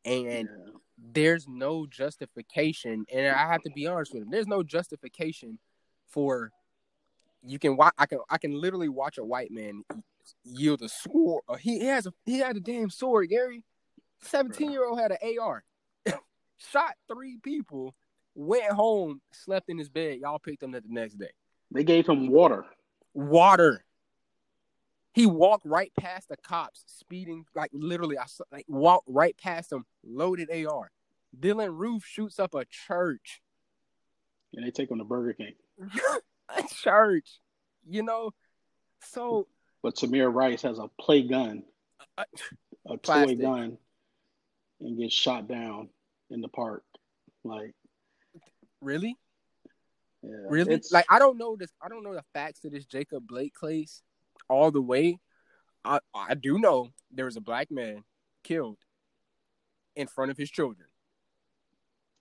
and 0.04 0.48
yeah. 0.48 0.72
there's 0.98 1.46
no 1.48 1.86
justification. 1.86 3.04
And 3.12 3.28
I 3.28 3.48
have 3.48 3.62
to 3.62 3.70
be 3.70 3.86
honest 3.86 4.12
with 4.12 4.24
him. 4.24 4.30
There's 4.30 4.46
no 4.46 4.62
justification 4.62 5.58
for 6.08 6.52
you 7.42 7.58
can 7.58 7.76
watch. 7.76 7.94
I 7.98 8.06
can 8.06 8.18
I 8.28 8.38
can 8.38 8.60
literally 8.60 8.88
watch 8.88 9.18
a 9.18 9.24
white 9.24 9.50
man 9.50 9.82
yield 10.44 10.82
a 10.82 10.88
sword. 10.88 11.42
Uh, 11.48 11.56
he, 11.56 11.80
he 11.80 11.86
has 11.86 12.06
a 12.06 12.12
he 12.24 12.38
had 12.38 12.56
a 12.56 12.60
damn 12.60 12.90
sword, 12.90 13.28
Gary. 13.28 13.62
Seventeen 14.22 14.70
year 14.70 14.86
old 14.86 15.00
had 15.00 15.12
an 15.12 15.38
AR, 15.40 15.64
shot 16.58 16.94
three 17.08 17.38
people, 17.42 17.94
went 18.34 18.72
home, 18.72 19.20
slept 19.32 19.70
in 19.70 19.78
his 19.78 19.88
bed. 19.88 20.18
Y'all 20.20 20.38
picked 20.38 20.62
him 20.62 20.74
up 20.74 20.82
the 20.82 20.92
next 20.92 21.14
day. 21.14 21.30
They 21.70 21.84
gave 21.84 22.06
him 22.06 22.28
water. 22.28 22.64
Water. 23.14 23.84
He 25.12 25.26
walked 25.26 25.66
right 25.66 25.92
past 25.98 26.28
the 26.28 26.36
cops, 26.36 26.84
speeding 26.86 27.44
like 27.54 27.70
literally. 27.72 28.18
I 28.18 28.26
like 28.52 28.66
walked 28.68 29.08
right 29.08 29.36
past 29.36 29.70
them, 29.70 29.84
loaded 30.04 30.50
AR. 30.50 30.90
Dylann 31.38 31.76
Roof 31.76 32.04
shoots 32.04 32.38
up 32.38 32.54
a 32.54 32.64
church. 32.64 33.40
And 34.54 34.66
they 34.66 34.70
take 34.70 34.90
him 34.90 34.98
to 34.98 35.04
Burger 35.04 35.32
King. 35.32 35.54
a 36.56 36.62
church, 36.68 37.40
you 37.88 38.02
know. 38.02 38.32
So, 39.02 39.46
but 39.82 39.96
Tamir 39.96 40.32
Rice 40.32 40.62
has 40.62 40.78
a 40.78 40.88
play 41.00 41.22
gun, 41.22 41.62
a, 42.18 42.24
a 42.88 42.96
toy 42.96 43.34
gun, 43.34 43.78
and 44.80 44.98
gets 44.98 45.14
shot 45.14 45.48
down 45.48 45.88
in 46.30 46.40
the 46.40 46.48
park. 46.48 46.84
Like, 47.44 47.74
really? 48.80 49.16
Yeah, 50.22 50.30
really? 50.48 50.74
It's... 50.74 50.92
Like 50.92 51.06
I 51.08 51.18
don't 51.18 51.38
know 51.38 51.56
this. 51.56 51.72
I 51.82 51.88
don't 51.88 52.04
know 52.04 52.14
the 52.14 52.24
facts 52.34 52.64
of 52.64 52.72
this 52.72 52.84
Jacob 52.84 53.26
Blake 53.26 53.54
case 53.58 54.02
all 54.48 54.70
the 54.70 54.82
way. 54.82 55.18
I 55.84 56.00
I 56.14 56.34
do 56.34 56.58
know 56.58 56.90
there 57.10 57.24
was 57.24 57.36
a 57.36 57.40
black 57.40 57.70
man 57.70 58.04
killed 58.44 58.78
in 59.96 60.06
front 60.06 60.30
of 60.30 60.36
his 60.36 60.50
children 60.50 60.88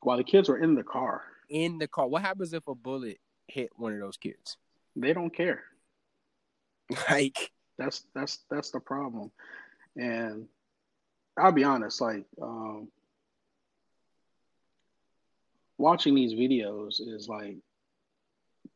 while 0.02 0.18
the 0.18 0.24
kids 0.24 0.50
were 0.50 0.58
in 0.58 0.76
the 0.76 0.84
car. 0.84 1.24
In 1.50 1.78
the 1.78 1.88
car. 1.88 2.08
What 2.08 2.22
happens 2.22 2.54
if 2.54 2.68
a 2.68 2.76
bullet 2.76 3.18
hit 3.48 3.70
one 3.76 3.94
of 3.94 4.00
those 4.00 4.18
kids? 4.18 4.58
They 4.96 5.14
don't 5.14 5.34
care. 5.36 5.64
Like 7.10 7.52
that's 7.78 8.06
that's 8.14 8.40
that's 8.50 8.72
the 8.72 8.80
problem. 8.80 9.32
And 9.96 10.48
I'll 11.38 11.52
be 11.52 11.64
honest, 11.64 12.02
like 12.02 12.26
um 12.42 12.90
watching 15.78 16.16
these 16.16 16.34
videos 16.34 17.00
is 17.00 17.28
like 17.30 17.58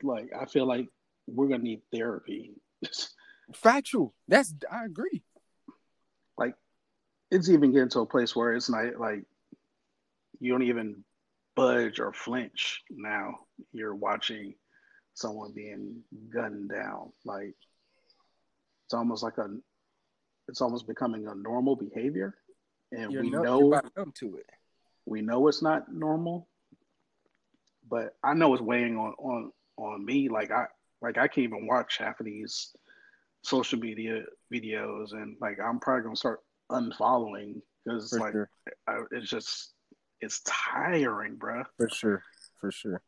like 0.01 0.31
I 0.39 0.45
feel 0.45 0.65
like 0.65 0.87
we're 1.27 1.47
gonna 1.47 1.63
need 1.63 1.81
therapy. 1.91 2.53
Factual. 3.53 4.13
That's 4.27 4.53
I 4.71 4.85
agree. 4.85 5.23
Like 6.37 6.55
it's 7.31 7.49
even 7.49 7.71
getting 7.71 7.89
to 7.89 8.01
a 8.01 8.05
place 8.05 8.35
where 8.35 8.53
it's 8.53 8.69
not 8.69 8.99
like 8.99 9.23
you 10.39 10.51
don't 10.51 10.63
even 10.63 11.03
budge 11.55 11.99
or 11.99 12.13
flinch 12.13 12.83
now. 12.89 13.39
You're 13.71 13.95
watching 13.95 14.55
someone 15.13 15.51
being 15.53 16.01
gunned 16.33 16.69
down. 16.69 17.11
Like 17.25 17.55
it's 18.85 18.93
almost 18.93 19.23
like 19.23 19.37
a 19.37 19.47
it's 20.47 20.61
almost 20.61 20.87
becoming 20.87 21.27
a 21.27 21.35
normal 21.35 21.75
behavior. 21.75 22.35
And 22.91 23.11
you're 23.11 23.23
we 23.23 23.29
no, 23.29 23.59
know 23.59 23.81
to 24.15 24.37
it. 24.37 24.45
We 25.05 25.21
know 25.21 25.47
it's 25.47 25.61
not 25.61 25.91
normal, 25.91 26.47
but 27.89 28.15
I 28.23 28.33
know 28.33 28.53
it's 28.53 28.61
weighing 28.61 28.97
on 28.97 29.13
on 29.17 29.51
on 29.77 30.05
me. 30.05 30.29
Like 30.29 30.51
I 30.51 30.65
like 31.01 31.17
I 31.17 31.27
can't 31.27 31.45
even 31.45 31.67
watch 31.67 31.97
half 31.97 32.19
of 32.19 32.25
these 32.25 32.73
social 33.41 33.79
media 33.79 34.23
videos, 34.51 35.13
and 35.13 35.35
like 35.41 35.59
I'm 35.59 35.79
probably 35.79 36.03
gonna 36.03 36.15
start 36.15 36.41
unfollowing 36.71 37.61
because 37.83 38.13
like 38.13 38.31
sure. 38.31 38.49
I, 38.87 38.99
it's 39.11 39.29
just 39.29 39.73
it's 40.21 40.41
tiring, 40.45 41.35
bro. 41.35 41.63
For 41.77 41.89
sure, 41.89 42.23
for 42.61 42.71
sure. 42.71 43.01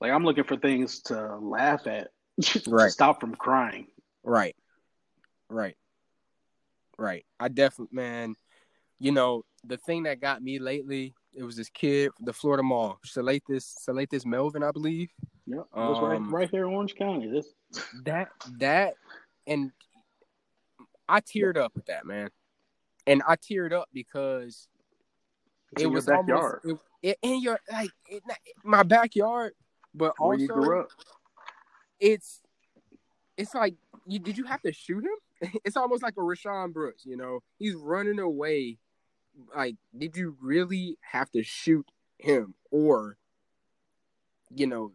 Like 0.00 0.12
I'm 0.12 0.24
looking 0.24 0.44
for 0.44 0.56
things 0.56 1.00
to 1.04 1.36
laugh 1.38 1.86
at, 1.86 2.08
right? 2.68 2.86
to 2.86 2.90
stop 2.90 3.20
from 3.20 3.34
crying. 3.34 3.88
Right, 4.22 4.54
right, 5.48 5.76
right. 6.96 7.24
I 7.38 7.48
definitely, 7.48 7.96
man. 7.96 8.34
You 9.00 9.12
know, 9.12 9.44
the 9.64 9.76
thing 9.76 10.04
that 10.04 10.20
got 10.20 10.42
me 10.42 10.58
lately, 10.58 11.14
it 11.32 11.44
was 11.44 11.56
this 11.56 11.70
kid, 11.70 12.10
the 12.20 12.32
Florida 12.32 12.64
Mall, 12.64 12.98
Salaythis, 13.06 13.74
Salaythis 13.88 14.26
Melvin, 14.26 14.64
I 14.64 14.72
believe. 14.72 15.08
Yep, 15.46 15.66
um, 15.72 16.04
right, 16.04 16.20
right 16.20 16.50
here 16.50 16.66
in 16.66 16.74
Orange 16.74 16.96
County. 16.96 17.30
This 17.30 17.46
that 18.04 18.28
that 18.58 18.94
and 19.46 19.72
I 21.08 21.20
teared 21.20 21.56
up 21.56 21.72
with 21.74 21.86
that 21.86 22.04
man, 22.04 22.30
and 23.06 23.22
I 23.26 23.36
teared 23.36 23.72
up 23.72 23.88
because 23.92 24.68
it's 25.72 25.82
it 25.82 25.86
was 25.86 26.06
backyard. 26.06 26.60
Almost, 26.64 26.82
it, 27.02 27.10
it, 27.10 27.18
in 27.22 27.40
your 27.40 27.58
like 27.70 27.90
it, 28.08 28.22
my 28.62 28.82
backyard, 28.82 29.52
but 29.94 30.14
Where 30.18 30.32
also 30.32 30.42
you 30.42 30.48
grew 30.48 30.80
up. 30.80 30.88
it's 31.98 32.40
it's 33.36 33.54
like 33.54 33.74
you 34.06 34.18
did 34.18 34.36
you 34.36 34.44
have 34.44 34.60
to 34.62 34.72
shoot 34.72 35.04
him? 35.04 35.16
It's 35.64 35.76
almost 35.76 36.02
like 36.02 36.14
a 36.16 36.20
Rayshard 36.20 36.72
Brooks, 36.72 37.04
you 37.06 37.16
know. 37.16 37.40
He's 37.58 37.74
running 37.74 38.18
away. 38.18 38.78
Like, 39.54 39.76
did 39.96 40.16
you 40.16 40.36
really 40.40 40.98
have 41.00 41.30
to 41.30 41.42
shoot 41.44 41.86
him, 42.18 42.54
or 42.70 43.16
you 44.50 44.66
know, 44.66 44.92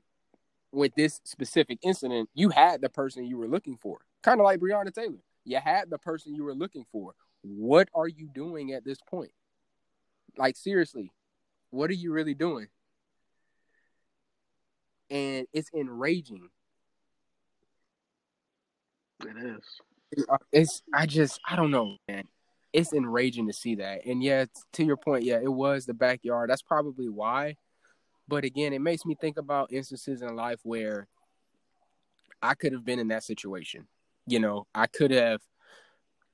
with 0.71 0.95
this 0.95 1.21
specific 1.23 1.79
incident, 1.83 2.29
you 2.33 2.49
had 2.49 2.81
the 2.81 2.89
person 2.89 3.25
you 3.25 3.37
were 3.37 3.47
looking 3.47 3.77
for. 3.77 3.99
Kind 4.21 4.39
of 4.39 4.43
like 4.43 4.59
Breonna 4.59 4.93
Taylor. 4.93 5.21
You 5.45 5.59
had 5.59 5.89
the 5.89 5.97
person 5.99 6.35
you 6.35 6.43
were 6.43 6.55
looking 6.55 6.85
for. 6.91 7.13
What 7.43 7.89
are 7.93 8.07
you 8.07 8.29
doing 8.33 8.71
at 8.71 8.83
this 8.83 8.97
point? 9.07 9.31
Like 10.37 10.57
seriously, 10.57 11.11
what 11.69 11.89
are 11.89 11.95
you 11.95 12.11
really 12.11 12.33
doing? 12.33 12.67
And 15.09 15.45
it's 15.53 15.69
enraging. 15.73 16.49
It 19.25 19.37
is. 19.37 19.63
It's 20.51 20.81
I 20.93 21.05
just 21.05 21.39
I 21.47 21.55
don't 21.55 21.71
know, 21.71 21.97
man. 22.07 22.27
It's 22.71 22.93
enraging 22.93 23.47
to 23.47 23.53
see 23.53 23.75
that. 23.75 24.05
And 24.05 24.23
yeah, 24.23 24.45
to 24.73 24.83
your 24.83 24.97
point, 24.97 25.23
yeah, 25.23 25.39
it 25.41 25.51
was 25.51 25.85
the 25.85 25.93
backyard. 25.93 26.49
That's 26.49 26.63
probably 26.63 27.07
why. 27.07 27.55
But 28.27 28.45
again, 28.45 28.73
it 28.73 28.81
makes 28.81 29.05
me 29.05 29.15
think 29.19 29.37
about 29.37 29.71
instances 29.71 30.21
in 30.21 30.35
life 30.35 30.59
where 30.63 31.07
I 32.41 32.55
could 32.55 32.73
have 32.73 32.83
been 32.83 32.99
in 32.99 33.09
that 33.09 33.23
situation. 33.23 33.87
You 34.25 34.39
know, 34.39 34.65
I 34.73 34.87
could 34.87 35.11
have 35.11 35.41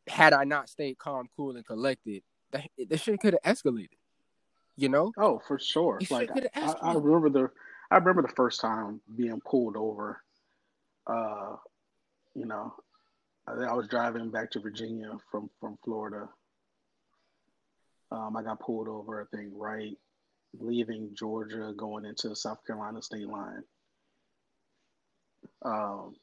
had 0.07 0.33
I 0.33 0.43
not 0.43 0.69
stayed 0.69 0.97
calm, 0.97 1.27
cool, 1.35 1.55
and 1.55 1.65
collected. 1.65 2.23
The, 2.51 2.63
the 2.87 2.97
shit 2.97 3.19
could 3.19 3.37
have 3.43 3.57
escalated. 3.57 3.97
You 4.75 4.89
know? 4.89 5.11
Oh, 5.17 5.41
for 5.45 5.59
sure. 5.59 5.99
like 6.09 6.31
I, 6.55 6.73
I, 6.81 6.93
remember 6.93 7.29
the 7.29 7.49
I 7.91 7.97
remember 7.97 8.21
the 8.21 8.33
first 8.35 8.61
time 8.61 9.01
being 9.15 9.41
pulled 9.45 9.75
over. 9.75 10.21
Uh, 11.05 11.57
you 12.33 12.45
know, 12.45 12.73
I, 13.49 13.73
was 13.73 13.87
driving 13.87 14.29
back 14.29 14.51
to 14.51 14.59
Virginia 14.59 15.11
from 15.31 15.49
from 15.59 15.77
Florida. 15.83 16.29
Um, 18.11 18.35
I 18.37 18.43
got 18.43 18.59
pulled 18.59 18.87
over. 18.87 19.21
I 19.21 19.35
think 19.35 19.51
right 19.55 19.97
leaving 20.57 21.11
Georgia, 21.13 21.73
going 21.77 22.05
into 22.05 22.29
the 22.29 22.35
South 22.35 22.65
Carolina 22.65 23.01
state 23.01 23.27
line. 23.27 23.63
Um, 25.63 26.15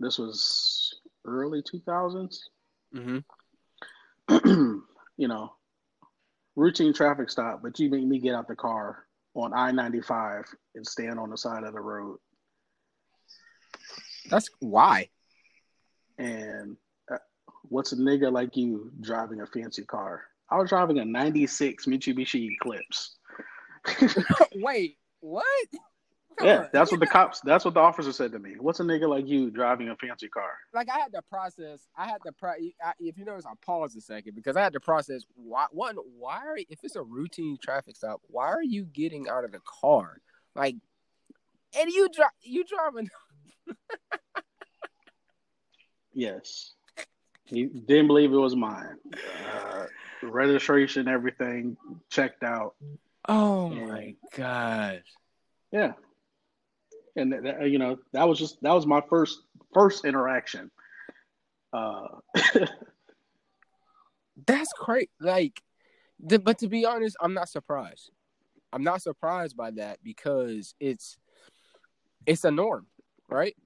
this 0.00 0.18
was 0.18 0.94
early 1.24 1.62
2000s. 1.62 2.38
Mm-hmm. 2.94 4.78
you 5.16 5.28
know, 5.28 5.52
routine 6.56 6.92
traffic 6.92 7.30
stop, 7.30 7.60
but 7.62 7.78
you 7.78 7.90
make 7.90 8.04
me 8.04 8.18
get 8.18 8.34
out 8.34 8.48
the 8.48 8.56
car 8.56 9.04
on 9.34 9.52
I 9.54 9.70
95 9.70 10.44
and 10.74 10.86
stand 10.86 11.18
on 11.18 11.30
the 11.30 11.38
side 11.38 11.64
of 11.64 11.72
the 11.72 11.80
road. 11.80 12.18
That's 14.30 14.50
why. 14.60 15.08
And 16.18 16.76
uh, 17.12 17.18
what's 17.62 17.92
a 17.92 17.96
nigga 17.96 18.32
like 18.32 18.56
you 18.56 18.90
driving 19.00 19.40
a 19.40 19.46
fancy 19.46 19.84
car? 19.84 20.22
I 20.50 20.56
was 20.56 20.70
driving 20.70 20.98
a 20.98 21.04
96 21.04 21.86
Mitsubishi 21.86 22.50
Eclipse. 22.52 23.16
Wait, 24.54 24.96
what? 25.20 25.44
yeah, 26.42 26.68
that's 26.72 26.90
what 26.90 27.00
the 27.00 27.06
cops. 27.06 27.40
That's 27.40 27.64
what 27.64 27.74
the 27.74 27.80
officer 27.80 28.12
said 28.12 28.32
to 28.32 28.38
me. 28.38 28.54
What's 28.58 28.78
a 28.80 28.84
nigga 28.84 29.08
like 29.08 29.26
you 29.26 29.50
driving 29.50 29.88
a 29.88 29.96
fancy 29.96 30.28
car? 30.28 30.50
like 30.72 30.88
I 30.88 30.98
had 30.98 31.12
to 31.12 31.22
process. 31.22 31.88
I 31.96 32.06
had 32.06 32.18
to 32.24 32.32
pro. 32.32 32.50
I, 32.50 32.92
if 33.00 33.18
you 33.18 33.24
notice, 33.24 33.44
I 33.44 33.52
paused 33.64 33.96
a 33.96 34.00
second 34.00 34.34
because 34.36 34.56
I 34.56 34.62
had 34.62 34.72
to 34.74 34.80
process. 34.80 35.22
Why? 35.34 35.66
One, 35.72 35.96
why 35.96 36.38
are 36.46 36.56
if 36.56 36.78
it's 36.84 36.96
a 36.96 37.02
routine 37.02 37.58
traffic 37.60 37.96
stop, 37.96 38.20
why 38.28 38.46
are 38.46 38.62
you 38.62 38.84
getting 38.84 39.28
out 39.28 39.44
of 39.44 39.52
the 39.52 39.60
car? 39.80 40.20
Like, 40.54 40.76
and 41.76 41.90
you 41.90 42.08
drive, 42.14 42.30
you 42.42 42.64
driving. 42.64 43.10
Yes, 46.14 46.72
he 47.44 47.66
didn't 47.66 48.06
believe 48.06 48.32
it 48.32 48.36
was 48.36 48.56
mine. 48.56 48.96
Uh, 49.54 49.86
registration, 50.22 51.08
everything 51.08 51.76
checked 52.10 52.42
out. 52.42 52.74
Oh 53.28 53.70
my 53.70 54.14
god. 54.36 55.02
Yeah, 55.70 55.92
and 57.16 57.34
you 57.70 57.78
know 57.78 57.98
that 58.12 58.28
was 58.28 58.38
just 58.38 58.60
that 58.62 58.72
was 58.72 58.86
my 58.86 59.02
first 59.08 59.42
first 59.74 60.04
interaction. 60.04 60.70
Uh, 61.72 62.06
That's 64.46 64.72
great. 64.72 65.10
Like, 65.20 65.62
the, 66.20 66.38
but 66.38 66.58
to 66.58 66.68
be 66.68 66.84
honest, 66.84 67.16
I'm 67.20 67.34
not 67.34 67.48
surprised. 67.48 68.10
I'm 68.72 68.82
not 68.84 69.02
surprised 69.02 69.56
by 69.56 69.70
that 69.72 69.98
because 70.02 70.74
it's 70.78 71.16
it's 72.26 72.44
a 72.44 72.50
norm, 72.50 72.86
right? 73.28 73.56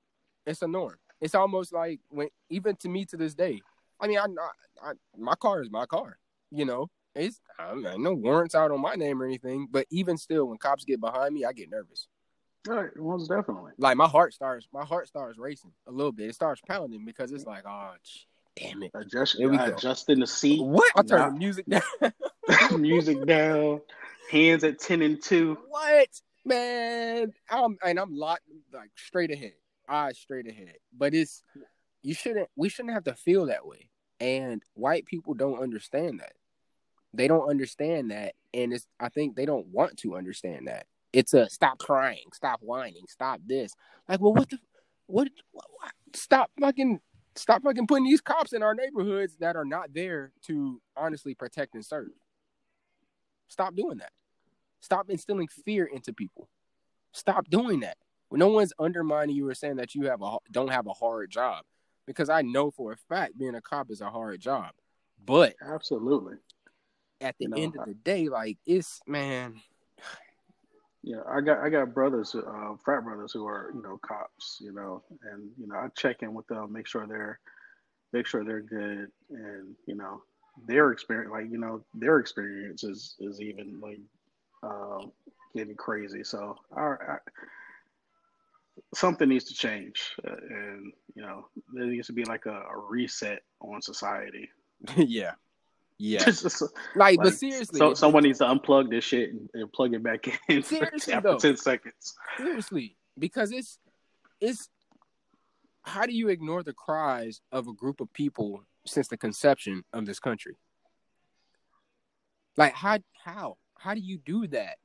It's 0.46 0.62
a 0.62 0.68
norm. 0.68 0.96
It's 1.22 1.34
almost 1.34 1.72
like 1.72 2.00
when 2.10 2.28
even 2.50 2.76
to 2.76 2.88
me 2.90 3.06
to 3.06 3.16
this 3.16 3.34
day. 3.34 3.60
I 4.00 4.08
mean, 4.08 4.18
I'm 4.18 4.34
not. 4.34 4.50
I, 4.84 4.92
my 5.16 5.34
car 5.36 5.62
is 5.62 5.70
my 5.70 5.86
car. 5.86 6.18
You 6.50 6.64
know, 6.66 6.88
it's 7.14 7.40
I 7.58 7.74
mean, 7.74 8.02
no 8.02 8.12
warrants 8.12 8.54
out 8.54 8.70
on 8.72 8.80
my 8.80 8.94
name 8.96 9.22
or 9.22 9.24
anything. 9.24 9.68
But 9.70 9.86
even 9.90 10.18
still, 10.18 10.46
when 10.46 10.58
cops 10.58 10.84
get 10.84 11.00
behind 11.00 11.32
me, 11.32 11.44
I 11.44 11.52
get 11.52 11.70
nervous. 11.70 12.08
right, 12.66 12.90
most 12.96 13.28
definitely. 13.28 13.72
Like 13.78 13.96
my 13.96 14.08
heart 14.08 14.34
starts, 14.34 14.66
my 14.72 14.84
heart 14.84 15.06
starts 15.08 15.38
racing 15.38 15.72
a 15.86 15.92
little 15.92 16.12
bit. 16.12 16.28
It 16.28 16.34
starts 16.34 16.60
pounding 16.68 17.04
because 17.04 17.30
it's 17.32 17.46
like, 17.46 17.62
oh, 17.66 17.92
sh- 18.02 18.24
damn 18.56 18.82
it. 18.82 18.90
Adjust, 18.94 19.36
Here 19.36 19.48
we 19.48 19.56
go. 19.56 19.64
adjusting 19.66 20.18
the 20.20 20.26
seat, 20.26 20.60
What? 20.62 20.92
I 20.96 21.02
turn 21.02 21.20
Nah. 21.20 21.30
the 21.30 21.36
music 21.38 21.66
down. 21.68 21.82
music 22.80 23.24
down, 23.24 23.80
hands 24.30 24.64
at 24.64 24.80
ten 24.80 25.00
and 25.02 25.22
two. 25.22 25.56
What 25.68 26.08
man? 26.44 27.32
I'm 27.48 27.78
and 27.84 27.98
I'm 28.00 28.16
locked 28.16 28.42
like 28.74 28.90
straight 28.96 29.30
ahead, 29.30 29.52
eyes 29.92 30.18
straight 30.18 30.48
ahead. 30.48 30.76
But 30.96 31.14
it's 31.14 31.42
you 32.02 32.14
shouldn't. 32.14 32.48
We 32.56 32.68
shouldn't 32.68 32.94
have 32.94 33.04
to 33.04 33.14
feel 33.14 33.46
that 33.46 33.66
way. 33.66 33.88
And 34.20 34.62
white 34.74 35.06
people 35.06 35.34
don't 35.34 35.60
understand 35.60 36.20
that. 36.20 36.32
They 37.14 37.28
don't 37.28 37.48
understand 37.48 38.10
that, 38.10 38.34
and 38.54 38.72
it's. 38.72 38.86
I 38.98 39.08
think 39.08 39.36
they 39.36 39.46
don't 39.46 39.66
want 39.66 39.98
to 39.98 40.16
understand 40.16 40.68
that. 40.68 40.86
It's 41.12 41.34
a 41.34 41.48
stop 41.50 41.78
crying, 41.78 42.24
stop 42.32 42.60
whining, 42.62 43.04
stop 43.08 43.40
this. 43.44 43.72
Like, 44.08 44.20
well, 44.20 44.32
what 44.32 44.48
the, 44.48 44.58
what? 45.06 45.28
what, 45.52 45.66
what? 45.70 45.92
Stop 46.14 46.50
fucking. 46.60 47.00
Stop 47.34 47.62
fucking 47.62 47.86
putting 47.86 48.04
these 48.04 48.20
cops 48.20 48.52
in 48.52 48.62
our 48.62 48.74
neighborhoods 48.74 49.36
that 49.40 49.56
are 49.56 49.64
not 49.64 49.94
there 49.94 50.32
to 50.46 50.82
honestly 50.96 51.34
protect 51.34 51.74
and 51.74 51.84
serve. 51.84 52.10
Stop 53.48 53.74
doing 53.74 53.98
that. 53.98 54.12
Stop 54.80 55.08
instilling 55.08 55.48
fear 55.48 55.86
into 55.86 56.12
people. 56.12 56.48
Stop 57.12 57.48
doing 57.48 57.80
that. 57.80 57.96
No 58.38 58.48
one's 58.48 58.72
undermining 58.78 59.36
you 59.36 59.48
or 59.48 59.54
saying 59.54 59.76
that 59.76 59.94
you 59.94 60.04
have 60.06 60.22
a 60.22 60.38
don't 60.50 60.68
have 60.70 60.86
a 60.86 60.92
hard 60.92 61.30
job, 61.30 61.64
because 62.06 62.28
I 62.28 62.42
know 62.42 62.70
for 62.70 62.92
a 62.92 62.96
fact 62.96 63.38
being 63.38 63.54
a 63.54 63.60
cop 63.60 63.90
is 63.90 64.00
a 64.00 64.10
hard 64.10 64.40
job. 64.40 64.70
But 65.24 65.54
Absolutely. 65.62 66.36
at 67.20 67.36
the 67.38 67.44
You 67.44 67.50
know, 67.50 67.56
end 67.56 67.74
I- 67.78 67.82
of 67.82 67.88
the 67.88 67.94
day, 67.94 68.28
like 68.28 68.58
it's 68.66 69.00
man, 69.06 69.60
Yeah, 71.02 71.22
I 71.28 71.40
got 71.40 71.58
I 71.58 71.68
got 71.68 71.92
brothers, 71.94 72.34
uh, 72.34 72.74
frat 72.84 73.02
brothers 73.04 73.32
who 73.32 73.46
are 73.46 73.72
you 73.74 73.82
know 73.82 73.98
cops, 73.98 74.58
you 74.60 74.72
know, 74.72 75.02
and 75.30 75.50
you 75.58 75.66
know 75.66 75.76
I 75.76 75.88
check 75.96 76.22
in 76.22 76.32
with 76.32 76.46
them, 76.46 76.72
make 76.72 76.86
sure 76.86 77.06
they're 77.06 77.40
make 78.12 78.26
sure 78.26 78.44
they're 78.44 78.60
good, 78.60 79.10
and 79.30 79.74
you 79.86 79.94
know 79.96 80.22
their 80.66 80.92
experience, 80.92 81.30
like 81.32 81.50
you 81.50 81.58
know 81.58 81.82
their 81.94 82.18
experience 82.18 82.84
is 82.84 83.16
is 83.20 83.40
even 83.40 83.80
like 83.80 84.00
uh, 84.62 85.06
getting 85.56 85.74
crazy. 85.74 86.22
So 86.22 86.56
our, 86.70 87.20
I, 87.26 87.30
something 88.94 89.28
needs 89.28 89.44
to 89.46 89.54
change, 89.54 90.14
uh, 90.26 90.32
and 90.50 90.92
you 91.14 91.22
know 91.22 91.46
there 91.74 91.86
needs 91.86 92.06
to 92.08 92.12
be 92.12 92.24
like 92.24 92.46
a, 92.46 92.50
a 92.54 92.78
reset 92.88 93.40
on 93.60 93.80
society. 93.82 94.48
yeah, 94.96 95.32
yeah. 95.98 96.24
Just- 96.24 96.62
Like, 96.96 97.18
but 97.22 97.34
seriously, 97.34 97.78
so 97.78 97.94
someone 97.94 98.22
needs 98.24 98.38
to 98.38 98.44
unplug 98.44 98.90
this 98.90 99.04
shit 99.04 99.30
and, 99.30 99.48
and 99.54 99.72
plug 99.72 99.94
it 99.94 100.02
back 100.02 100.26
in 100.48 100.62
Seriously, 100.62 101.12
after 101.12 101.28
though. 101.32 101.38
ten 101.38 101.56
seconds. 101.56 102.14
seriously, 102.36 102.96
because 103.18 103.52
it's 103.52 103.78
it's 104.40 104.68
how 105.84 106.06
do 106.06 106.12
you 106.12 106.28
ignore 106.28 106.62
the 106.62 106.72
cries 106.72 107.40
of 107.50 107.66
a 107.68 107.72
group 107.72 108.00
of 108.00 108.12
people 108.12 108.64
since 108.86 109.08
the 109.08 109.16
conception 109.16 109.84
of 109.92 110.06
this 110.06 110.18
country? 110.20 110.56
Like 112.56 112.74
how 112.74 112.98
how 113.24 113.56
how 113.78 113.94
do 113.94 114.00
you 114.00 114.18
do 114.18 114.46
that? 114.48 114.76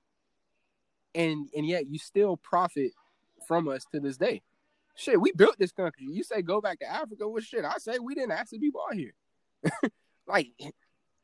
And 1.16 1.50
and 1.56 1.66
yet 1.68 1.88
you 1.90 2.00
still 2.00 2.38
profit 2.38 2.92
from 3.48 3.68
us 3.68 3.86
to 3.94 4.00
this 4.00 4.18
day. 4.18 4.42
Shit, 4.96 5.22
we 5.22 5.32
built 5.32 5.56
this 5.60 5.72
country. 5.72 6.08
You 6.10 6.24
say 6.24 6.42
go 6.42 6.60
back 6.60 6.80
to 6.80 6.92
Africa. 6.92 7.28
Well, 7.28 7.42
shit, 7.42 7.64
I 7.66 7.78
say 7.78 8.00
we 8.00 8.16
didn't 8.16 8.32
ask 8.32 8.50
the 8.52 8.60
people 8.60 8.82
out 8.88 8.96
here. 8.96 9.14
like, 10.28 10.50
Well, 10.60 10.72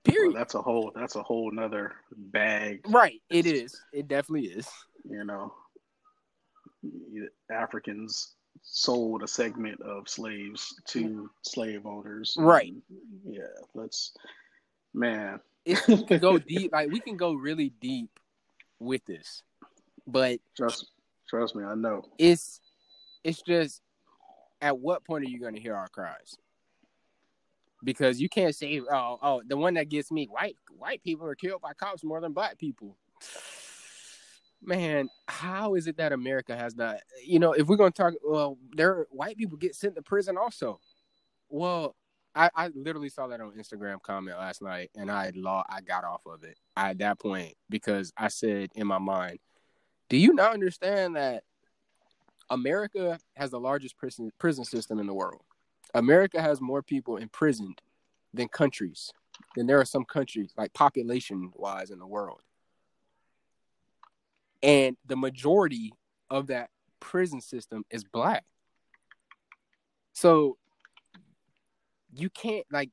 period. 0.04 0.36
that's 0.36 0.54
a 0.56 0.62
whole 0.62 0.92
that's 0.96 1.16
a 1.16 1.24
whole 1.24 1.52
nother 1.52 1.94
bag, 2.16 2.82
right. 2.88 3.22
It 3.30 3.46
is. 3.46 3.80
It 3.94 4.08
definitely 4.08 4.48
is. 4.50 4.68
you 5.04 5.24
know. 5.24 5.54
Africans 7.52 8.36
sold 8.62 9.24
a 9.24 9.28
segment 9.28 9.82
of 9.82 10.08
slaves 10.10 10.76
to 10.90 11.30
slave 11.42 11.86
owners. 11.86 12.36
Right. 12.38 12.74
Yeah, 13.26 13.44
let's 13.74 14.14
man. 14.94 15.40
We 15.66 16.04
can 16.04 16.20
go 16.20 16.38
deep. 16.38 16.72
Like 16.74 16.92
we 16.92 17.00
can 17.00 17.16
go 17.18 17.34
really 17.34 17.70
deep 17.82 18.10
with 18.80 19.06
this, 19.06 19.44
but 20.06 20.40
Trust 20.58 20.88
trust 21.34 21.56
me, 21.56 21.64
I 21.64 21.74
know. 21.76 22.04
it's 22.18 22.62
it's 23.24 23.42
just 23.42 23.82
at 24.62 24.78
what 24.78 25.04
point 25.04 25.26
are 25.26 25.30
you 25.30 25.40
going 25.40 25.56
to 25.56 25.62
hear 25.62 25.76
our 25.76 25.88
cries? 25.88 26.38
Because 27.84 28.22
you 28.22 28.30
can't 28.30 28.56
say, 28.56 28.82
"Oh, 28.82 29.18
oh, 29.22 29.42
the 29.46 29.58
one 29.58 29.74
that 29.74 29.90
gets 29.90 30.12
me 30.12 30.28
white 30.28 30.58
white 30.78 31.04
people 31.04 31.28
are 31.28 31.36
killed 31.36 31.62
by 31.62 31.74
cops 31.74 32.04
more 32.04 32.22
than 32.22 32.34
black 32.34 32.58
people." 32.58 32.98
Man, 34.66 35.10
how 35.28 35.74
is 35.74 35.88
it 35.88 35.98
that 35.98 36.14
America 36.14 36.56
has 36.56 36.76
not? 36.76 36.98
You 37.26 37.40
know, 37.40 37.52
if 37.52 37.68
we're 37.68 37.76
going 37.76 37.92
to 37.92 38.02
talk, 38.02 38.14
well, 38.24 38.58
there 38.72 39.08
white 39.10 39.36
people 39.38 39.58
get 39.58 39.76
sent 39.76 39.96
to 39.96 40.02
prison 40.02 40.38
also. 40.38 40.80
Well, 41.50 41.96
I, 42.36 42.50
I 42.56 42.68
literally 42.74 43.10
saw 43.10 43.28
that 43.28 43.42
on 43.42 43.52
Instagram 43.52 44.02
comment 44.02 44.38
last 44.38 44.62
night, 44.62 44.92
and 44.96 45.12
I 45.12 45.32
law 45.36 45.64
I 45.68 45.82
got 45.82 46.06
off 46.06 46.22
of 46.26 46.44
it 46.44 46.58
at 46.78 47.00
that 47.00 47.20
point 47.20 47.56
because 47.70 48.14
I 48.16 48.30
said 48.30 48.70
in 48.76 48.88
my 48.88 49.00
mind, 49.00 49.40
"Do 50.14 50.20
you 50.20 50.36
not 50.36 50.54
understand 50.54 51.16
that 51.16 51.44
America 52.54 53.20
has 53.36 53.50
the 53.50 53.60
largest 53.60 53.98
prison 53.98 54.32
prison 54.38 54.64
system 54.64 55.00
in 55.00 55.08
the 55.08 55.14
world. 55.14 55.42
America 55.96 56.40
has 56.40 56.62
more 56.62 56.84
people 56.84 57.18
imprisoned 57.18 57.82
than 58.32 58.48
countries. 58.48 59.12
Than 59.56 59.66
there 59.66 59.80
are 59.80 59.86
some 59.86 60.06
countries, 60.06 60.54
like 60.56 60.72
population 60.74 61.52
wise, 61.56 61.90
in 61.90 61.98
the 61.98 62.06
world. 62.06 62.42
And 64.62 64.96
the 65.08 65.16
majority 65.16 65.94
of 66.30 66.48
that 66.48 66.70
prison 67.00 67.42
system 67.42 67.84
is 67.90 68.04
black. 68.04 68.46
So 70.14 70.58
you 72.14 72.30
can't 72.30 72.68
like 72.72 72.92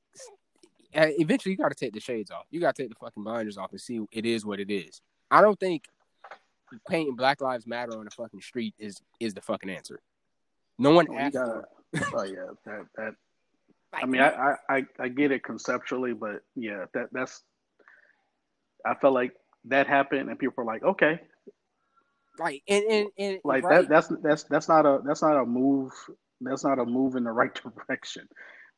eventually 0.95 1.53
you 1.53 1.59
got 1.59 1.69
to 1.69 1.75
take 1.75 1.93
the 1.93 2.01
shades 2.01 2.31
off. 2.31 2.47
You 2.51 2.61
got 2.61 2.75
to 2.77 2.83
take 2.83 2.89
the 2.91 2.97
fucking 2.99 3.23
blinders 3.23 3.59
off 3.59 3.73
and 3.73 3.81
see 3.81 4.01
it 4.11 4.25
is 4.25 4.47
what 4.47 4.59
it 4.59 4.71
is. 4.71 5.03
I 5.31 5.43
don't 5.43 5.61
think 5.61 5.85
painting 6.89 7.17
Black 7.17 7.41
Lives 7.41 7.67
Matter 7.67 7.99
on 7.99 8.05
the 8.05 8.11
fucking 8.11 8.41
street 8.41 8.75
is 8.79 9.01
is 9.19 9.35
the 9.35 9.41
fucking 9.41 9.71
answer. 9.71 10.01
No 10.79 10.91
one 10.91 11.07
Oh, 11.11 11.19
asked 11.19 11.35
gotta- 11.35 11.65
oh 12.15 12.23
yeah, 12.23 12.47
that 12.65 12.87
that 12.97 13.15
I 13.93 14.07
mean, 14.07 14.21
I, 14.21 14.55
I, 14.69 14.85
I, 15.01 15.09
get 15.09 15.33
it 15.33 15.43
conceptually, 15.43 16.13
but 16.13 16.43
yeah, 16.55 16.85
that 16.95 17.09
that's. 17.11 17.43
I 18.87 18.95
felt 18.95 19.15
like 19.15 19.33
that 19.65 19.89
happened, 19.89 20.31
and 20.31 20.39
people 20.39 20.55
were 20.59 20.65
like, 20.65 20.85
"Okay, 20.85 21.21
like 22.39 22.63
and 22.69 22.85
and, 22.85 23.09
and 23.19 23.39
like 23.45 23.65
right. 23.65 23.83
that. 23.83 23.89
That's 23.89 24.09
that's 24.23 24.43
that's 24.45 24.69
not 24.69 24.87
a 24.87 25.01
that's 25.05 25.23
not 25.23 25.37
a 25.37 25.45
move. 25.45 25.93
That's 26.41 26.65
not 26.65 26.79
a 26.79 26.85
move 26.85 27.17
in 27.17 27.25
the 27.25 27.33
right 27.33 27.53
direction. 27.89 28.29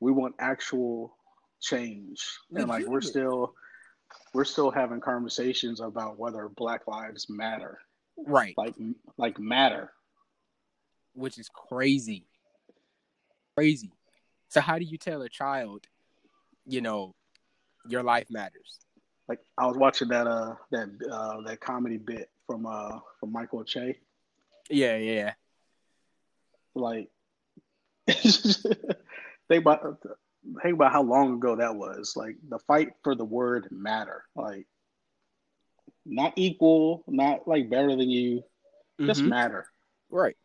We 0.00 0.12
want 0.12 0.34
actual 0.38 1.16
change, 1.60 2.24
and 2.50 2.68
like 2.68 2.86
we're 2.86 3.00
still 3.00 3.54
we're 4.34 4.44
still 4.44 4.70
having 4.70 5.00
conversations 5.00 5.80
about 5.80 6.18
whether 6.18 6.48
Black 6.48 6.86
Lives 6.86 7.28
matter, 7.28 7.78
right, 8.16 8.54
like 8.56 8.74
like 9.16 9.38
matter. 9.38 9.92
which 11.14 11.38
is 11.38 11.48
crazy, 11.48 12.26
crazy. 13.56 13.92
So 14.48 14.60
how 14.60 14.78
do 14.78 14.84
you 14.84 14.98
tell 14.98 15.22
a 15.22 15.28
child, 15.28 15.86
you 16.66 16.80
know, 16.80 17.14
your 17.88 18.02
life 18.02 18.26
matters? 18.30 18.80
Like 19.28 19.40
I 19.56 19.66
was 19.66 19.76
watching 19.76 20.08
that 20.08 20.26
uh 20.26 20.54
that 20.70 20.88
uh 21.10 21.40
that 21.42 21.60
comedy 21.60 21.96
bit 21.96 22.30
from 22.46 22.66
uh 22.66 22.98
from 23.18 23.32
Michael 23.32 23.64
Che. 23.64 23.98
Yeah, 24.70 24.96
yeah. 24.96 25.34
Like, 26.74 27.10
think 28.08 28.86
about 29.50 30.00
think 30.62 30.74
about 30.74 30.92
how 30.92 31.02
long 31.02 31.34
ago 31.34 31.56
that 31.56 31.74
was. 31.74 32.14
Like 32.16 32.36
the 32.48 32.58
fight 32.60 32.88
for 33.02 33.14
the 33.14 33.24
word 33.24 33.68
matter. 33.70 34.24
Like, 34.34 34.66
not 36.04 36.32
equal, 36.36 37.04
not 37.06 37.46
like 37.46 37.70
better 37.70 37.88
than 37.88 38.10
you, 38.10 38.42
just 39.00 39.22
Mhm. 39.22 39.28
matter. 39.28 39.66
Right, 40.10 40.36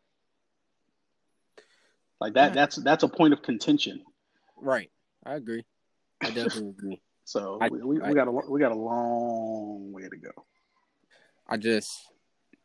Like 2.21 2.33
that. 2.33 2.49
Yeah. 2.49 2.53
That's 2.53 2.75
that's 2.77 3.03
a 3.03 3.07
point 3.07 3.33
of 3.33 3.41
contention. 3.41 4.03
right. 4.55 4.91
I 5.25 5.35
agree. 5.35 5.65
I 6.21 6.27
definitely 6.31 6.69
agree. 6.69 7.01
So 7.25 7.57
I- 7.59 7.69
we, 7.69 7.81
we, 7.83 8.01
I- 8.01 8.09
we 8.09 8.15
got 8.15 8.27
a 8.27 8.31
we 8.31 8.59
got 8.59 8.71
a 8.71 8.75
long 8.75 9.91
way 9.91 10.07
to 10.07 10.17
go. 10.17 10.31
I 11.47 11.57
just, 11.57 12.07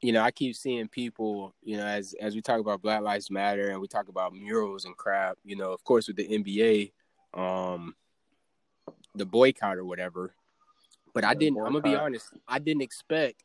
you 0.01 0.13
know, 0.13 0.23
I 0.23 0.31
keep 0.31 0.55
seeing 0.57 0.89
people, 0.89 1.55
you 1.63 1.77
know, 1.77 1.87
as 1.87 2.15
as 2.21 2.35
we 2.35 2.41
talk 2.43 2.61
about 2.61 2.83
Black 2.83 3.01
Lives 3.03 3.31
Matter 3.31 3.71
and 3.71 3.81
we 3.81 3.89
talk 3.89 4.09
about 4.09 4.33
murals 4.35 4.85
and 4.85 4.97
crap, 4.97 5.39
you 5.45 5.57
know, 5.57 5.73
of 5.73 5.83
course 5.85 6.07
with 6.09 6.17
the 6.17 6.29
NBA, 6.29 6.93
um, 7.35 7.95
the 9.15 9.27
boycott 9.27 9.77
or 9.77 9.85
whatever. 9.85 10.35
But 11.15 11.25
I 11.25 11.35
didn't. 11.35 11.59
I'm 11.59 11.73
gonna 11.73 11.81
be 11.81 11.95
honest. 11.95 12.27
I 12.49 12.59
didn't 12.59 12.83
expect. 12.83 13.45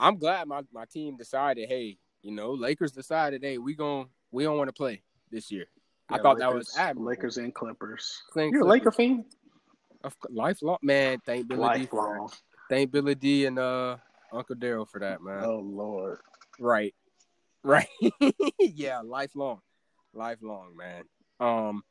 I'm 0.00 0.16
glad 0.16 0.48
my 0.48 0.62
my 0.72 0.84
team 0.86 1.16
decided. 1.16 1.68
Hey, 1.68 1.98
you 2.22 2.32
know, 2.32 2.52
Lakers 2.52 2.92
decided. 2.92 3.42
Hey, 3.42 3.58
we 3.58 3.74
gon' 3.74 4.08
we 4.30 4.44
don't 4.44 4.56
want 4.56 4.68
to 4.68 4.72
play 4.72 5.02
this 5.30 5.50
year. 5.50 5.66
I 6.08 6.16
Yeah, 6.16 6.22
thought 6.22 6.38
that 6.38 6.54
was 6.54 6.74
admirable. 6.76 7.10
Lakers 7.10 7.36
and 7.36 7.54
Clippers. 7.54 8.22
Thank 8.34 8.54
You're 8.54 8.62
a 8.62 8.68
Laker 8.68 8.92
fan? 8.92 9.24
Of 10.04 10.14
lifelong 10.30 10.78
man. 10.82 11.18
Thank 11.26 11.48
Billy 11.48 11.60
D 11.60 11.64
Lifelong. 11.80 12.28
that. 12.28 12.40
Thank 12.70 12.92
Billy 12.92 13.14
D 13.14 13.46
and 13.46 13.58
uh 13.58 13.96
Uncle 14.32 14.56
Daryl 14.56 14.88
for 14.88 15.00
that, 15.00 15.20
man. 15.20 15.44
Oh 15.44 15.58
Lord. 15.58 16.18
Right. 16.58 16.94
Right. 17.62 17.88
yeah, 18.60 19.00
lifelong. 19.04 19.60
Lifelong, 20.14 20.76
man. 20.76 21.04
Um 21.40 21.82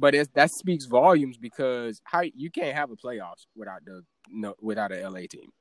but 0.00 0.14
it's 0.14 0.30
that 0.34 0.50
speaks 0.50 0.86
volumes 0.86 1.36
because 1.36 2.00
how 2.04 2.22
you 2.22 2.50
can't 2.50 2.74
have 2.74 2.90
a 2.90 2.96
playoffs 2.96 3.46
without 3.54 3.84
the 3.84 4.02
no 4.30 4.54
without 4.60 4.92
a 4.92 5.08
LA 5.08 5.20
team. 5.30 5.50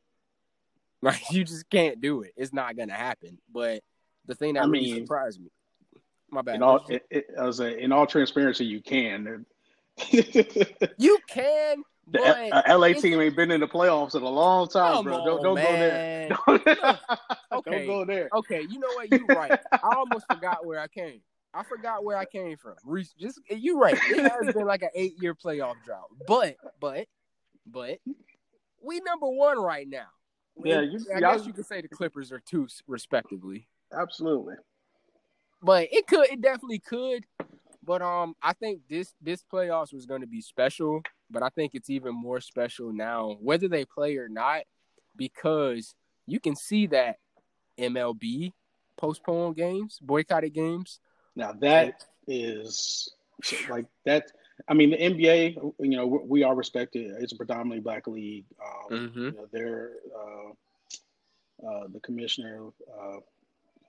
Like 1.01 1.31
you 1.31 1.45
just 1.45 1.69
can't 1.69 2.01
do 2.01 2.23
it. 2.23 2.33
It's 2.35 2.51
not 2.51 2.75
gonna 2.75 2.91
happen. 2.91 3.37
But 3.49 3.81
the 4.25 4.35
thing 4.35 4.55
that 4.55 4.63
I 4.63 4.65
really 4.65 4.91
mean, 4.91 5.05
surprised 5.05 5.39
me. 5.39 5.49
My 6.29 6.41
bad. 6.41 6.55
In 6.55 6.63
all, 6.63 6.85
it, 6.89 7.05
it, 7.09 7.27
I 7.39 7.45
was 7.45 7.55
saying, 7.55 7.79
in 7.79 7.93
all 7.93 8.05
transparency, 8.05 8.65
you 8.65 8.81
can. 8.81 9.45
you 10.11 11.17
can, 11.29 11.83
the 12.11 12.19
but 12.51 12.79
LA 12.79 12.99
team 12.99 13.21
ain't 13.21 13.37
been 13.37 13.49
in 13.49 13.61
the 13.61 13.67
playoffs 13.67 14.15
in 14.15 14.23
a 14.23 14.29
long 14.29 14.67
time, 14.67 15.05
bro. 15.05 15.19
on, 15.19 15.25
Don't, 15.25 15.43
don't 15.43 15.55
go 15.55 15.71
there. 15.77 16.29
Don't, 16.45 16.67
Okay. 17.51 17.71
don't 17.71 17.87
go 17.87 18.05
there. 18.05 18.29
Okay, 18.33 18.61
you 18.69 18.79
know 18.79 18.89
what? 18.95 19.09
You're 19.09 19.25
right. 19.25 19.57
I 19.71 19.95
almost 19.95 20.25
forgot 20.27 20.65
where 20.65 20.79
I 20.79 20.87
came. 20.87 21.21
I 21.54 21.64
forgot 21.64 22.04
where 22.04 22.18
I 22.18 22.26
came 22.26 22.58
from. 22.58 22.76
Just 23.20 23.39
you 23.50 23.80
right. 23.80 23.97
It 24.10 24.32
has 24.32 24.54
been 24.54 24.68
like 24.68 24.84
an 24.84 24.89
eight 24.93 25.16
year 25.22 25.34
playoff 25.34 25.76
drought, 25.84 26.08
but 26.28 26.56
but 26.80 27.08
but 27.66 28.00
we 28.82 29.00
number 29.02 29.28
one 29.28 29.60
right 29.60 29.88
now. 29.88 30.08
Yeah, 30.64 30.82
you- 30.82 31.00
I 31.16 31.20
guess 31.20 31.45
you 31.45 31.54
could 31.54 31.66
say 31.66 31.82
the 31.82 31.88
Clippers 31.88 32.32
are 32.32 32.39
two, 32.39 32.68
respectively. 32.88 33.68
Absolutely. 33.93 34.56
But 35.62 35.88
it 35.91 36.06
could, 36.08 36.30
it 36.30 36.41
definitely 36.41 36.80
could. 36.80 37.26
But 37.84 38.02
um, 38.02 38.36
I 38.43 38.54
think 38.54 38.82
this 38.89 39.14
this 39.22 39.43
playoffs 39.52 39.93
was 39.93 40.06
going 40.06 40.22
to 40.22 40.28
be 40.28 40.41
special. 40.41 41.02
But 41.32 41.43
I 41.43 41.50
think 41.50 41.72
it's 41.76 41.89
even 41.89 42.14
more 42.16 42.41
special 42.41 42.91
now, 42.91 43.38
whether 43.41 43.68
they 43.68 43.86
play 43.86 44.18
or 44.18 44.28
not, 44.30 44.64
because 45.16 45.93
you 46.26 46.39
can 46.39 46.56
see 46.56 46.88
that 46.88 47.18
MLB 47.78 48.54
postponed 48.97 49.56
games, 49.56 50.00
boycotted 50.02 50.54
games. 50.54 51.00
Now 51.39 51.53
that 51.61 52.03
is 52.27 53.09
like 53.69 53.85
that. 54.05 54.25
I 54.67 54.73
mean, 54.73 54.89
the 54.91 54.97
NBA. 54.97 55.55
You 55.79 55.89
know, 55.97 56.05
we- 56.05 56.43
are 56.43 56.53
respected. 56.55 57.15
It's 57.19 57.31
a 57.33 57.37
predominantly 57.37 57.79
black 57.79 58.07
league. 58.07 58.45
Um, 58.61 58.97
Mm-hmm. 58.99 59.19
you 59.25 59.31
know, 59.31 59.47
they're 59.51 59.91
uh, 60.15 61.67
uh, 61.67 61.87
the 61.93 61.99
commissioner. 62.01 62.67
Uh, 62.93 63.17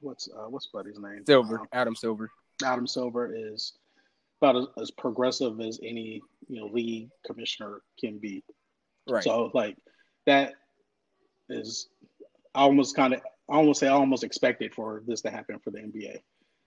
what's 0.01 0.28
uh, 0.28 0.48
what's 0.48 0.68
Buddy's 0.68 0.98
name? 0.98 1.24
Silver, 1.26 1.59
Um, 1.61 1.66
Adam 1.72 1.96
Silver. 1.96 2.30
Adam 2.64 2.86
Silver 2.86 3.34
is 3.34 3.72
about 4.40 4.57
as, 4.57 4.66
as 4.80 4.90
progressive 4.92 5.61
as 5.61 5.80
any 5.82 6.22
you 6.48 6.61
know 6.61 6.66
league 6.66 7.09
commissioner 7.26 7.82
can 7.98 8.18
be. 8.18 8.42
Right. 9.09 9.24
So 9.24 9.51
like 9.55 9.76
that 10.26 10.55
is 11.48 11.88
I 12.55 12.61
almost 12.61 12.94
kind 12.94 13.12
of 13.14 13.20
I 13.51 13.57
almost 13.57 13.80
say 13.80 13.88
I 13.88 13.92
almost 13.92 14.22
expected 14.22 14.72
for 14.74 15.03
this 15.07 15.20
to 15.22 15.30
happen 15.30 15.59
for 15.59 15.70
the 15.72 15.78
NBA. 15.80 16.18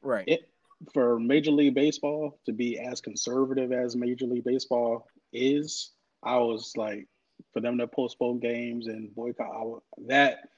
right. 0.01 0.25
It 0.27 0.49
for 0.93 1.19
Major 1.19 1.51
League 1.51 1.75
Baseball 1.75 2.39
to 2.45 2.51
be 2.51 2.79
as 2.79 3.01
conservative 3.01 3.71
as 3.71 3.95
Major 3.95 4.25
League 4.25 4.43
Baseball 4.43 5.07
is, 5.31 5.91
I 6.23 6.37
was 6.37 6.73
like 6.75 7.07
for 7.53 7.61
them 7.61 7.77
to 7.77 7.87
postpone 7.87 8.39
games 8.39 8.87
and 8.87 9.13
boycott 9.15 9.51
I, 9.53 9.63
wa- 9.63 9.79
that 10.07 10.49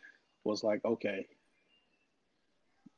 was 0.44 0.64
like 0.64 0.84
okay. 0.86 1.28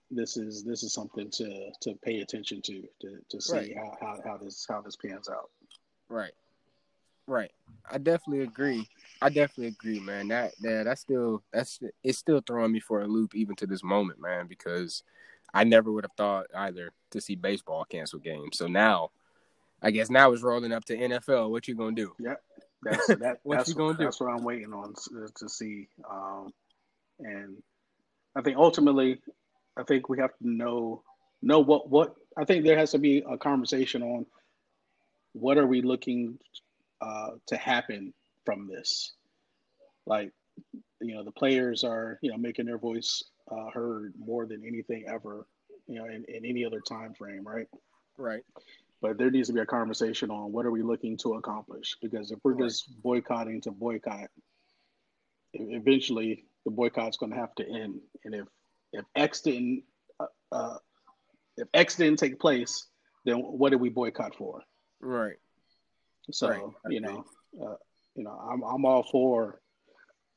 This 0.10 0.38
is 0.38 0.64
this 0.64 0.84
is 0.84 0.94
something 0.94 1.30
to 1.32 1.72
to 1.82 1.96
pay 2.04 2.22
attention 2.22 2.62
to 2.64 2.84
to, 3.02 3.18
to 3.30 3.42
see 3.42 3.54
Right. 3.54 3.76
how, 3.76 3.98
how, 4.00 4.20
how 4.24 4.38
this 4.38 4.66
how 4.70 4.82
this 4.82 4.96
pans 4.96 5.28
out. 5.28 5.50
Right. 6.10 6.32
Right. 7.28 7.52
I 7.90 7.98
definitely 7.98 8.44
agree. 8.44 8.88
I 9.22 9.30
definitely 9.30 9.68
agree, 9.68 10.00
man. 10.00 10.30
That 10.30 10.54
that 10.62 10.86
that's 10.86 11.02
still 11.02 11.44
that's 11.52 11.80
it's 12.04 12.18
still 12.18 12.42
throwing 12.46 12.72
me 12.72 12.80
for 12.80 13.02
a 13.02 13.08
loop 13.08 13.36
even 13.36 13.56
to 13.58 13.68
this 13.68 13.84
moment, 13.84 14.22
man, 14.22 14.48
because 14.48 15.04
I 15.58 15.64
never 15.64 15.92
would 15.92 16.04
have 16.04 16.12
thought 16.16 16.46
either 16.56 16.92
to 17.10 17.20
see 17.20 17.36
baseball 17.36 17.84
cancel 17.84 18.20
games. 18.20 18.60
So 18.60 18.68
now 18.68 19.10
I 19.82 19.90
guess 19.90 20.12
now 20.12 20.32
it's 20.32 20.44
rolling 20.44 20.72
up 20.72 20.86
to 20.86 20.96
NFL. 20.96 21.50
What 21.50 21.68
you 21.68 21.74
gonna 21.74 21.96
do? 21.96 22.14
That's 22.84 23.08
that, 23.08 23.40
What 23.42 23.58
that's 23.58 23.70
you 23.70 23.74
gonna 23.74 23.98
do? 23.98 24.04
That's 24.04 24.20
what 24.20 24.30
I'm 24.30 24.44
waiting 24.44 24.72
on 24.72 24.94
to, 24.94 25.28
to 25.36 25.50
see. 25.50 25.88
Um, 26.08 26.54
and 27.20 27.58
I 28.36 28.42
think 28.42 28.56
ultimately, 28.56 29.20
I 29.76 29.82
think 29.82 30.10
we 30.10 30.20
have 30.20 30.30
to 30.38 30.48
know 30.48 31.02
know 31.42 31.60
what 31.60 31.90
what 31.90 32.14
I 32.38 32.46
think 32.46 32.64
there 32.64 32.78
has 32.78 32.92
to 32.92 33.00
be 33.00 33.24
a 33.28 33.36
conversation 33.36 34.04
on 34.04 34.28
what 35.34 35.58
are 35.58 35.66
we 35.66 35.82
looking 35.82 36.38
uh, 37.02 37.32
to 37.48 37.58
happen 37.58 38.14
from 38.46 38.68
this. 38.68 39.14
Like, 40.06 40.32
you 41.02 41.16
know, 41.16 41.24
the 41.24 41.32
players 41.32 41.84
are 41.84 42.20
you 42.22 42.30
know 42.30 42.38
making 42.38 42.68
their 42.68 42.78
voice 42.78 43.24
uh, 43.52 43.70
heard 43.74 44.14
more 44.18 44.46
than 44.46 44.64
anything 44.66 45.06
ever, 45.08 45.46
you 45.88 45.96
know, 46.00 46.06
in, 46.06 46.24
in 46.28 46.46
any 46.46 46.66
other 46.66 46.82
time 46.82 47.14
frame, 47.14 47.46
right? 47.48 47.68
Right. 48.18 48.44
but 49.02 49.18
there 49.20 49.30
needs 49.30 49.48
to 49.50 49.54
be 49.54 49.60
a 49.62 49.66
conversation 49.66 50.32
on 50.32 50.52
what 50.52 50.66
are 50.66 50.72
we 50.72 50.82
looking 50.82 51.18
to 51.18 51.36
accomplish 51.36 51.96
because 52.02 52.32
if 52.32 52.40
we're 52.44 52.54
Right. 52.54 52.64
just 52.64 53.02
boycotting 53.04 53.62
to 53.62 53.72
boycott 53.72 54.30
eventually 55.54 56.46
the 56.66 56.72
boycott's 56.72 57.18
going 57.18 57.32
to 57.32 57.38
have 57.38 57.54
to 57.56 57.68
end 57.68 58.00
and 58.26 58.34
if 58.36 58.48
if 58.94 59.06
x 59.16 59.42
didn't 59.42 59.84
uh, 60.20 60.26
uh, 60.52 60.78
if 61.58 61.68
x 61.74 61.96
didn't 61.96 62.18
take 62.20 62.40
place 62.40 62.88
then 63.26 63.36
what 63.38 63.70
did 63.70 63.80
we 63.82 63.90
boycott 63.90 64.36
for 64.36 64.62
Right. 65.00 65.36
so 66.32 66.48
Right. 66.50 66.64
You 66.90 67.02
know 67.02 67.24
uh, 67.64 67.76
you 68.16 68.24
know 68.24 68.32
I'm, 68.32 68.64
I'm 68.64 68.84
all 68.86 69.04
for 69.04 69.62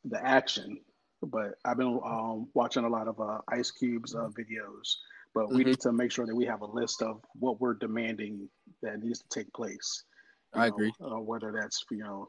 the 0.05 0.23
action 0.25 0.79
but 1.23 1.55
i've 1.64 1.77
been 1.77 2.01
um, 2.05 2.49
watching 2.55 2.85
a 2.85 2.89
lot 2.89 3.09
of 3.09 3.18
uh, 3.21 3.39
Ice 3.49 3.71
Cube's 3.71 4.14
uh, 4.14 4.29
videos 4.29 4.97
but 5.35 5.53
we 5.53 5.62
Mhm. 5.62 5.66
need 5.68 5.81
to 5.81 5.93
make 5.93 6.11
sure 6.11 6.27
that 6.27 6.35
we 6.35 6.45
have 6.47 6.62
a 6.62 6.66
list 6.66 7.03
of 7.03 7.23
what 7.39 7.61
we're 7.61 7.75
demanding 7.75 8.49
that 8.83 9.01
needs 9.03 9.21
to 9.21 9.29
take 9.29 9.53
place 9.53 10.05
I 10.55 10.68
know, 10.68 10.75
agree. 10.75 10.93
uh, 11.01 11.21
whether 11.21 11.53
that's 11.53 11.85
you 11.91 11.99
know 11.99 12.29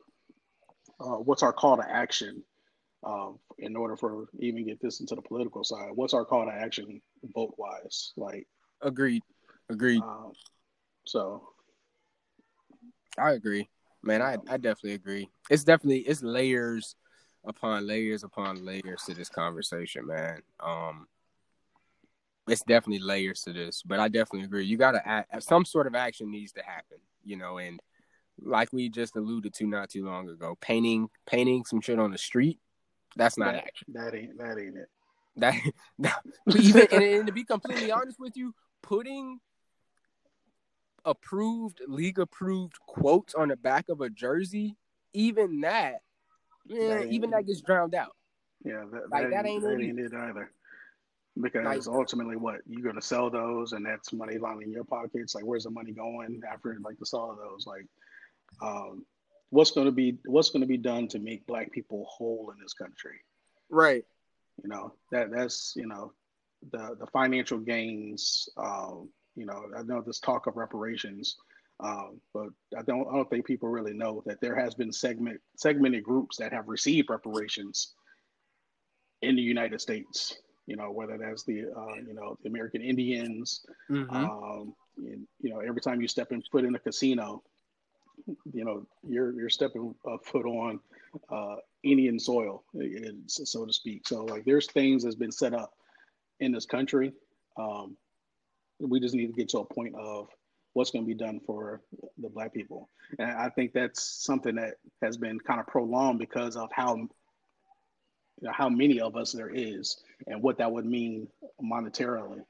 uh, 0.99 1.17
what's 1.17 1.41
our 1.43 1.53
call 1.53 1.77
to 1.77 1.89
action 1.89 2.43
um, 3.03 3.39
in 3.57 3.75
order 3.75 3.95
for 3.97 4.27
even 4.39 4.65
get 4.67 4.79
this 4.81 4.99
into 4.99 5.15
the 5.15 5.21
political 5.21 5.63
side 5.63 5.89
what's 5.95 6.13
our 6.13 6.25
call 6.25 6.45
to 6.45 6.51
action 6.51 7.01
vote 7.33 7.55
wise 7.57 8.13
like 8.17 8.47
Agreed. 8.83 9.21
Agreed. 9.69 10.01
um, 10.01 10.31
so 11.05 11.47
I 13.17 13.33
agree. 13.33 13.69
Man, 14.03 14.21
I, 14.21 14.37
I 14.49 14.57
definitely 14.57 14.93
agree. 14.93 15.29
It's 15.49 15.63
definitely 15.63 15.99
it's 15.99 16.23
layers 16.23 16.95
upon 17.45 17.87
layers 17.87 18.23
upon 18.23 18.63
layers 18.65 19.03
to 19.05 19.13
this 19.13 19.29
conversation, 19.29 20.07
man. 20.07 20.41
Um 20.59 21.07
it's 22.47 22.63
definitely 22.63 23.05
layers 23.05 23.41
to 23.41 23.53
this, 23.53 23.83
but 23.83 23.99
I 23.99 24.07
definitely 24.07 24.43
agree. 24.43 24.65
You 24.65 24.77
got 24.77 24.91
to 24.91 25.07
act 25.07 25.43
some 25.43 25.63
sort 25.63 25.87
of 25.87 25.95
action 25.95 26.31
needs 26.31 26.51
to 26.53 26.63
happen, 26.63 26.97
you 27.23 27.37
know, 27.37 27.59
and 27.59 27.79
like 28.41 28.69
we 28.71 28.89
just 28.89 29.15
alluded 29.15 29.53
to 29.53 29.67
not 29.67 29.89
too 29.89 30.05
long 30.05 30.27
ago, 30.29 30.57
painting 30.59 31.09
painting 31.25 31.63
some 31.65 31.81
shit 31.81 31.99
on 31.99 32.11
the 32.11 32.17
street, 32.17 32.59
that's 33.15 33.37
not 33.37 33.53
that, 33.53 33.65
action. 33.65 33.87
that 33.93 34.15
ain't 34.15 34.37
that 34.37 34.57
ain't 34.57 34.77
it 34.77 34.89
That, 35.37 35.55
that 35.99 36.21
even 36.57 36.87
and, 36.91 37.03
and 37.03 37.27
to 37.27 37.33
be 37.33 37.43
completely 37.43 37.91
honest 37.91 38.19
with 38.19 38.35
you, 38.35 38.53
putting 38.81 39.39
approved 41.05 41.81
league 41.87 42.19
approved 42.19 42.79
quotes 42.85 43.33
on 43.33 43.49
the 43.49 43.55
back 43.55 43.89
of 43.89 44.01
a 44.01 44.09
jersey, 44.09 44.77
even 45.13 45.61
that, 45.61 46.01
yeah, 46.65 46.99
That 46.99 47.07
even 47.07 47.31
that 47.31 47.45
gets 47.45 47.61
drowned 47.61 47.95
out. 47.95 48.15
Yeah, 48.63 48.83
that, 48.91 49.09
Like, 49.09 49.23
that, 49.23 49.31
that 49.31 49.45
ain't, 49.45 49.63
that 49.63 49.79
it 49.79 49.83
ain't 49.83 49.99
it 49.99 50.13
either. 50.13 50.51
Because 51.39 51.87
like, 51.87 51.95
ultimately, 51.95 52.35
what 52.35 52.59
you're 52.67 52.83
going 52.83 52.95
to 52.95 53.01
sell 53.01 53.29
those, 53.29 53.71
and 53.71 53.85
that's 53.85 54.11
money 54.11 54.37
lining 54.37 54.63
in 54.63 54.71
your 54.71 54.83
pockets. 54.83 55.33
Like, 55.33 55.45
where's 55.45 55.63
the 55.63 55.69
money 55.69 55.93
going 55.93 56.41
after 56.51 56.77
like 56.83 56.99
the 56.99 57.05
sale 57.05 57.31
of 57.31 57.37
those? 57.37 57.65
Like, 57.65 57.85
um, 58.61 59.05
what's 59.49 59.71
going 59.71 59.85
to 59.85 59.91
be 59.91 60.17
what's 60.25 60.49
going 60.49 60.61
to 60.61 60.67
be 60.67 60.77
done 60.77 61.07
to 61.09 61.19
make 61.19 61.47
Black 61.47 61.71
people 61.71 62.05
whole 62.09 62.51
in 62.53 62.61
this 62.61 62.73
country? 62.73 63.15
Right. 63.69 64.03
You 64.61 64.69
know 64.69 64.93
that 65.11 65.31
that's 65.31 65.73
you 65.77 65.87
know 65.87 66.11
the 66.71 66.95
the 66.99 67.07
financial 67.07 67.59
gains. 67.59 68.49
Um, 68.57 69.09
you 69.35 69.45
know, 69.45 69.63
I 69.77 69.83
know 69.83 70.01
this 70.01 70.19
talk 70.19 70.47
of 70.47 70.57
reparations, 70.57 71.37
um, 71.81 72.21
but 72.33 72.47
I 72.77 72.83
don't 72.83 73.07
I 73.07 73.15
don't 73.15 73.29
think 73.29 73.45
people 73.45 73.69
really 73.69 73.93
know 73.93 74.23
that 74.25 74.41
there 74.41 74.55
has 74.55 74.75
been 74.75 74.91
segment 74.91 75.39
segmented 75.57 76.03
groups 76.03 76.37
that 76.37 76.53
have 76.53 76.67
received 76.67 77.09
reparations 77.09 77.93
in 79.21 79.35
the 79.35 79.41
United 79.41 79.81
States 79.81 80.37
you 80.71 80.75
know, 80.75 80.91
whether 80.91 81.17
that's 81.17 81.43
the, 81.43 81.65
uh, 81.75 81.95
you 82.07 82.13
know, 82.13 82.37
the 82.43 82.49
American 82.49 82.81
Indians. 82.81 83.65
Mm-hmm. 83.89 84.15
Um, 84.15 84.73
and, 84.97 85.27
you 85.41 85.49
know, 85.49 85.59
every 85.59 85.81
time 85.81 86.01
you 86.01 86.07
step 86.07 86.31
in 86.31 86.41
foot 86.51 86.65
in 86.65 86.75
a 86.75 86.79
casino, 86.79 87.43
you 88.53 88.63
know, 88.63 88.85
you're 89.07 89.33
you're 89.33 89.49
stepping 89.49 89.95
a 90.05 90.17
foot 90.19 90.45
on 90.45 90.79
uh, 91.29 91.55
Indian 91.83 92.19
soil, 92.19 92.63
so 93.27 93.65
to 93.65 93.73
speak. 93.73 94.07
So 94.07 94.25
like, 94.25 94.45
there's 94.45 94.67
things 94.67 95.03
that's 95.03 95.15
been 95.15 95.31
set 95.31 95.53
up 95.53 95.73
in 96.39 96.51
this 96.51 96.65
country. 96.65 97.11
Um, 97.57 97.97
we 98.79 98.99
just 98.99 99.15
need 99.15 99.27
to 99.27 99.33
get 99.33 99.49
to 99.49 99.59
a 99.59 99.65
point 99.65 99.95
of 99.95 100.27
what's 100.73 100.91
going 100.91 101.03
to 101.03 101.07
be 101.07 101.15
done 101.15 101.39
for 101.45 101.81
the 102.17 102.29
black 102.29 102.53
people, 102.53 102.89
and 103.19 103.31
I 103.31 103.49
think 103.49 103.73
that's 103.73 104.03
something 104.03 104.55
that 104.55 104.75
has 105.01 105.17
been 105.17 105.39
kind 105.39 105.59
of 105.59 105.67
prolonged 105.67 106.19
because 106.19 106.55
of 106.55 106.69
how 106.71 107.07
you 108.41 108.47
know, 108.47 108.53
how 108.53 108.69
many 108.69 108.99
of 108.99 109.15
us 109.15 109.31
there 109.31 109.51
is 109.53 109.97
and 110.27 110.41
what 110.41 110.57
that 110.57 110.71
would 110.71 110.85
mean 110.85 111.27
monetarily. 111.63 112.43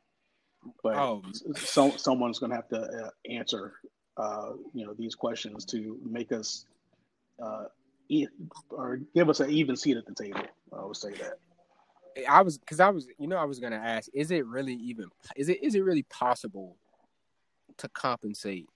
But 0.84 0.96
oh. 0.96 1.24
so, 1.56 1.92
someone's 1.98 2.40
going 2.40 2.52
to 2.52 2.56
have 2.56 2.70
to 2.70 2.82
uh, 2.82 3.10
answer, 3.30 3.74
uh, 4.18 4.52
you 4.74 4.86
know, 4.86 4.94
these 4.94 5.16
questions 5.16 5.66
to 5.66 6.00
make 6.08 6.32
us 6.32 6.66
uh, 7.42 7.66
e- 8.10 8.28
or 8.70 9.00
give 9.16 9.30
us 9.30 9.40
an 9.40 9.50
even 9.50 9.76
seat 9.76 9.98
at 9.98 10.06
the 10.06 10.14
table. 10.14 10.44
I 10.72 10.86
would 10.86 10.96
say 10.96 11.12
that. 11.14 11.40
I 12.30 12.42
was 12.42 12.58
because 12.58 12.80
I 12.80 12.90
was, 12.90 13.08
you 13.18 13.28
know, 13.28 13.38
I 13.38 13.46
was 13.46 13.60
going 13.60 13.72
to 13.72 13.80
ask: 13.80 14.10
Is 14.14 14.32
it 14.32 14.46
really 14.46 14.76
even? 14.76 15.06
Is 15.36 15.50
it 15.50 15.64
is 15.64 15.76
it 15.76 15.84
really 15.84 16.04
possible 16.04 16.78
to 17.82 17.90
compensate 17.90 18.68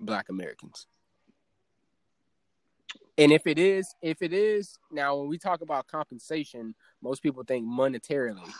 Black 0.00 0.28
Americans? 0.28 0.86
And 3.18 3.32
if 3.32 3.46
it 3.46 3.58
is, 3.58 3.94
if 4.02 4.20
it 4.20 4.32
is, 4.32 4.78
now 4.90 5.16
when 5.16 5.28
we 5.28 5.38
talk 5.38 5.62
about 5.62 5.86
compensation, 5.86 6.74
most 7.02 7.22
people 7.22 7.44
think 7.44 7.66
monetarily. 7.66 8.52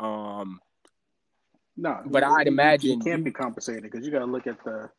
Um, 0.00 0.60
no, 1.76 2.00
but 2.06 2.24
I'd 2.24 2.46
imagine 2.46 2.98
you 2.98 2.98
can't 2.98 3.24
be 3.24 3.30
compensated 3.30 3.82
because 3.82 4.04
you 4.04 4.12
got 4.12 4.20
to 4.20 4.26
look 4.26 4.46
at 4.46 4.62
the 4.64 4.90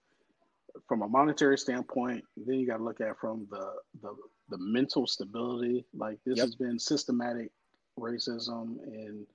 from 0.88 1.02
a 1.02 1.08
monetary 1.08 1.58
standpoint. 1.58 2.24
Then 2.38 2.56
you 2.56 2.68
got 2.68 2.78
to 2.78 2.84
look 2.84 3.02
at 3.02 3.18
from 3.20 3.48
the 3.50 3.74
the 4.02 4.16
the 4.50 4.58
mental 4.58 5.08
stability. 5.08 5.86
Like 5.94 6.20
this 6.26 6.38
yep. 6.38 6.46
has 6.46 6.56
been 6.56 6.80
systematic 6.80 7.52
racism 8.00 8.78
and 8.86 9.26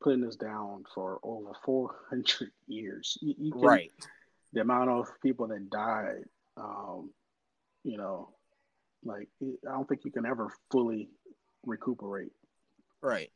putting 0.00 0.24
us 0.24 0.36
down 0.36 0.84
for 0.94 1.18
over 1.22 1.52
400 1.64 2.50
years. 2.66 3.18
You, 3.20 3.34
you 3.38 3.52
can, 3.52 3.62
right. 3.62 3.92
The 4.52 4.60
amount 4.60 4.90
of 4.90 5.08
people 5.22 5.46
that 5.48 5.70
died, 5.70 6.24
um, 6.56 7.10
you 7.84 7.98
know, 7.98 8.30
like 9.04 9.28
I 9.42 9.72
don't 9.72 9.88
think 9.88 10.04
you 10.04 10.10
can 10.10 10.26
ever 10.26 10.50
fully 10.70 11.10
recuperate. 11.66 12.32
Right. 13.02 13.30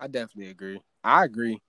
I 0.00 0.06
definitely 0.06 0.50
agree. 0.50 0.80
I 1.04 1.24
agree. 1.24 1.60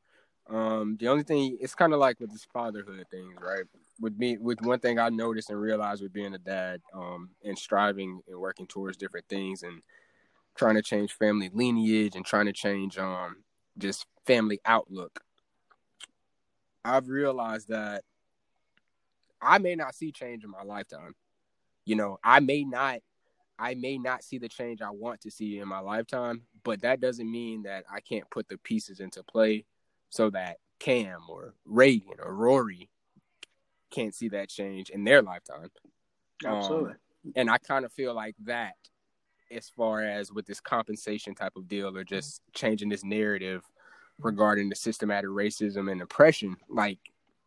Um, 0.49 0.97
the 0.99 1.07
only 1.09 1.23
thing 1.23 1.57
it's 1.61 1.75
kind 1.75 1.93
of 1.93 1.99
like 1.99 2.19
with 2.19 2.31
this 2.31 2.47
fatherhood 2.51 3.05
things, 3.11 3.35
right? 3.39 3.63
With 3.99 4.17
me, 4.17 4.37
with 4.37 4.61
one 4.61 4.79
thing 4.79 4.97
I 4.97 5.09
noticed 5.09 5.49
and 5.49 5.61
realized 5.61 6.01
with 6.01 6.13
being 6.13 6.33
a 6.33 6.39
dad, 6.39 6.81
um, 6.93 7.29
and 7.43 7.57
striving 7.57 8.21
and 8.27 8.39
working 8.39 8.65
towards 8.65 8.97
different 8.97 9.27
things 9.27 9.61
and 9.63 9.81
trying 10.55 10.75
to 10.75 10.81
change 10.81 11.13
family 11.13 11.51
lineage 11.53 12.15
and 12.15 12.25
trying 12.25 12.45
to 12.45 12.53
change 12.53 12.97
um 12.97 13.37
just 13.79 14.05
family 14.25 14.59
outlook. 14.65 15.21
I've 16.85 17.07
realized 17.07 17.69
that 17.69 18.03
I 19.41 19.57
may 19.57 19.75
not 19.75 19.95
see 19.95 20.11
change 20.11 20.43
in 20.43 20.49
my 20.49 20.63
lifetime 20.63 21.15
you 21.89 21.95
know, 21.95 22.19
I 22.23 22.39
may 22.39 22.63
not 22.63 22.99
I 23.57 23.73
may 23.73 23.97
not 23.97 24.23
see 24.23 24.37
the 24.37 24.47
change 24.47 24.79
I 24.79 24.91
want 24.91 25.21
to 25.21 25.31
see 25.31 25.57
in 25.57 25.67
my 25.67 25.79
lifetime, 25.79 26.43
but 26.63 26.81
that 26.81 27.01
doesn't 27.01 27.29
mean 27.29 27.63
that 27.63 27.83
I 27.91 27.99
can't 27.99 28.29
put 28.29 28.47
the 28.47 28.59
pieces 28.59 28.99
into 28.99 29.23
play 29.23 29.65
so 30.09 30.29
that 30.29 30.57
Cam 30.79 31.21
or 31.27 31.55
Reagan 31.65 32.17
or 32.23 32.35
Rory 32.35 32.91
can't 33.89 34.13
see 34.13 34.29
that 34.29 34.49
change 34.49 34.91
in 34.91 35.03
their 35.03 35.23
lifetime. 35.23 35.69
Absolutely. 36.45 36.91
Um, 36.91 37.33
and 37.35 37.49
I 37.49 37.57
kind 37.57 37.85
of 37.85 37.91
feel 37.91 38.13
like 38.13 38.35
that 38.45 38.75
as 39.51 39.69
far 39.69 40.03
as 40.03 40.31
with 40.31 40.45
this 40.45 40.59
compensation 40.59 41.35
type 41.35 41.55
of 41.55 41.67
deal 41.67 41.95
or 41.95 42.03
just 42.03 42.41
changing 42.53 42.89
this 42.89 43.03
narrative 43.03 43.63
regarding 44.19 44.69
the 44.69 44.75
systematic 44.75 45.29
racism 45.29 45.91
and 45.91 46.01
oppression, 46.01 46.55
like 46.69 46.99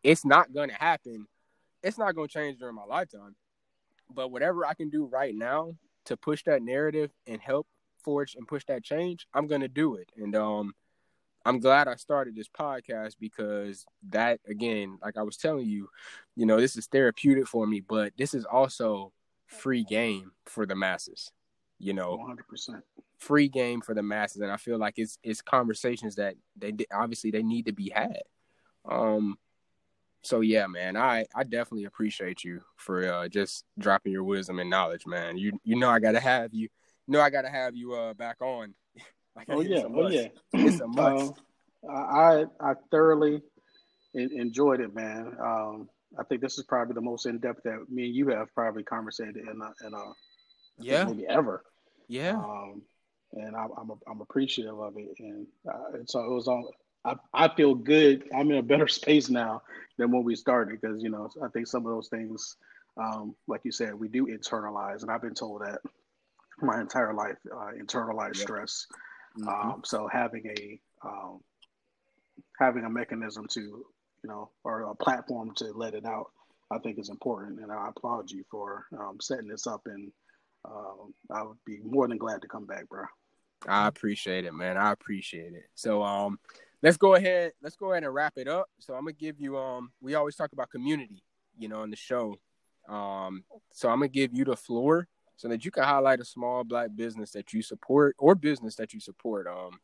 it's 0.03 0.25
not 0.25 0.53
going 0.53 0.69
to 0.69 0.75
happen. 0.75 1.27
It's 1.81 1.97
not 1.97 2.15
going 2.15 2.27
to 2.27 2.33
change 2.33 2.59
during 2.59 2.75
my 2.75 2.85
lifetime. 2.85 3.35
But 4.09 4.31
whatever 4.31 4.65
I 4.65 4.73
can 4.73 4.89
do 4.89 5.05
right 5.05 5.33
now 5.33 5.75
to 6.05 6.17
push 6.17 6.43
that 6.43 6.61
narrative 6.61 7.11
and 7.27 7.41
help 7.41 7.67
forge 8.03 8.35
and 8.35 8.47
push 8.47 8.65
that 8.65 8.83
change, 8.83 9.27
I'm 9.33 9.47
gonna 9.47 9.67
do 9.67 9.95
it. 9.95 10.11
And 10.17 10.35
um 10.35 10.73
I'm 11.45 11.59
glad 11.59 11.87
I 11.87 11.95
started 11.95 12.35
this 12.35 12.47
podcast 12.47 13.15
because 13.19 13.85
that 14.09 14.39
again, 14.47 14.97
like 15.01 15.17
I 15.17 15.23
was 15.23 15.37
telling 15.37 15.65
you, 15.65 15.89
you 16.35 16.45
know, 16.45 16.59
this 16.59 16.77
is 16.77 16.87
therapeutic 16.87 17.47
for 17.47 17.65
me, 17.67 17.81
but 17.81 18.13
this 18.17 18.33
is 18.33 18.45
also 18.45 19.11
free 19.47 19.83
game 19.83 20.31
for 20.45 20.65
the 20.65 20.75
masses. 20.75 21.31
You 21.83 21.93
know, 21.93 22.17
100%. 22.17 22.81
Free 23.19 23.47
game 23.47 23.81
for 23.81 23.93
the 23.93 24.03
masses 24.03 24.41
and 24.41 24.51
I 24.51 24.57
feel 24.57 24.77
like 24.77 24.95
it's 24.97 25.17
it's 25.23 25.41
conversations 25.41 26.15
that 26.15 26.35
they 26.57 26.73
obviously 26.93 27.31
they 27.31 27.43
need 27.43 27.65
to 27.67 27.73
be 27.73 27.89
had. 27.89 28.21
Um 28.89 29.37
so 30.23 30.39
yeah, 30.39 30.67
man, 30.67 30.95
I 30.95 31.25
I 31.35 31.43
definitely 31.43 31.85
appreciate 31.85 32.43
you 32.43 32.61
for 32.77 33.05
uh, 33.05 33.27
just 33.27 33.65
dropping 33.77 34.13
your 34.13 34.23
wisdom 34.23 34.59
and 34.59 34.69
knowledge, 34.69 35.05
man. 35.05 35.37
You 35.37 35.59
you 35.63 35.77
know 35.77 35.89
I 35.89 35.99
gotta 35.99 36.19
have 36.19 36.53
you. 36.53 36.69
you 37.07 37.13
know 37.13 37.21
I 37.21 37.29
gotta 37.29 37.49
have 37.49 37.75
you 37.75 37.93
uh 37.93 38.13
back 38.13 38.41
on. 38.41 38.73
like, 39.35 39.47
oh 39.49 39.61
yeah, 39.61 39.83
oh 39.83 40.09
yeah, 40.09 40.27
it's 40.53 40.79
a 40.79 40.87
must. 40.87 41.33
Um, 41.87 41.93
I 41.93 42.45
I 42.61 42.73
thoroughly 42.89 43.41
enjoyed 44.13 44.79
it, 44.79 44.95
man. 44.95 45.35
Um, 45.41 45.89
I 46.17 46.23
think 46.23 46.41
this 46.41 46.57
is 46.57 46.65
probably 46.65 46.93
the 46.93 47.01
most 47.01 47.25
in 47.25 47.39
depth 47.39 47.63
that 47.63 47.89
me 47.89 48.05
and 48.05 48.15
you 48.15 48.29
have 48.29 48.53
probably 48.53 48.83
conversated 48.83 49.37
in 49.37 49.61
a, 49.61 49.87
in 49.87 49.93
a 49.93 50.03
yeah 50.79 51.05
maybe 51.05 51.27
ever. 51.27 51.63
Yeah. 52.13 52.35
Um, 52.35 52.83
and 53.33 53.55
I, 53.55 53.65
I'm 53.75 53.91
I'm 54.07 54.21
appreciative 54.21 54.79
of 54.79 54.95
it, 54.97 55.15
and 55.17 55.47
uh, 55.67 55.97
so 56.05 56.19
it 56.19 56.29
was 56.29 56.47
on 56.47 56.65
I, 57.03 57.15
I 57.33 57.55
feel 57.55 57.73
good. 57.73 58.25
I'm 58.35 58.51
in 58.51 58.57
a 58.57 58.61
better 58.61 58.87
space 58.99 59.29
now 59.29 59.63
than 59.97 60.11
when 60.11 60.23
we 60.23 60.35
started 60.35 60.79
because 60.79 61.01
you 61.01 61.09
know 61.09 61.27
I 61.43 61.47
think 61.47 61.65
some 61.65 61.87
of 61.87 61.91
those 61.91 62.09
things, 62.09 62.55
um, 62.97 63.35
like 63.47 63.61
you 63.63 63.71
said, 63.71 63.95
we 63.95 64.09
do 64.09 64.27
internalize, 64.27 65.01
and 65.01 65.09
I've 65.09 65.23
been 65.23 65.33
told 65.33 65.61
that 65.61 65.79
my 66.61 66.79
entire 66.79 67.15
life 67.15 67.37
uh, 67.51 67.71
internalized 67.81 68.37
stress. 68.37 68.85
Mm-hmm. 69.39 69.49
Um, 69.49 69.81
so 69.83 70.07
having 70.07 70.45
a 70.55 70.79
um, 71.03 71.39
having 72.59 72.85
a 72.85 72.89
mechanism 72.91 73.47
to 73.53 73.59
you 73.61 74.29
know 74.29 74.51
or 74.63 74.81
a 74.81 74.95
platform 74.95 75.55
to 75.55 75.71
let 75.73 75.95
it 75.95 76.05
out, 76.05 76.27
I 76.69 76.77
think 76.77 76.99
is 76.99 77.09
important, 77.09 77.59
and 77.59 77.71
I 77.71 77.89
applaud 77.89 78.29
you 78.29 78.43
for 78.51 78.85
um, 78.99 79.17
setting 79.19 79.47
this 79.47 79.65
up. 79.65 79.81
And 79.87 80.11
uh, 80.65 81.33
I 81.33 81.43
would 81.43 81.57
be 81.65 81.79
more 81.83 82.07
than 82.07 82.17
glad 82.17 82.41
to 82.41 82.47
come 82.47 82.65
back, 82.65 82.87
bro. 82.89 83.05
I 83.67 83.87
appreciate 83.87 84.45
it, 84.45 84.53
man. 84.53 84.77
I 84.77 84.91
appreciate 84.91 85.53
it. 85.53 85.65
So, 85.73 86.03
um, 86.03 86.39
let's 86.81 86.97
go 86.97 87.15
ahead. 87.15 87.53
Let's 87.61 87.75
go 87.75 87.91
ahead 87.91 88.03
and 88.03 88.13
wrap 88.13 88.33
it 88.35 88.47
up. 88.47 88.69
So 88.79 88.93
I'm 88.93 89.01
gonna 89.05 89.13
give 89.13 89.39
you. 89.39 89.57
Um, 89.57 89.91
we 90.01 90.15
always 90.15 90.35
talk 90.35 90.53
about 90.53 90.69
community, 90.69 91.23
you 91.57 91.69
know, 91.69 91.81
on 91.81 91.89
the 91.89 91.95
show. 91.95 92.37
Um, 92.87 93.43
so 93.71 93.89
I'm 93.89 93.99
gonna 93.99 94.09
give 94.09 94.33
you 94.33 94.45
the 94.45 94.57
floor 94.57 95.07
so 95.37 95.47
that 95.47 95.65
you 95.65 95.71
can 95.71 95.83
highlight 95.83 96.19
a 96.19 96.25
small 96.25 96.63
black 96.63 96.89
business 96.95 97.31
that 97.31 97.53
you 97.53 97.61
support 97.61 98.15
or 98.19 98.35
business 98.35 98.75
that 98.75 98.93
you 98.93 98.99
support. 98.99 99.47
Um, 99.47 99.79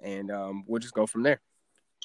and 0.00 0.30
um, 0.30 0.64
we'll 0.66 0.80
just 0.80 0.94
go 0.94 1.06
from 1.06 1.22
there. 1.22 1.40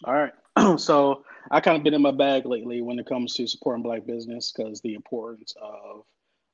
All 0.04 0.14
right. 0.14 0.34
so 0.80 1.24
I 1.52 1.60
kind 1.60 1.78
of 1.78 1.84
been 1.84 1.94
in 1.94 2.02
my 2.02 2.12
bag 2.12 2.46
lately 2.46 2.82
when 2.82 3.00
it 3.00 3.06
comes 3.06 3.34
to 3.36 3.48
supporting 3.48 3.84
black 3.84 4.06
business 4.06 4.52
because 4.56 4.82
the 4.82 4.94
importance 4.94 5.54
of, 5.62 6.04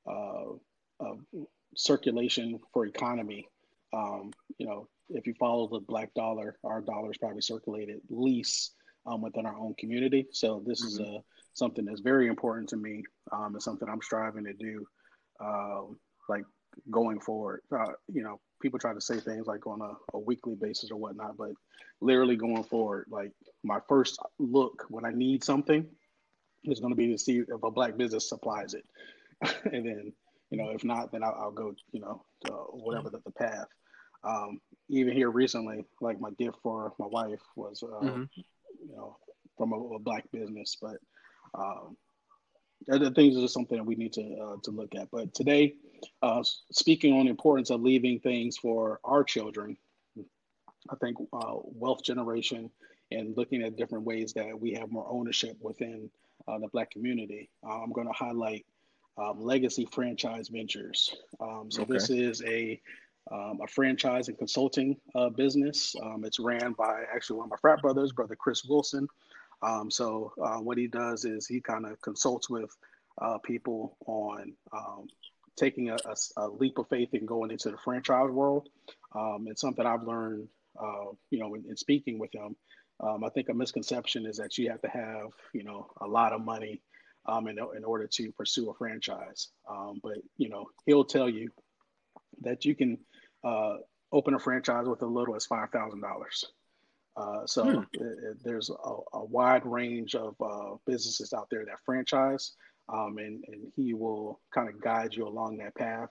uh, 0.07 0.53
of 0.99 1.19
circulation 1.75 2.59
for 2.73 2.85
economy. 2.85 3.47
Um, 3.93 4.31
you 4.57 4.65
know, 4.65 4.87
if 5.09 5.27
you 5.27 5.33
follow 5.39 5.67
the 5.67 5.79
black 5.79 6.13
dollar, 6.13 6.57
our 6.63 6.81
dollar 6.81 7.11
is 7.11 7.17
probably 7.17 7.41
circulated 7.41 8.01
least 8.09 8.73
um, 9.05 9.21
within 9.21 9.45
our 9.45 9.57
own 9.57 9.75
community. 9.77 10.27
So 10.31 10.63
this 10.65 10.81
mm-hmm. 10.81 10.87
is 10.87 10.99
a 10.99 11.19
something 11.53 11.85
that's 11.85 12.01
very 12.01 12.27
important 12.27 12.69
to 12.69 12.77
me. 12.77 13.03
Um, 13.31 13.55
it's 13.55 13.65
something 13.65 13.87
I'm 13.87 14.01
striving 14.01 14.45
to 14.45 14.53
do. 14.53 14.85
Um, 15.39 15.97
like 16.27 16.43
going 16.91 17.19
forward. 17.19 17.61
Uh, 17.71 17.93
you 18.07 18.23
know, 18.23 18.39
people 18.61 18.79
try 18.79 18.93
to 18.93 19.01
say 19.01 19.19
things 19.19 19.47
like 19.47 19.65
on 19.67 19.81
a, 19.81 19.93
a, 20.13 20.19
weekly 20.19 20.55
basis 20.55 20.91
or 20.91 20.97
whatnot, 20.97 21.37
but 21.37 21.51
literally 22.01 22.35
going 22.35 22.63
forward, 22.63 23.05
like 23.09 23.31
my 23.63 23.79
first 23.87 24.19
look 24.39 24.85
when 24.89 25.05
I 25.05 25.11
need 25.11 25.43
something 25.43 25.85
is 26.65 26.79
going 26.79 26.91
to 26.91 26.97
be 26.97 27.11
to 27.11 27.17
see 27.17 27.39
if 27.39 27.63
a 27.63 27.71
black 27.71 27.97
business 27.97 28.29
supplies 28.29 28.73
it, 28.73 28.85
and 29.73 29.85
then 29.85 30.13
you 30.49 30.57
know 30.57 30.69
if 30.69 30.83
not, 30.83 31.11
then 31.11 31.23
I'll, 31.23 31.37
I'll 31.39 31.51
go 31.51 31.73
you 31.91 31.99
know 31.99 32.23
whatever 32.71 33.09
the, 33.09 33.19
the 33.25 33.31
path. 33.31 33.67
Um, 34.23 34.59
even 34.89 35.13
here 35.13 35.29
recently, 35.29 35.85
like 36.01 36.19
my 36.19 36.31
gift 36.31 36.57
for 36.63 36.93
my 36.99 37.07
wife 37.07 37.41
was 37.55 37.83
uh, 37.83 38.05
mm-hmm. 38.05 38.23
you 38.35 38.95
know 38.95 39.17
from 39.57 39.73
a, 39.73 39.77
a 39.77 39.99
black 39.99 40.25
business, 40.31 40.77
but 40.81 40.97
um, 41.53 41.95
other 42.91 43.11
things 43.11 43.37
are 43.37 43.41
just 43.41 43.53
something 43.53 43.77
that 43.77 43.83
we 43.85 43.95
need 43.95 44.13
to 44.13 44.21
uh, 44.21 44.55
to 44.63 44.71
look 44.71 44.95
at. 44.95 45.09
But 45.11 45.33
today, 45.33 45.75
uh, 46.21 46.43
speaking 46.71 47.13
on 47.13 47.25
the 47.25 47.31
importance 47.31 47.69
of 47.69 47.81
leaving 47.81 48.19
things 48.19 48.57
for 48.57 48.99
our 49.03 49.23
children, 49.23 49.77
I 50.89 50.95
think 51.01 51.17
uh, 51.33 51.55
wealth 51.63 52.03
generation 52.03 52.69
and 53.11 53.35
looking 53.37 53.63
at 53.63 53.77
different 53.77 54.05
ways 54.05 54.33
that 54.33 54.59
we 54.59 54.73
have 54.73 54.91
more 54.91 55.07
ownership 55.09 55.57
within 55.61 56.09
uh, 56.47 56.59
the 56.59 56.67
Black 56.67 56.91
community. 56.91 57.49
Uh, 57.65 57.81
I'm 57.81 57.91
going 57.91 58.07
to 58.07 58.13
highlight 58.13 58.65
um, 59.17 59.41
Legacy 59.41 59.87
Franchise 59.91 60.49
Ventures. 60.49 61.15
Um, 61.39 61.67
so 61.69 61.83
okay. 61.83 61.93
this 61.93 62.09
is 62.09 62.43
a 62.43 62.81
um, 63.31 63.59
a 63.63 63.67
franchise 63.67 64.27
and 64.27 64.37
consulting 64.37 64.97
uh, 65.15 65.29
business. 65.29 65.95
Um, 66.03 66.23
it's 66.25 66.39
ran 66.39 66.73
by 66.73 67.03
actually 67.13 67.37
one 67.37 67.47
of 67.47 67.51
my 67.51 67.57
frat 67.57 67.81
brothers, 67.81 68.11
brother 68.11 68.35
Chris 68.35 68.63
Wilson. 68.65 69.07
Um, 69.63 69.89
so 69.89 70.31
uh, 70.41 70.57
what 70.57 70.77
he 70.77 70.87
does 70.87 71.25
is 71.25 71.47
he 71.47 71.59
kind 71.59 71.85
of 71.87 71.99
consults 72.01 72.49
with 72.49 72.75
uh, 73.19 73.37
people 73.39 73.97
on 74.05 74.53
um, 74.73 75.07
taking 75.55 75.89
a, 75.89 75.95
a, 75.95 76.41
a, 76.41 76.47
leap 76.49 76.77
of 76.77 76.87
faith 76.89 77.09
and 77.13 77.27
going 77.27 77.49
into 77.49 77.71
the 77.71 77.77
franchise 77.77 78.29
world. 78.29 78.69
Um, 79.15 79.47
it's 79.49 79.61
something 79.61 79.85
I've 79.85 80.03
learned, 80.03 80.47
uh, 80.79 81.05
you 81.31 81.39
know, 81.39 81.55
in, 81.55 81.63
in, 81.69 81.77
speaking 81.77 82.19
with 82.19 82.33
him. 82.35 82.55
Um, 82.99 83.23
I 83.23 83.29
think 83.29 83.49
a 83.49 83.53
misconception 83.53 84.25
is 84.25 84.37
that 84.37 84.57
you 84.57 84.69
have 84.69 84.81
to 84.81 84.89
have, 84.89 85.31
you 85.53 85.63
know, 85.63 85.89
a 86.01 86.07
lot 86.07 86.33
of 86.33 86.41
money 86.41 86.81
um, 87.27 87.47
in, 87.47 87.57
in 87.75 87.83
order 87.83 88.07
to 88.07 88.31
pursue 88.31 88.69
a 88.69 88.73
franchise. 88.73 89.49
Um, 89.69 89.99
but, 90.03 90.17
you 90.37 90.49
know, 90.49 90.67
he'll 90.85 91.05
tell 91.05 91.29
you 91.29 91.49
that 92.41 92.65
you 92.65 92.75
can 92.75 92.97
uh, 93.43 93.77
open 94.11 94.33
a 94.33 94.39
franchise 94.39 94.87
with 94.87 95.01
as 95.01 95.07
little 95.07 95.35
as 95.35 95.47
$5,000. 95.47 96.43
Uh, 97.17 97.45
so 97.45 97.63
hmm. 97.63 97.79
it, 97.93 98.01
it, 98.01 98.37
there's 98.43 98.69
a, 98.69 98.95
a, 99.17 99.23
wide 99.25 99.65
range 99.65 100.15
of 100.15 100.35
uh, 100.41 100.75
businesses 100.85 101.31
out 101.31 101.47
there 101.49 101.63
that 101.63 101.79
franchise, 101.85 102.53
um, 102.89 103.17
and, 103.17 103.43
and 103.47 103.71
he 103.75 103.93
will 103.93 104.41
kind 104.53 104.67
of 104.67 104.81
guide 104.81 105.13
you 105.13 105.25
along 105.25 105.57
that 105.57 105.73
path. 105.75 106.09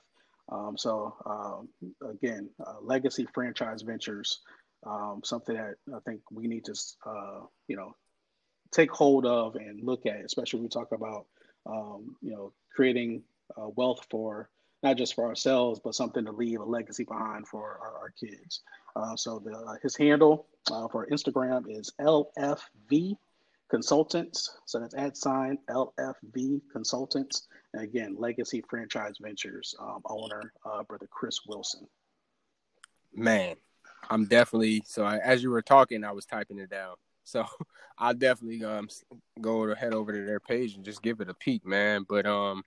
Um, 0.50 0.76
so 0.76 1.14
um, 1.26 1.68
again, 2.10 2.48
uh, 2.66 2.76
legacy 2.82 3.26
franchise 3.34 3.82
ventures, 3.82 4.40
um, 4.86 5.20
something 5.24 5.56
that 5.56 5.74
I 5.94 5.98
think 6.06 6.20
we 6.30 6.46
need 6.46 6.64
to, 6.66 6.74
uh, 7.06 7.40
you 7.68 7.76
know, 7.76 7.94
take 8.74 8.90
hold 8.90 9.24
of 9.24 9.54
and 9.56 9.82
look 9.82 10.04
at, 10.06 10.24
especially 10.24 10.58
when 10.58 10.64
we 10.64 10.68
talk 10.68 10.92
about, 10.92 11.26
um, 11.66 12.16
you 12.20 12.32
know, 12.32 12.52
creating 12.74 13.22
uh, 13.56 13.68
wealth 13.76 14.06
for 14.10 14.50
not 14.82 14.96
just 14.96 15.14
for 15.14 15.26
ourselves, 15.26 15.80
but 15.82 15.94
something 15.94 16.24
to 16.24 16.32
leave 16.32 16.60
a 16.60 16.64
legacy 16.64 17.04
behind 17.04 17.48
for 17.48 17.78
our, 17.80 17.98
our 18.02 18.10
kids. 18.20 18.60
Uh, 18.96 19.16
so 19.16 19.38
the, 19.38 19.52
uh, 19.52 19.74
his 19.82 19.96
handle 19.96 20.46
uh, 20.70 20.86
for 20.88 21.06
Instagram 21.06 21.64
is 21.68 21.92
LFV 22.00 23.16
Consultants. 23.70 24.58
So 24.66 24.78
that's 24.80 24.94
at 24.94 25.16
sign 25.16 25.58
LFV 25.70 26.60
Consultants. 26.70 27.48
And 27.72 27.82
again, 27.82 28.16
Legacy 28.18 28.62
Franchise 28.68 29.14
Ventures 29.20 29.74
um, 29.80 30.02
owner, 30.04 30.52
uh, 30.66 30.82
brother 30.82 31.08
Chris 31.10 31.40
Wilson. 31.46 31.86
Man, 33.14 33.56
I'm 34.10 34.26
definitely 34.26 34.82
so. 34.84 35.04
I, 35.04 35.18
as 35.18 35.42
you 35.42 35.50
were 35.50 35.62
talking, 35.62 36.04
I 36.04 36.12
was 36.12 36.26
typing 36.26 36.58
it 36.58 36.68
down. 36.68 36.96
So 37.24 37.44
I'll 37.98 38.14
definitely 38.14 38.64
um 38.64 38.88
go 39.40 39.66
to 39.66 39.74
head 39.74 39.94
over 39.94 40.12
to 40.12 40.24
their 40.24 40.40
page 40.40 40.74
and 40.74 40.84
just 40.84 41.02
give 41.02 41.20
it 41.20 41.28
a 41.28 41.34
peek, 41.34 41.66
man. 41.66 42.04
But 42.08 42.26
um, 42.26 42.62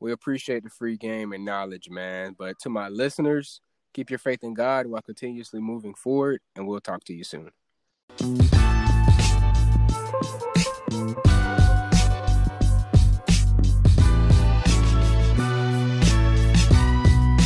we 0.00 0.12
appreciate 0.12 0.64
the 0.64 0.70
free 0.70 0.96
game 0.96 1.32
and 1.32 1.44
knowledge, 1.44 1.88
man. 1.88 2.34
But 2.38 2.58
to 2.60 2.68
my 2.68 2.88
listeners, 2.88 3.60
keep 3.92 4.10
your 4.10 4.18
faith 4.18 4.42
in 4.42 4.54
God 4.54 4.86
while 4.86 5.02
continuously 5.02 5.60
moving 5.60 5.94
forward, 5.94 6.40
and 6.56 6.66
we'll 6.66 6.80
talk 6.80 7.04
to 7.04 7.14
you 7.14 7.24
soon. 7.24 7.50